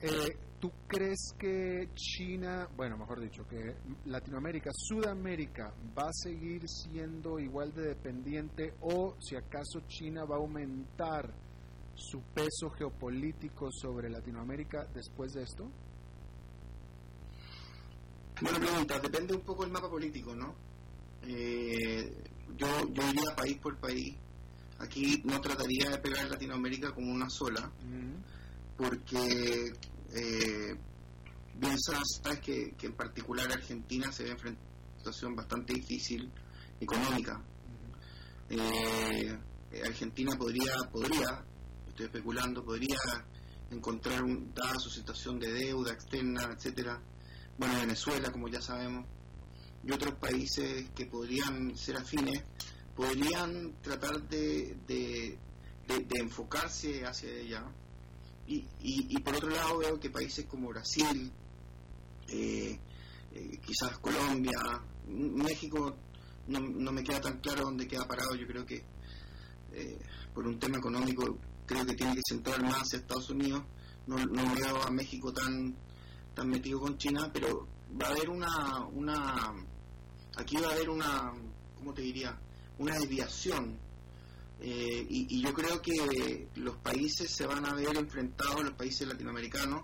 Eh, 0.00 0.36
¿Tú 0.60 0.70
crees 0.86 1.34
que 1.36 1.88
China, 1.96 2.68
bueno, 2.76 2.96
mejor 2.96 3.20
dicho, 3.20 3.44
que 3.48 3.74
Latinoamérica, 4.04 4.70
Sudamérica 4.72 5.74
va 5.98 6.04
a 6.04 6.12
seguir 6.12 6.68
siendo 6.68 7.40
igual 7.40 7.74
de 7.74 7.82
dependiente 7.88 8.74
o 8.80 9.16
si 9.20 9.34
acaso 9.34 9.80
China 9.88 10.24
va 10.24 10.36
a 10.36 10.38
aumentar 10.38 11.34
su 11.96 12.20
peso 12.32 12.70
geopolítico 12.78 13.72
sobre 13.72 14.08
Latinoamérica 14.08 14.86
después 14.94 15.32
de 15.32 15.42
esto? 15.42 15.68
Buena 18.40 18.60
pregunta, 18.60 19.00
depende 19.00 19.34
un 19.34 19.42
poco 19.42 19.64
del 19.64 19.72
mapa 19.72 19.90
político, 19.90 20.32
¿no? 20.36 20.71
Eh, 21.24 22.12
yo, 22.56 22.92
yo 22.92 23.08
iría 23.08 23.36
país 23.36 23.58
por 23.58 23.76
país. 23.78 24.14
Aquí 24.78 25.22
no 25.24 25.40
trataría 25.40 25.90
de 25.90 25.98
pegar 25.98 26.28
Latinoamérica 26.28 26.92
como 26.92 27.12
una 27.12 27.30
sola, 27.30 27.70
porque 28.76 29.72
eh, 30.12 30.76
bien 31.54 31.78
sabes 31.78 32.40
que, 32.40 32.74
en 32.82 32.92
particular 32.94 33.50
Argentina 33.52 34.10
se 34.10 34.24
ve 34.24 34.30
en 34.30 34.36
una 34.40 34.56
situación 34.98 35.36
bastante 35.36 35.74
difícil 35.74 36.28
económica. 36.80 37.40
Eh, 38.50 39.38
Argentina 39.86 40.36
podría, 40.36 40.74
podría, 40.90 41.44
estoy 41.88 42.06
especulando, 42.06 42.64
podría 42.64 42.98
encontrar, 43.70 44.22
un, 44.24 44.52
dada 44.52 44.78
su 44.80 44.90
situación 44.90 45.38
de 45.38 45.52
deuda 45.52 45.92
externa, 45.92 46.52
etcétera, 46.52 47.00
bueno, 47.56 47.78
Venezuela, 47.80 48.30
como 48.32 48.48
ya 48.48 48.60
sabemos, 48.60 49.06
y 49.84 49.90
otros 49.90 50.14
países 50.14 50.90
que 50.94 51.06
podrían 51.06 51.76
ser 51.76 51.96
afines, 51.96 52.42
podrían 52.94 53.74
tratar 53.82 54.28
de, 54.28 54.76
de, 54.86 55.38
enfocarse 56.14 57.04
hacia 57.04 57.30
ella. 57.30 57.64
Y, 58.46 58.66
y, 58.80 59.18
por 59.20 59.36
otro 59.36 59.50
lado 59.50 59.78
veo 59.78 59.98
que 59.98 60.10
países 60.10 60.46
como 60.46 60.68
Brasil, 60.68 61.32
eh, 62.28 62.78
eh, 63.32 63.60
quizás 63.64 63.98
Colombia, 63.98 64.58
México, 65.08 65.96
no, 66.48 66.60
no, 66.60 66.92
me 66.92 67.02
queda 67.02 67.20
tan 67.20 67.40
claro 67.40 67.64
dónde 67.64 67.88
queda 67.88 68.06
parado. 68.06 68.34
Yo 68.34 68.46
creo 68.46 68.66
que 68.66 68.84
eh, 69.72 69.98
por 70.34 70.46
un 70.46 70.58
tema 70.58 70.78
económico 70.78 71.38
creo 71.66 71.86
que 71.86 71.94
tiene 71.94 72.14
que 72.14 72.20
centrar 72.28 72.62
más 72.62 72.82
hacia 72.82 72.98
Estados 72.98 73.30
Unidos. 73.30 73.62
No, 74.06 74.16
no 74.18 74.54
veo 74.54 74.82
a 74.82 74.90
México 74.90 75.32
tan 75.32 75.74
tan 76.34 76.48
metido 76.48 76.80
con 76.80 76.96
China, 76.98 77.30
pero 77.32 77.68
va 78.00 78.06
a 78.06 78.10
haber 78.10 78.30
una, 78.30 78.86
una 78.86 79.54
aquí 80.36 80.56
va 80.56 80.68
a 80.68 80.72
haber 80.72 80.90
una, 80.90 81.32
¿cómo 81.76 81.94
te 81.94 82.02
diría? 82.02 82.38
Una 82.78 82.98
desviación. 82.98 83.78
Eh, 84.60 85.06
y, 85.08 85.42
yo 85.42 85.52
creo 85.52 85.82
que 85.82 86.48
los 86.54 86.76
países 86.76 87.34
se 87.34 87.46
van 87.46 87.66
a 87.66 87.74
ver 87.74 87.96
enfrentados, 87.96 88.62
los 88.62 88.74
países 88.74 89.08
latinoamericanos, 89.08 89.82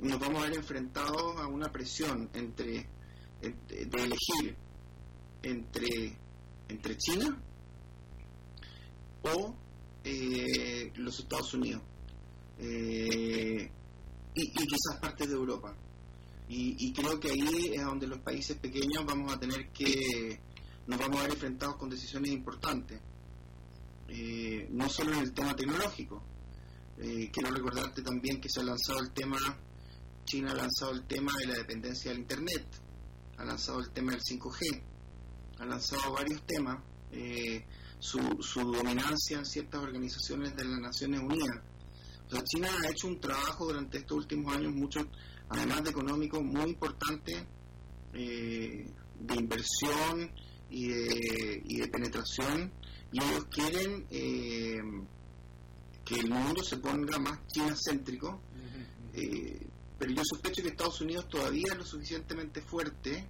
nos 0.00 0.18
vamos 0.20 0.42
a 0.42 0.46
ver 0.46 0.58
enfrentados 0.58 1.40
a 1.40 1.46
una 1.46 1.72
presión 1.72 2.30
entre, 2.32 2.88
de 3.40 4.02
elegir 4.02 4.56
entre, 5.42 6.16
entre 6.68 6.96
China 6.96 7.36
o 9.22 9.54
eh, 10.04 10.92
los 10.96 11.18
Estados 11.18 11.54
Unidos. 11.54 11.82
Eh, 12.58 13.70
y, 14.34 14.52
quizás 14.52 15.00
partes 15.00 15.28
de 15.28 15.34
Europa. 15.34 15.74
Y, 16.48 16.92
creo 16.92 17.18
que 17.18 17.30
ahí 17.30 17.72
es 17.72 17.82
donde 17.82 18.06
los 18.06 18.18
países 18.18 18.58
pequeños 18.58 19.06
vamos 19.06 19.32
a 19.32 19.40
tener 19.40 19.70
que, 19.70 20.38
nos 20.86 20.98
vamos 20.98 21.20
a 21.20 21.22
ver 21.22 21.32
enfrentados 21.32 21.76
con 21.76 21.88
decisiones 21.88 22.30
importantes, 22.30 23.00
eh, 24.08 24.68
no 24.70 24.88
solo 24.90 25.14
en 25.14 25.20
el 25.20 25.32
tema 25.32 25.56
tecnológico. 25.56 26.22
Eh, 26.98 27.30
quiero 27.32 27.50
recordarte 27.50 28.02
también 28.02 28.38
que 28.38 28.50
se 28.50 28.60
ha 28.60 28.64
lanzado 28.64 28.98
el 29.00 29.12
tema, 29.12 29.38
China 30.26 30.52
ha 30.52 30.54
lanzado 30.54 30.92
el 30.92 31.06
tema 31.06 31.32
de 31.38 31.46
la 31.46 31.54
dependencia 31.54 32.10
del 32.10 32.20
Internet, 32.20 32.66
ha 33.38 33.44
lanzado 33.44 33.80
el 33.80 33.90
tema 33.90 34.12
del 34.12 34.20
5G, 34.20 34.82
ha 35.58 35.64
lanzado 35.64 36.12
varios 36.12 36.46
temas, 36.46 36.82
eh, 37.12 37.64
su, 37.98 38.18
su 38.42 38.60
dominancia 38.60 39.38
en 39.38 39.46
ciertas 39.46 39.82
organizaciones 39.82 40.54
de 40.54 40.64
las 40.64 40.80
Naciones 40.80 41.20
Unidas 41.20 41.62
China 42.40 42.68
ha 42.82 42.90
hecho 42.90 43.08
un 43.08 43.20
trabajo 43.20 43.66
durante 43.66 43.98
estos 43.98 44.16
últimos 44.16 44.54
años, 44.54 44.72
mucho, 44.72 45.00
además 45.52 45.84
de 45.84 45.90
económico, 45.90 46.42
muy 46.42 46.70
importante 46.70 47.46
eh, 48.14 48.90
de 49.20 49.34
inversión 49.34 50.30
y 50.70 50.88
de, 50.88 51.62
y 51.64 51.76
de, 51.80 51.88
penetración, 51.88 52.72
y 53.12 53.22
ellos 53.22 53.44
quieren 53.50 54.06
eh, 54.10 54.80
que 56.04 56.14
el 56.14 56.30
mundo 56.30 56.62
se 56.62 56.78
ponga 56.78 57.18
más 57.18 57.46
china-céntrico, 57.48 58.40
eh, 59.14 59.66
pero 59.98 60.12
yo 60.12 60.22
sospecho 60.24 60.62
que 60.62 60.68
Estados 60.68 61.00
Unidos 61.02 61.28
todavía 61.28 61.72
es 61.72 61.76
lo 61.76 61.84
suficientemente 61.84 62.62
fuerte 62.62 63.28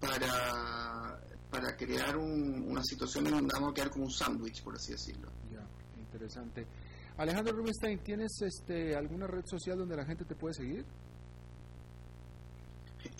para, 0.00 1.20
para 1.50 1.76
crear 1.76 2.16
una 2.16 2.82
situación 2.82 3.26
en 3.26 3.32
donde 3.32 3.52
vamos 3.52 3.72
a 3.72 3.74
quedar 3.74 3.90
como 3.90 4.04
un 4.04 4.12
sándwich, 4.12 4.62
por 4.62 4.74
así 4.74 4.92
decirlo. 4.92 5.30
Ya, 5.52 5.66
interesante. 5.98 6.66
Alejandro 7.18 7.56
Rubinstein, 7.56 7.98
¿tienes 8.00 8.40
este, 8.42 8.94
alguna 8.94 9.26
red 9.26 9.44
social 9.46 9.78
donde 9.78 9.96
la 9.96 10.04
gente 10.04 10.24
te 10.24 10.34
puede 10.34 10.54
seguir? 10.54 10.84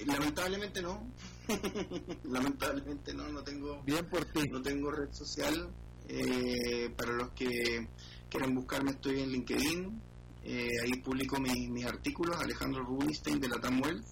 Lamentablemente 0.07 0.83
no. 0.83 1.07
Lamentablemente 2.25 3.15
no, 3.15 3.29
no 3.29 3.43
tengo. 3.43 3.83
Bien 3.83 4.07
por 4.09 4.25
ti. 4.27 4.43
No 4.51 4.63
tengo 4.63 4.91
red 4.91 5.13
social. 5.13 5.71
Eh, 6.09 6.91
para 6.97 7.13
los 7.13 7.31
que 7.31 7.89
quieran 8.29 8.55
buscarme, 8.55 8.93
estoy 8.93 9.21
en 9.21 9.31
LinkedIn. 9.31 10.03
Eh, 10.45 10.69
ahí 10.85 11.01
publico 11.03 11.41
mis, 11.41 11.85
artículos, 11.85 12.37
Alejandro 12.41 12.85
Rubinstein 12.85 13.41
de 13.41 13.49
la 13.49 13.57
Wealth. 13.57 14.07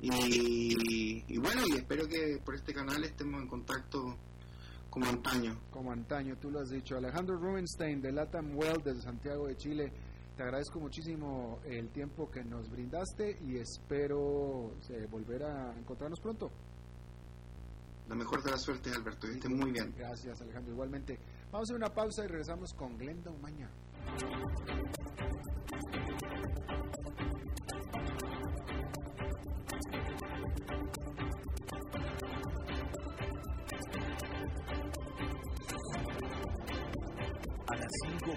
Y, 0.00 1.24
y 1.26 1.38
bueno, 1.38 1.62
y 1.66 1.76
espero 1.76 2.06
que 2.06 2.38
por 2.44 2.54
este 2.54 2.72
canal 2.72 3.02
estemos 3.04 3.40
en 3.42 3.48
contacto 3.48 4.18
como 4.96 5.10
antaño. 5.10 5.60
Como 5.70 5.92
antaño, 5.92 6.38
tú 6.40 6.50
lo 6.50 6.60
has 6.60 6.70
dicho. 6.70 6.96
Alejandro 6.96 7.36
Rubenstein 7.36 8.00
de 8.00 8.12
Latam 8.12 8.56
Well 8.56 8.80
desde 8.82 9.02
Santiago 9.02 9.46
de 9.46 9.54
Chile, 9.58 9.92
te 10.36 10.42
agradezco 10.42 10.78
muchísimo 10.78 11.60
el 11.64 11.88
tiempo 11.90 12.30
que 12.30 12.44
nos 12.44 12.68
brindaste 12.70 13.38
y 13.40 13.56
espero 13.56 14.74
eh, 14.90 15.06
volver 15.10 15.42
a 15.44 15.74
encontrarnos 15.78 16.20
pronto. 16.20 16.50
La 18.08 18.14
mejor 18.14 18.42
de 18.42 18.50
las 18.50 18.62
suertes, 18.62 18.94
Alberto. 18.94 19.26
Viste 19.26 19.48
muy 19.48 19.72
bien. 19.72 19.92
Gracias, 19.96 20.40
Alejandro. 20.40 20.72
Igualmente. 20.72 21.18
Vamos 21.50 21.68
a 21.70 21.74
hacer 21.74 21.76
una 21.76 21.92
pausa 21.92 22.24
y 22.24 22.28
regresamos 22.28 22.72
con 22.74 22.96
Glenda 22.98 23.30
Umaña. 23.30 23.70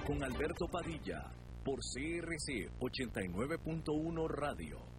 con 0.05 0.23
Alberto 0.23 0.67
Padilla 0.67 1.31
por 1.63 1.79
CRC 1.79 2.69
89.1 2.79 4.27
Radio. 4.27 4.98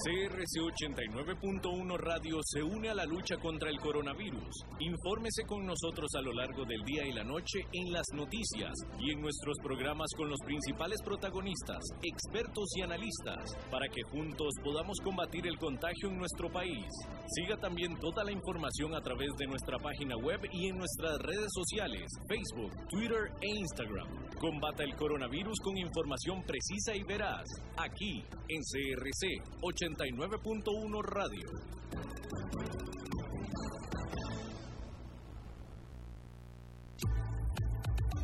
CRC 0.01 0.57
89.1 0.57 1.97
Radio 1.97 2.39
se 2.43 2.63
une 2.63 2.89
a 2.89 2.95
la 2.95 3.05
lucha 3.05 3.37
contra 3.37 3.69
el 3.69 3.77
coronavirus. 3.77 4.65
Infórmese 4.79 5.43
con 5.45 5.63
nosotros 5.63 6.09
a 6.15 6.21
lo 6.21 6.33
largo 6.33 6.65
del 6.65 6.81
día 6.83 7.05
y 7.05 7.11
la 7.11 7.23
noche 7.23 7.59
en 7.71 7.91
las 7.91 8.07
noticias 8.15 8.73
y 8.97 9.11
en 9.11 9.21
nuestros 9.21 9.57
programas 9.61 10.07
con 10.17 10.27
los 10.27 10.39
principales 10.43 11.03
protagonistas, 11.03 11.83
expertos 12.01 12.69
y 12.77 12.81
analistas, 12.81 13.55
para 13.69 13.87
que 13.89 14.01
juntos 14.09 14.55
podamos 14.63 14.97
combatir 15.03 15.45
el 15.45 15.59
contagio 15.59 16.09
en 16.09 16.17
nuestro 16.17 16.51
país. 16.51 16.87
Siga 17.27 17.57
también 17.57 17.99
toda 17.99 18.23
la 18.23 18.31
información 18.31 18.95
a 18.95 19.01
través 19.01 19.29
de 19.37 19.45
nuestra 19.45 19.77
página 19.77 20.17
web 20.17 20.39
y 20.51 20.69
en 20.69 20.77
nuestras 20.77 21.19
redes 21.19 21.51
sociales, 21.53 22.09
Facebook, 22.27 22.71
Twitter 22.89 23.29
e 23.39 23.49
Instagram. 23.59 24.07
Combata 24.39 24.83
el 24.83 24.95
coronavirus 24.95 25.59
con 25.59 25.77
información 25.77 26.41
precisa 26.41 26.60
y 26.69 27.03
veraz, 27.03 27.49
aquí 27.75 28.23
en 28.47 28.61
CRC 28.61 29.41
89.1 29.61 31.01
Radio. 31.03 31.49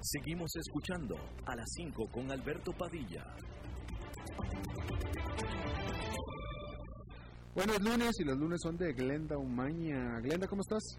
Seguimos 0.00 0.54
escuchando 0.56 1.16
a 1.46 1.56
las 1.56 1.70
5 1.74 2.10
con 2.12 2.30
Alberto 2.30 2.72
Padilla. 2.72 3.24
Buenos 7.54 7.80
lunes 7.80 8.20
y 8.20 8.24
los 8.24 8.36
lunes 8.36 8.60
son 8.62 8.76
de 8.76 8.92
Glenda 8.92 9.38
Umaña. 9.38 10.20
Glenda, 10.20 10.46
¿cómo 10.48 10.62
estás? 10.62 10.98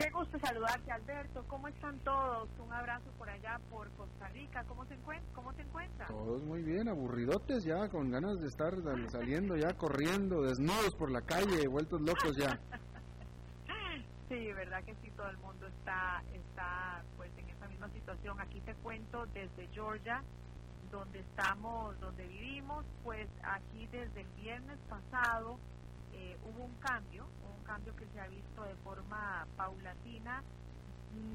Qué 0.00 0.08
gusto 0.08 0.38
saludarte, 0.38 0.90
Alberto. 0.90 1.44
¿Cómo 1.46 1.68
están 1.68 1.98
todos? 1.98 2.48
Un 2.58 2.72
abrazo 2.72 3.04
por 3.18 3.28
allá, 3.28 3.60
por 3.70 3.90
Costa 3.90 4.28
Rica. 4.28 4.64
¿Cómo 4.66 4.86
se, 4.86 4.96
¿Cómo 5.34 5.52
se 5.52 5.60
encuentran? 5.60 6.08
Todos 6.08 6.42
muy 6.42 6.62
bien, 6.62 6.88
aburridotes 6.88 7.64
ya, 7.64 7.86
con 7.90 8.10
ganas 8.10 8.40
de 8.40 8.46
estar 8.46 8.72
saliendo 9.10 9.58
ya, 9.58 9.74
corriendo, 9.74 10.40
desnudos 10.40 10.94
por 10.94 11.10
la 11.10 11.20
calle, 11.20 11.68
vueltos 11.68 12.00
locos 12.00 12.34
ya. 12.34 12.58
sí, 14.30 14.50
verdad 14.54 14.82
que 14.84 14.94
sí, 15.02 15.10
todo 15.10 15.28
el 15.28 15.36
mundo 15.36 15.66
está, 15.66 16.22
está 16.32 17.04
pues 17.18 17.30
en 17.36 17.50
esa 17.50 17.68
misma 17.68 17.90
situación. 17.90 18.40
Aquí 18.40 18.62
te 18.62 18.74
cuento 18.76 19.26
desde 19.34 19.68
Georgia, 19.68 20.24
donde 20.90 21.18
estamos, 21.18 22.00
donde 22.00 22.26
vivimos, 22.26 22.86
pues 23.04 23.28
aquí 23.42 23.86
desde 23.88 24.22
el 24.22 24.28
viernes 24.40 24.78
pasado 24.88 25.58
hubo 26.44 26.64
un 26.64 26.74
cambio, 26.76 27.26
un 27.56 27.64
cambio 27.64 27.94
que 27.96 28.06
se 28.08 28.20
ha 28.20 28.28
visto 28.28 28.62
de 28.64 28.74
forma 28.76 29.46
paulatina. 29.56 30.42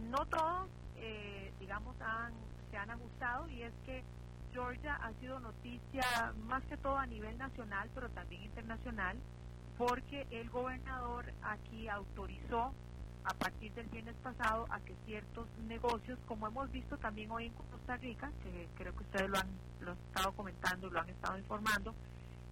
No 0.10 0.26
todos, 0.28 0.70
eh, 0.95 1.53
digamos, 1.60 1.95
han, 2.01 2.34
se 2.72 2.78
han 2.78 2.89
ajustado 2.89 3.47
y 3.49 3.64
es 3.64 3.74
que 3.86 4.03
Georgia 4.51 4.95
ha 4.95 5.12
sido 5.20 5.39
noticia 5.39 6.34
más 6.47 6.64
que 6.64 6.78
todo 6.78 6.97
a 6.97 7.06
nivel 7.06 7.38
nacional, 7.38 7.89
pero 7.93 8.10
también 8.12 8.43
internacional, 8.43 9.18
porque 9.78 10.26
el 10.32 10.49
gobernador 10.49 11.34
aquí 11.43 11.89
autorizó 11.89 12.74
a 13.26 13.34
partir 13.34 13.74
del 13.74 13.88
viernes 13.88 14.16
pasado 14.24 14.66
a 14.70 14.80
que 14.80 14.95
ciertos 15.06 15.47
negocios, 15.68 16.18
como 16.28 16.47
hemos 16.47 16.72
visto 16.72 16.97
también 16.97 17.32
hoy 17.32 17.47
en 17.47 17.53
Costa 17.53 17.97
Rica, 17.97 18.32
que 18.43 18.70
creo 18.76 18.95
que 18.95 19.03
ustedes 19.03 19.30
lo 19.30 19.38
han, 19.38 19.49
lo 19.82 19.91
han 19.91 19.97
estado 19.97 20.32
comentando, 20.34 20.89
lo 20.89 21.01
han 21.01 21.10
estado 21.10 21.38
informando, 21.38 21.93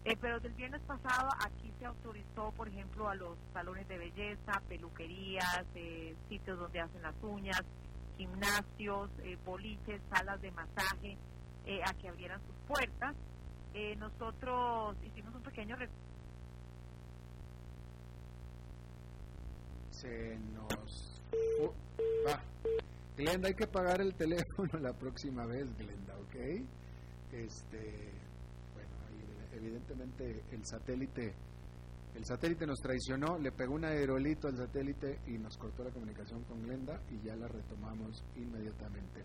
eh, 0.05 0.17
pero 0.19 0.39
del 0.39 0.53
viernes 0.53 0.81
pasado 0.81 1.29
aquí 1.45 1.71
se 1.79 1.85
autorizó, 1.85 2.51
por 2.51 2.67
ejemplo, 2.67 3.09
a 3.09 3.15
los 3.15 3.37
salones 3.53 3.87
de 3.87 3.97
belleza, 3.97 4.61
peluquerías, 4.67 5.65
eh, 5.75 6.15
sitios 6.29 6.59
donde 6.59 6.81
hacen 6.81 7.01
las 7.01 7.15
uñas, 7.21 7.61
gimnasios, 8.17 9.09
eh, 9.23 9.37
boliches, 9.45 10.01
salas 10.13 10.41
de 10.41 10.51
masaje, 10.51 11.17
a 11.85 11.93
que 11.93 12.09
abrieran 12.09 12.41
sus 12.41 12.55
puertas. 12.67 13.15
nosotros 13.97 14.97
hicimos 15.05 15.33
un 15.33 15.41
pequeño 15.43 15.77
se 20.03 20.37
nos 20.53 21.21
va. 22.27 22.41
Glenda, 23.15 23.47
hay 23.47 23.53
que 23.53 23.67
pagar 23.67 24.01
el 24.01 24.13
teléfono 24.15 24.77
la 24.81 24.93
próxima 24.93 25.45
vez, 25.45 25.65
Glenda, 25.77 26.13
¿ok? 26.17 26.65
Este, 27.31 28.11
evidentemente 29.55 30.43
el 30.51 30.65
satélite, 30.65 31.33
el 32.15 32.25
satélite 32.25 32.65
nos 32.65 32.79
traicionó, 32.79 33.37
le 33.37 33.51
pegó 33.51 33.75
un 33.75 33.85
aerolito 33.85 34.47
al 34.47 34.57
satélite 34.57 35.19
y 35.27 35.37
nos 35.37 35.57
cortó 35.57 35.83
la 35.83 35.91
comunicación 35.91 36.43
con 36.43 36.61
Glenda 36.63 37.01
y 37.09 37.25
ya 37.25 37.35
la 37.35 37.47
retomamos 37.47 38.23
inmediatamente. 38.35 39.23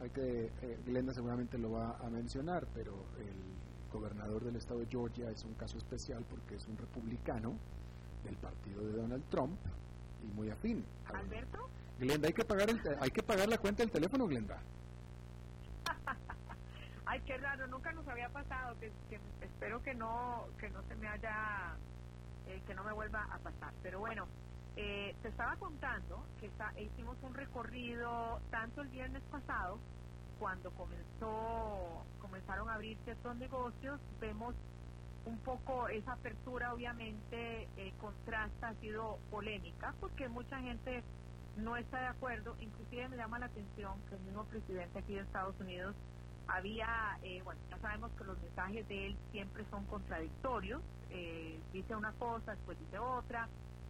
Hay 0.00 0.10
que, 0.10 0.50
eh, 0.62 0.78
Glenda 0.84 1.12
seguramente 1.12 1.58
lo 1.58 1.72
va 1.72 1.96
a 1.98 2.10
mencionar, 2.10 2.66
pero 2.74 2.92
el 3.18 3.54
gobernador 3.92 4.44
del 4.44 4.56
estado 4.56 4.80
de 4.80 4.86
Georgia 4.86 5.30
es 5.30 5.44
un 5.44 5.54
caso 5.54 5.78
especial 5.78 6.24
porque 6.28 6.56
es 6.56 6.66
un 6.66 6.76
republicano 6.76 7.56
del 8.24 8.36
partido 8.36 8.82
de 8.82 8.92
Donald 8.92 9.24
Trump 9.30 9.58
y 10.22 10.34
muy 10.34 10.50
afín. 10.50 10.84
¿Alberto? 11.06 11.68
Glenda, 11.98 12.26
hay 12.26 12.34
que 12.34 12.44
pagar 12.44 12.70
el, 12.70 12.80
hay 13.00 13.10
que 13.10 13.22
pagar 13.22 13.48
la 13.48 13.58
cuenta 13.58 13.82
del 13.82 13.92
teléfono, 13.92 14.26
Glenda. 14.26 14.60
Ay, 17.14 17.20
qué 17.20 17.38
raro, 17.38 17.68
nunca 17.68 17.92
nos 17.92 18.08
había 18.08 18.28
pasado, 18.28 18.76
que, 18.80 18.90
espero 19.40 19.80
que 19.84 19.94
no 19.94 20.48
que 20.58 20.68
no 20.70 20.82
se 20.88 20.96
me 20.96 21.06
haya 21.06 21.76
eh, 22.48 22.60
que 22.66 22.74
no 22.74 22.82
me 22.82 22.92
vuelva 22.92 23.22
a 23.30 23.38
pasar. 23.38 23.72
Pero 23.84 24.00
bueno, 24.00 24.26
eh, 24.74 25.14
te 25.22 25.28
estaba 25.28 25.54
contando 25.54 26.26
que 26.40 26.46
está, 26.46 26.72
hicimos 26.76 27.16
un 27.22 27.32
recorrido 27.34 28.40
tanto 28.50 28.82
el 28.82 28.88
viernes 28.88 29.22
pasado 29.30 29.78
cuando 30.40 30.72
comenzó 30.72 32.04
comenzaron 32.20 32.68
a 32.68 32.74
abrirse 32.74 33.12
estos 33.12 33.36
negocios, 33.36 34.00
vemos 34.20 34.56
un 35.24 35.38
poco 35.38 35.86
esa 35.86 36.14
apertura 36.14 36.74
obviamente 36.74 37.68
eh, 37.76 37.94
contrasta, 38.00 38.70
ha 38.70 38.74
sido 38.80 39.20
polémica 39.30 39.94
porque 40.00 40.28
mucha 40.28 40.58
gente 40.58 41.04
no 41.58 41.76
está 41.76 42.00
de 42.00 42.06
acuerdo, 42.08 42.56
inclusive 42.58 43.08
me 43.08 43.16
llama 43.16 43.38
la 43.38 43.46
atención 43.46 44.00
que 44.08 44.16
el 44.16 44.22
mismo 44.22 44.44
presidente 44.46 44.98
aquí 44.98 45.14
de 45.14 45.20
Estados 45.20 45.54
Unidos 45.60 45.94
había, 46.48 47.18
eh, 47.22 47.40
bueno, 47.42 47.60
ya 47.70 47.78
sabemos 47.78 48.10
que 48.12 48.24
los 48.24 48.40
mensajes 48.40 48.86
de 48.88 49.06
él 49.06 49.16
siempre 49.30 49.64
son 49.70 49.84
contradictorios, 49.86 50.82
eh, 51.10 51.60
dice 51.72 51.94
una 51.96 52.12
cosa, 52.12 52.52
después 52.52 52.78
dice 52.78 52.98
otra, 52.98 53.48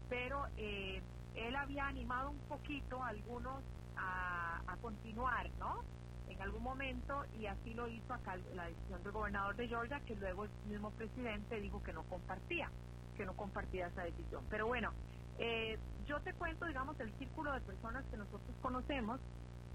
pero 0.08 0.46
eh, 0.56 1.02
él 1.34 1.56
había 1.56 1.86
animado 1.86 2.30
un 2.30 2.38
poquito 2.48 3.02
a 3.02 3.08
algunos 3.08 3.62
a, 3.96 4.60
a 4.66 4.76
continuar, 4.78 5.50
¿no? 5.58 5.82
En 6.28 6.40
algún 6.40 6.62
momento, 6.62 7.24
y 7.38 7.46
así 7.46 7.74
lo 7.74 7.86
hizo 7.88 8.12
acá 8.12 8.36
la 8.54 8.66
decisión 8.66 9.02
del 9.02 9.12
gobernador 9.12 9.56
de 9.56 9.68
Georgia, 9.68 10.00
que 10.00 10.16
luego 10.16 10.44
el 10.44 10.50
mismo 10.68 10.90
presidente 10.92 11.60
dijo 11.60 11.82
que 11.82 11.92
no 11.92 12.02
compartía, 12.04 12.70
que 13.16 13.24
no 13.26 13.34
compartía 13.36 13.88
esa 13.88 14.02
decisión. 14.04 14.44
Pero 14.48 14.66
bueno, 14.66 14.92
eh, 15.38 15.78
yo 16.06 16.20
te 16.20 16.32
cuento, 16.34 16.66
digamos, 16.66 16.98
el 17.00 17.12
círculo 17.18 17.52
de 17.52 17.60
personas 17.60 18.04
que 18.10 18.16
nosotros 18.16 18.56
conocemos, 18.62 19.20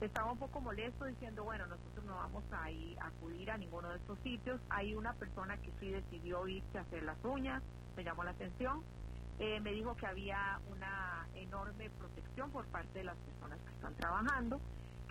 estaba 0.01 0.31
un 0.31 0.37
poco 0.37 0.61
molesto 0.61 1.05
diciendo, 1.05 1.43
bueno, 1.43 1.67
nosotros 1.67 2.05
no 2.05 2.15
vamos 2.15 2.43
a 2.51 2.71
ir 2.71 2.97
a 2.99 3.07
acudir 3.07 3.51
a 3.51 3.57
ninguno 3.57 3.89
de 3.89 3.97
estos 3.97 4.17
sitios. 4.19 4.59
Hay 4.69 4.95
una 4.95 5.13
persona 5.13 5.57
que 5.57 5.71
sí 5.79 5.89
decidió 5.89 6.47
irse 6.47 6.77
a 6.77 6.81
hacer 6.81 7.03
las 7.03 7.17
uñas, 7.23 7.61
me 7.95 8.03
llamó 8.03 8.23
la 8.23 8.31
atención. 8.31 8.83
Eh, 9.39 9.59
me 9.61 9.71
dijo 9.71 9.95
que 9.95 10.05
había 10.05 10.59
una 10.69 11.25
enorme 11.35 11.89
protección 11.91 12.51
por 12.51 12.65
parte 12.67 12.99
de 12.99 13.05
las 13.05 13.15
personas 13.17 13.59
que 13.61 13.73
están 13.73 13.95
trabajando. 13.95 14.59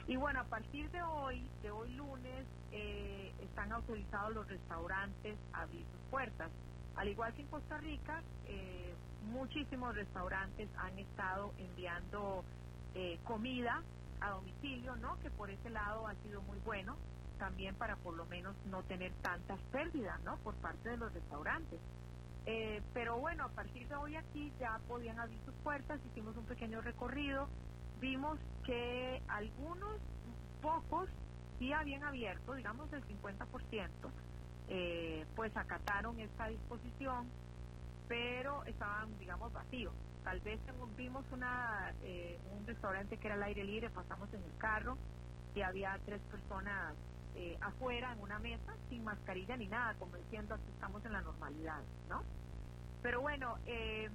Y 0.07 0.17
bueno, 0.17 0.41
a 0.41 0.45
partir 0.45 0.91
de 0.91 1.03
hoy, 1.03 1.47
de 1.63 1.71
hoy 1.71 1.95
lunes, 1.95 2.47
eh, 2.73 3.33
están 3.41 3.73
autorizados 3.73 4.35
los 4.35 4.49
restaurantes 4.49 5.39
a 5.53 5.63
abrir 5.63 5.85
sus 5.85 6.01
puertas. 6.11 6.51
Al 6.97 7.09
igual 7.09 7.33
que 7.35 7.43
en 7.43 7.49
Costa 7.49 7.77
Rica, 7.79 8.23
eh, 8.47 8.95
muchísimos 9.31 9.95
restaurantes 9.95 10.69
han 10.79 10.99
estado 10.99 11.53
enviando 11.59 12.45
eh, 12.95 13.19
comida 13.25 13.83
a 14.21 14.31
domicilio, 14.31 14.97
¿no? 14.97 15.19
Que 15.21 15.31
por 15.31 15.51
ese 15.51 15.71
lado 15.71 16.07
ha 16.07 16.15
sido 16.17 16.43
muy 16.43 16.59
bueno, 16.61 16.97
también 17.39 17.75
para 17.75 17.97
por 17.97 18.15
lo 18.15 18.27
menos 18.27 18.55
no 18.67 18.83
tener 18.83 19.13
tantas 19.23 19.59
pérdidas, 19.73 20.21
¿no? 20.23 20.37
Por 20.39 20.55
parte 20.57 20.91
de 20.91 20.97
los 20.97 21.13
restaurantes. 21.13 21.81
Eh, 22.47 22.83
pero 22.95 23.19
bueno, 23.19 23.45
a 23.45 23.49
partir 23.49 23.87
de 23.89 23.95
hoy 23.95 24.17
aquí 24.17 24.53
ya 24.59 24.81
podían 24.89 25.19
abrir 25.19 25.39
sus 25.45 25.55
puertas, 25.57 26.01
hicimos 26.11 26.37
un 26.37 26.45
pequeño 26.45 26.81
recorrido, 26.81 27.49
vimos 28.01 28.39
que 28.65 29.23
algunos, 29.29 30.01
pocos, 30.63 31.09
sí 31.59 31.73
habían 31.73 32.05
abierto, 32.05 32.55
digamos 32.55 32.93
el 32.93 33.05
50%, 33.07 33.89
eh, 34.69 35.27
pues 35.37 35.57
acataron 35.57 36.19
esta 36.21 36.49
disposición, 36.49 37.29
pero 38.09 38.65
estaban, 38.65 39.17
digamos, 39.19 39.53
vacíos. 39.53 39.93
Tal 40.25 40.41
vez 40.41 40.59
vimos 40.97 41.25
una, 41.31 41.93
eh, 42.03 42.39
un 42.59 42.67
restaurante 42.67 43.19
que 43.19 43.27
era 43.29 43.37
al 43.37 43.43
aire 43.45 43.65
libre, 43.65 43.91
pasamos 43.91 44.33
en 44.33 44.43
el 44.43 44.57
carro 44.59 44.97
y 45.55 45.61
había 45.61 45.99
tres 46.05 46.21
personas 46.23 46.95
eh, 47.35 47.57
afuera 47.61 48.13
en 48.13 48.21
una 48.21 48.39
mesa 48.39 48.75
sin 48.89 49.05
mascarilla 49.05 49.57
ni 49.57 49.69
nada, 49.69 49.95
como 49.99 50.17
diciendo 50.17 50.57
que 50.57 50.71
estamos 50.73 51.05
en 51.05 51.13
la 51.13 51.21
normalidad, 51.21 51.81
¿no? 52.09 52.23
Pero 53.03 53.21
bueno, 53.21 53.57
eh, 53.67 54.11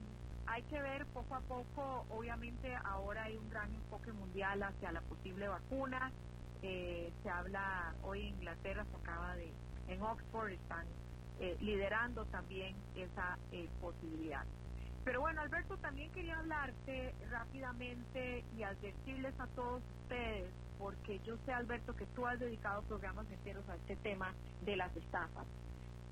hay 0.45 0.63
que 0.63 0.81
ver 0.81 1.05
poco 1.07 1.35
a 1.35 1.41
poco, 1.41 2.05
obviamente 2.09 2.75
ahora 2.83 3.23
hay 3.23 3.37
un 3.37 3.49
gran 3.49 3.73
enfoque 3.73 4.11
mundial 4.11 4.61
hacia 4.61 4.91
la 4.91 5.01
posible 5.01 5.47
vacuna, 5.47 6.11
se 6.61 7.29
habla, 7.29 7.93
hoy 8.03 8.21
en 8.21 8.35
Inglaterra 8.35 8.85
se 8.89 8.95
acaba 8.95 9.35
de, 9.35 9.51
en 9.89 10.01
Oxford 10.01 10.51
están 10.51 10.85
liderando 11.59 12.25
también 12.25 12.75
esa 12.95 13.37
posibilidad. 13.81 14.45
Pero 15.03 15.19
bueno, 15.19 15.41
Alberto, 15.41 15.77
también 15.77 16.09
quería 16.11 16.39
hablarte 16.39 17.13
rápidamente 17.29 18.45
y 18.57 18.63
advertirles 18.63 19.37
a 19.37 19.47
todos 19.47 19.83
ustedes, 20.01 20.49
porque 20.79 21.19
yo 21.25 21.35
sé, 21.45 21.51
Alberto, 21.51 21.95
que 21.95 22.05
tú 22.07 22.25
has 22.25 22.39
dedicado 22.39 22.81
programas 22.83 23.29
enteros 23.29 23.67
a 23.67 23.75
este 23.75 23.97
tema 23.97 24.33
de 24.63 24.77
las 24.77 24.95
estafas. 24.95 25.45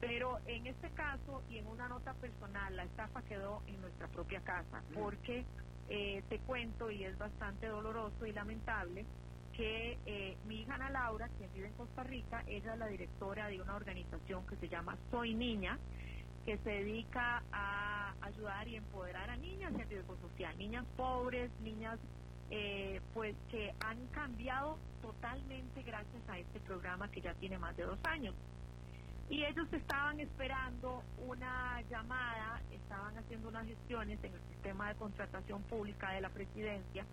Pero 0.02 0.40
en 0.48 0.68
este 0.68 0.90
caso 0.92 1.42
y 1.50 1.60
en 1.60 1.68
una 1.68 1.88
nota 1.88 2.14
personal, 2.16 2.76
la 2.76 2.84
estafa 2.84 3.22
quedó 3.22 3.62
en 3.68 3.80
nuestra 3.82 4.08
propia 4.08 4.42
casa, 4.42 4.82
porque 4.94 5.46
eh, 5.88 6.24
te 6.28 6.40
cuento, 6.40 6.92
y 6.92 7.04
es 7.06 7.18
bastante 7.18 7.68
doloroso 7.68 8.26
y 8.26 8.34
lamentable, 8.34 9.06
que 9.56 9.98
eh, 10.06 10.38
mi 10.48 10.62
hija 10.62 10.76
Ana 10.76 10.90
Laura, 10.90 11.30
que 11.38 11.48
vive 11.54 11.68
en 11.68 11.74
Costa 11.74 12.04
Rica, 12.04 12.44
ella 12.48 12.74
es 12.74 12.80
la 12.80 12.88
directora 12.88 13.48
de 13.48 13.62
una 13.62 13.76
organización 13.76 14.46
que 14.48 14.56
se 14.58 14.70
llama 14.70 14.98
Soy 15.10 15.34
Niña, 15.34 15.78
que 16.46 16.58
se 16.60 16.70
dedica 16.70 17.44
a 17.52 18.14
ayudar 18.22 18.68
y 18.68 18.76
empoderar 18.76 19.30
a 19.30 19.38
niñas 19.38 19.74
en 19.74 19.90
riesgo 19.90 20.18
social, 20.18 20.58
niñas 20.58 20.86
pobres, 20.98 21.52
niñas 21.62 22.00
eh, 22.50 23.00
pues 23.14 23.36
que 23.50 23.74
han 23.80 24.08
cambiado 24.08 24.78
totalmente 25.02 25.84
gracias 25.84 26.22
a 26.28 26.38
este 26.38 26.60
programa 26.60 27.10
que 27.10 27.22
ya 27.22 27.34
tiene 27.36 27.58
más 27.58 27.76
de 27.78 27.84
dos 27.84 28.00
años. 28.04 28.36
Y 29.30 29.46
ellos 29.46 29.72
estaban 29.72 30.20
esperando 30.20 31.04
una 31.26 31.82
llamada, 31.90 32.62
estaban 32.72 33.18
haciendo 33.18 33.48
unas 33.48 33.66
gestiones 33.66 34.20
en 34.24 34.34
el 34.34 34.42
sistema 34.50 34.90
de 34.90 34.96
contratación 34.96 35.62
pública 35.64 36.12
de 36.12 36.22
la 36.22 36.30
presidencia 36.30 37.06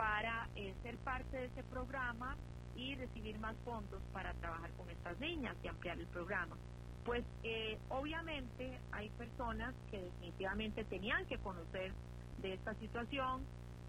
para 0.00 0.48
eh, 0.56 0.74
ser 0.82 0.96
parte 0.96 1.36
de 1.36 1.44
ese 1.44 1.62
programa 1.64 2.34
y 2.74 2.94
recibir 2.94 3.38
más 3.38 3.54
fondos 3.66 4.00
para 4.14 4.32
trabajar 4.34 4.70
con 4.72 4.88
estas 4.88 5.20
niñas 5.20 5.54
y 5.62 5.68
ampliar 5.68 5.98
el 5.98 6.06
programa. 6.06 6.56
Pues 7.04 7.22
eh, 7.42 7.78
obviamente 7.90 8.80
hay 8.92 9.10
personas 9.10 9.74
que 9.90 10.00
definitivamente 10.00 10.84
tenían 10.84 11.26
que 11.26 11.36
conocer 11.36 11.92
de 12.38 12.54
esta 12.54 12.72
situación 12.76 13.44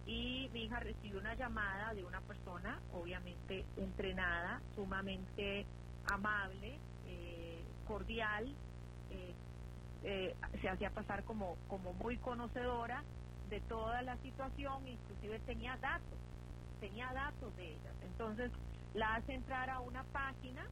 y 0.05 0.49
mi 0.51 0.65
hija 0.65 0.81
recibió 0.81 1.17
una 1.17 1.33
llamada 1.35 1.93
de 1.93 2.03
una 2.03 2.19
persona, 2.19 2.77
obviamente 2.91 3.63
entrenada, 3.77 4.61
sumamente 4.75 5.65
amable, 6.11 6.77
eh, 7.07 7.63
cordial, 7.87 8.53
eh, 9.11 10.35
se 10.59 10.67
hacía 10.67 10.89
pasar 10.89 11.23
como, 11.23 11.55
como 11.69 11.93
muy 11.93 12.17
conocedora 12.17 13.01
de 13.51 13.59
toda 13.61 14.01
la 14.01 14.17
situación, 14.17 14.87
inclusive 14.87 15.37
tenía 15.45 15.77
datos, 15.77 16.17
tenía 16.79 17.13
datos 17.13 17.55
de 17.57 17.73
ella. 17.73 17.91
Entonces 18.03 18.49
la 18.95 19.15
hace 19.15 19.33
entrar 19.35 19.69
a 19.69 19.81
una 19.81 20.03
página 20.05 20.65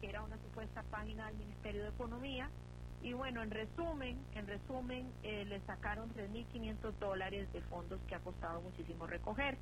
que 0.00 0.08
era 0.08 0.22
una 0.22 0.36
supuesta 0.38 0.82
página 0.90 1.26
del 1.26 1.36
Ministerio 1.36 1.84
de 1.84 1.90
Economía. 1.90 2.50
Y 3.02 3.12
bueno, 3.12 3.42
en 3.42 3.50
resumen, 3.50 4.18
en 4.34 4.46
resumen, 4.46 5.12
eh, 5.22 5.44
le 5.44 5.60
sacaron 5.60 6.12
3.500 6.14 6.92
dólares 6.98 7.52
de 7.52 7.60
fondos 7.62 8.00
que 8.08 8.16
ha 8.16 8.20
costado 8.20 8.60
muchísimo 8.62 9.06
recoger. 9.06 9.58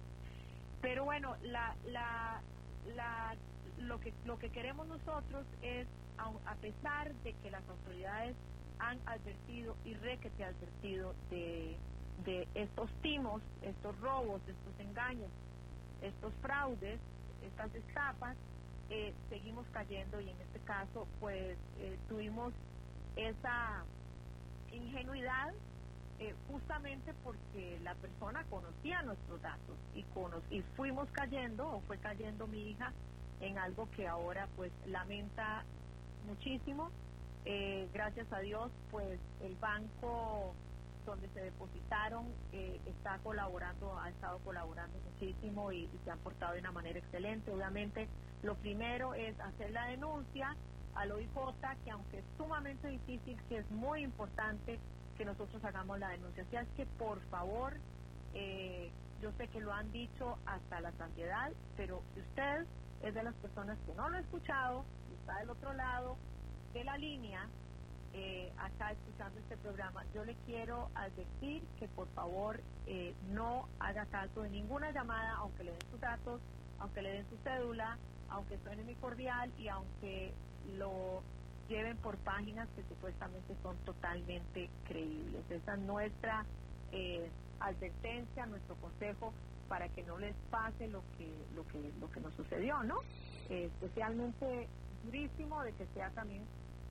Pero 0.80 1.04
bueno, 1.04 1.36
la, 1.42 1.74
la, 1.86 2.40
la, 2.96 3.36
lo, 3.78 4.00
que, 4.00 4.14
lo 4.24 4.38
que 4.38 4.50
queremos 4.50 4.86
nosotros 4.86 5.46
es, 5.62 5.86
a, 6.16 6.54
pesar 6.56 7.14
de 7.16 7.34
que 7.34 7.50
las 7.50 7.66
autoridades 7.68 8.34
han 8.78 8.98
advertido 9.06 9.76
y 9.84 9.92
requete 9.94 10.44
advertido 10.44 11.14
de, 11.30 11.76
de 12.24 12.46
estos 12.54 12.90
timos, 13.02 13.42
estos 13.62 13.98
robos, 14.00 14.40
estos 14.46 14.78
engaños, 14.78 15.30
estos 16.02 16.32
fraudes, 16.42 17.00
estas 17.42 17.74
estafas, 17.74 18.36
eh, 18.90 19.14
seguimos 19.28 19.64
cayendo 19.72 20.20
y 20.20 20.30
en 20.30 20.40
este 20.40 20.58
caso 20.60 21.06
pues 21.20 21.56
eh, 21.78 21.96
tuvimos 22.08 22.52
esa 23.14 23.84
ingenuidad 24.72 25.54
eh, 26.18 26.34
justamente 26.50 27.14
porque 27.22 27.78
la 27.84 27.94
persona 27.94 28.44
conocía 28.50 29.02
nuestros 29.02 29.40
datos 29.42 29.76
y, 29.94 30.04
y 30.50 30.62
fuimos 30.76 31.08
cayendo 31.12 31.68
o 31.68 31.80
fue 31.82 31.98
cayendo 31.98 32.48
mi 32.48 32.70
hija 32.70 32.92
en 33.40 33.58
algo 33.58 33.88
que 33.92 34.08
ahora 34.08 34.48
pues 34.56 34.72
lamenta 34.86 35.64
muchísimo. 36.26 36.90
gracias 37.92 38.26
a 38.32 38.40
Dios 38.40 38.72
pues 38.90 39.20
el 39.40 39.54
banco 39.56 40.52
donde 41.10 41.28
se 41.30 41.40
depositaron 41.40 42.26
está 42.52 43.18
colaborando, 43.18 43.98
ha 43.98 44.08
estado 44.10 44.38
colaborando 44.40 44.98
muchísimo 45.12 45.72
y, 45.72 45.84
y, 45.84 46.00
se 46.04 46.10
han 46.10 46.18
portado 46.20 46.54
de 46.54 46.60
una 46.60 46.72
manera 46.72 46.98
excelente. 46.98 47.50
Obviamente 47.50 48.08
lo 48.42 48.54
primero 48.56 49.14
es 49.14 49.38
hacer 49.40 49.70
la 49.72 49.86
denuncia 49.86 50.56
al 50.94 51.12
OIJ, 51.12 51.30
que 51.84 51.90
aunque 51.90 52.18
es 52.18 52.24
sumamente 52.36 52.88
difícil, 52.88 53.40
que 53.48 53.58
es 53.58 53.70
muy 53.70 54.02
importante 54.02 54.78
que 55.16 55.24
nosotros 55.24 55.62
hagamos 55.64 55.98
la 55.98 56.08
denuncia. 56.08 56.42
Así 56.44 56.56
es 56.56 56.68
que, 56.76 56.86
por 56.86 57.20
favor, 57.28 57.74
eh, 58.34 58.90
yo 59.20 59.32
sé 59.32 59.48
que 59.48 59.60
lo 59.60 59.72
han 59.72 59.90
dicho 59.92 60.38
hasta 60.46 60.80
la 60.80 60.92
saciedad, 60.92 61.52
pero 61.76 62.02
si 62.14 62.20
usted 62.20 62.66
es 63.02 63.14
de 63.14 63.22
las 63.22 63.34
personas 63.36 63.78
que 63.86 63.94
no 63.94 64.08
lo 64.08 64.16
ha 64.16 64.20
escuchado, 64.20 64.84
y 65.10 65.14
está 65.14 65.38
del 65.38 65.50
otro 65.50 65.72
lado 65.74 66.16
de 66.72 66.84
la 66.84 66.96
línea, 66.96 67.46
eh, 68.12 68.52
acá 68.58 68.92
escuchando 68.92 69.38
este 69.40 69.56
programa, 69.58 70.04
yo 70.14 70.24
le 70.24 70.34
quiero 70.46 70.88
advertir 70.94 71.62
que 71.78 71.88
por 71.88 72.08
favor 72.08 72.60
eh, 72.86 73.14
no 73.32 73.68
haga 73.78 74.06
caso 74.06 74.42
de 74.42 74.50
ninguna 74.50 74.90
llamada, 74.90 75.36
aunque 75.36 75.64
le 75.64 75.72
den 75.72 75.80
sus 75.90 76.00
datos, 76.00 76.40
aunque 76.78 77.02
le 77.02 77.12
den 77.12 77.26
su 77.28 77.36
cédula, 77.38 77.98
aunque 78.28 78.58
suene 78.58 78.82
muy 78.82 78.94
cordial 78.96 79.52
y 79.58 79.68
aunque 79.68 80.32
lo 80.76 81.22
lleven 81.68 81.96
por 81.98 82.16
páginas 82.18 82.68
que 82.74 82.82
supuestamente 82.82 83.54
son 83.62 83.76
totalmente 83.84 84.68
creíbles. 84.88 85.48
Esa 85.48 85.74
es 85.74 85.80
nuestra 85.80 86.44
eh, 86.90 87.30
advertencia, 87.60 88.46
nuestro 88.46 88.74
consejo 88.76 89.32
para 89.68 89.88
que 89.88 90.02
no 90.02 90.18
les 90.18 90.34
pase 90.50 90.88
lo 90.88 91.02
que 91.16 91.30
lo 91.54 91.64
que 91.68 91.92
lo 92.00 92.10
que 92.10 92.20
nos 92.20 92.34
sucedió, 92.34 92.82
¿no? 92.82 92.96
Eh, 93.48 93.66
especialmente 93.66 94.68
segurísimo 95.00 95.62
de 95.62 95.72
que 95.74 95.86
sea 95.94 96.10
también 96.10 96.42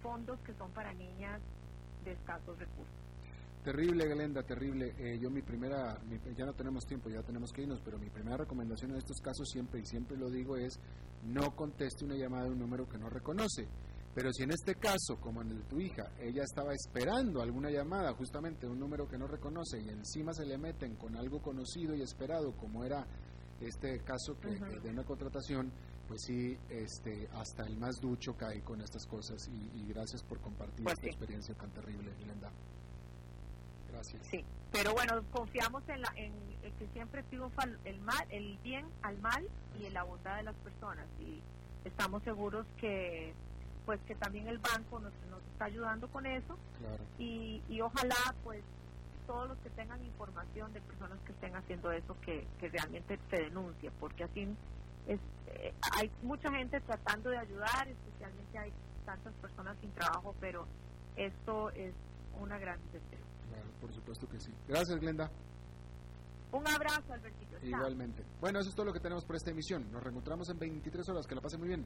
fondos 0.02 0.40
que 0.42 0.54
son 0.54 0.72
para 0.72 0.94
niñas 0.94 1.42
de 2.04 2.12
escasos 2.12 2.58
recursos. 2.58 2.96
Terrible, 3.64 4.08
Glenda, 4.08 4.42
terrible. 4.44 4.96
Eh, 4.98 5.20
yo 5.20 5.30
mi 5.30 5.42
primera, 5.42 6.00
ya 6.36 6.46
no 6.46 6.54
tenemos 6.54 6.86
tiempo, 6.86 7.10
ya 7.10 7.22
tenemos 7.22 7.52
que 7.52 7.64
irnos, 7.64 7.82
pero 7.84 7.98
mi 8.00 8.10
primera 8.10 8.38
recomendación 8.38 8.92
en 8.92 8.98
estos 8.98 9.20
casos 9.20 9.50
siempre 9.50 9.82
y 9.82 9.86
siempre 9.86 10.16
lo 10.16 10.30
digo 10.30 10.56
es 10.56 10.80
no 11.26 11.54
conteste 11.56 12.06
una 12.06 12.16
llamada 12.16 12.46
de 12.46 12.52
un 12.52 12.60
número 12.60 12.88
que 12.88 12.98
no 12.98 13.10
reconoce. 13.10 13.68
Pero 14.16 14.32
si 14.32 14.44
en 14.44 14.52
este 14.52 14.76
caso, 14.76 15.18
como 15.20 15.42
en 15.42 15.50
el 15.52 15.58
de 15.60 15.66
tu 15.66 15.80
hija, 15.80 16.10
ella 16.20 16.44
estaba 16.44 16.74
esperando 16.74 17.42
alguna 17.42 17.70
llamada, 17.70 18.14
justamente 18.14 18.66
un 18.66 18.80
número 18.80 19.08
que 19.08 19.18
no 19.18 19.28
reconoce 19.28 19.80
y 19.82 19.90
encima 19.90 20.34
se 20.34 20.46
le 20.46 20.58
meten 20.58 20.96
con 20.96 21.16
algo 21.16 21.42
conocido 21.42 21.96
y 21.96 22.02
esperado, 22.02 22.54
como 22.54 22.86
era 22.86 23.06
este 23.62 24.00
caso 24.04 24.40
que, 24.40 24.50
de 24.50 24.90
una 24.90 25.04
contratación, 25.04 25.72
pues 26.10 26.24
sí, 26.24 26.58
este, 26.72 27.30
hasta 27.36 27.64
el 27.68 27.78
más 27.78 28.02
ducho 28.02 28.36
cae 28.36 28.62
con 28.62 28.82
estas 28.82 29.06
cosas 29.06 29.48
y, 29.48 29.88
gracias 29.88 30.24
por 30.24 30.40
compartir 30.40 30.84
pues 30.84 30.96
esta 30.96 31.06
experiencia 31.06 31.54
tan 31.54 31.70
terrible, 31.70 32.12
Glenda. 32.20 32.50
Gracias. 33.92 34.26
Sí, 34.26 34.44
pero 34.72 34.94
bueno, 34.94 35.24
confiamos 35.32 35.88
en, 35.88 36.02
la, 36.02 36.12
en, 36.16 36.34
que 36.80 36.88
siempre 36.94 37.22
triunfa 37.24 37.64
el 37.86 38.00
mal, 38.02 38.26
el 38.32 38.58
bien 38.64 38.88
al 39.04 39.20
mal 39.20 39.48
y 39.80 39.86
en 39.86 39.94
la 39.94 40.04
bondad 40.04 40.38
de 40.38 40.44
las 40.44 40.56
personas 40.56 41.06
y 41.20 41.42
estamos 41.86 42.24
seguros 42.24 42.66
que 42.78 43.34
pues 43.86 44.00
que 44.08 44.16
también 44.16 44.48
el 44.48 44.58
banco 44.58 45.00
nos, 45.00 45.14
nos 45.30 45.42
está 45.52 45.66
ayudando 45.66 46.08
con 46.10 46.26
eso 46.26 46.58
y, 47.18 47.62
y 47.70 47.82
ojalá 47.82 48.36
pues 48.44 48.64
todos 49.26 49.50
los 49.50 49.58
que 49.60 49.70
tengan 49.72 50.04
información 50.04 50.72
de 50.74 50.82
personas 50.82 51.20
que 51.26 51.32
estén 51.32 51.56
haciendo 51.56 51.92
eso 51.92 52.16
que, 52.22 52.48
que 52.60 52.70
realmente 52.70 53.20
se 53.30 53.38
denuncie 53.38 53.92
porque 54.00 54.24
así 54.24 54.48
es, 55.10 55.20
eh, 55.48 55.74
hay 55.98 56.12
mucha 56.24 56.52
gente 56.52 56.80
tratando 56.82 57.30
de 57.30 57.38
ayudar 57.38 57.88
especialmente 57.88 58.58
hay 58.58 58.74
tantas 59.06 59.34
personas 59.36 59.78
sin 59.82 59.92
trabajo 59.92 60.36
pero 60.40 60.68
esto 61.16 61.70
es 61.72 61.94
una 62.40 62.58
gran 62.58 62.80
necesidad 62.86 63.20
por 63.82 63.92
supuesto 63.92 64.28
que 64.30 64.40
sí 64.40 64.54
gracias 64.68 65.00
Glenda 65.00 65.30
un 66.52 66.68
abrazo, 66.68 67.14
Albertito. 67.14 67.58
Igualmente. 67.62 68.24
Bueno, 68.42 68.60
eso 68.60 68.70
es 68.70 68.76
todo 68.76 68.88
lo 68.88 68.94
que 68.94 69.00
tenemos 69.00 69.24
por 69.24 69.36
esta 69.36 69.52
emisión. 69.52 69.92
Nos 69.92 70.02
reencontramos 70.02 70.50
en 70.50 70.58
23 70.58 71.08
horas. 71.10 71.28
Que 71.28 71.36
la 71.36 71.42
pasen 71.42 71.60
muy 71.60 71.68
bien. 71.68 71.86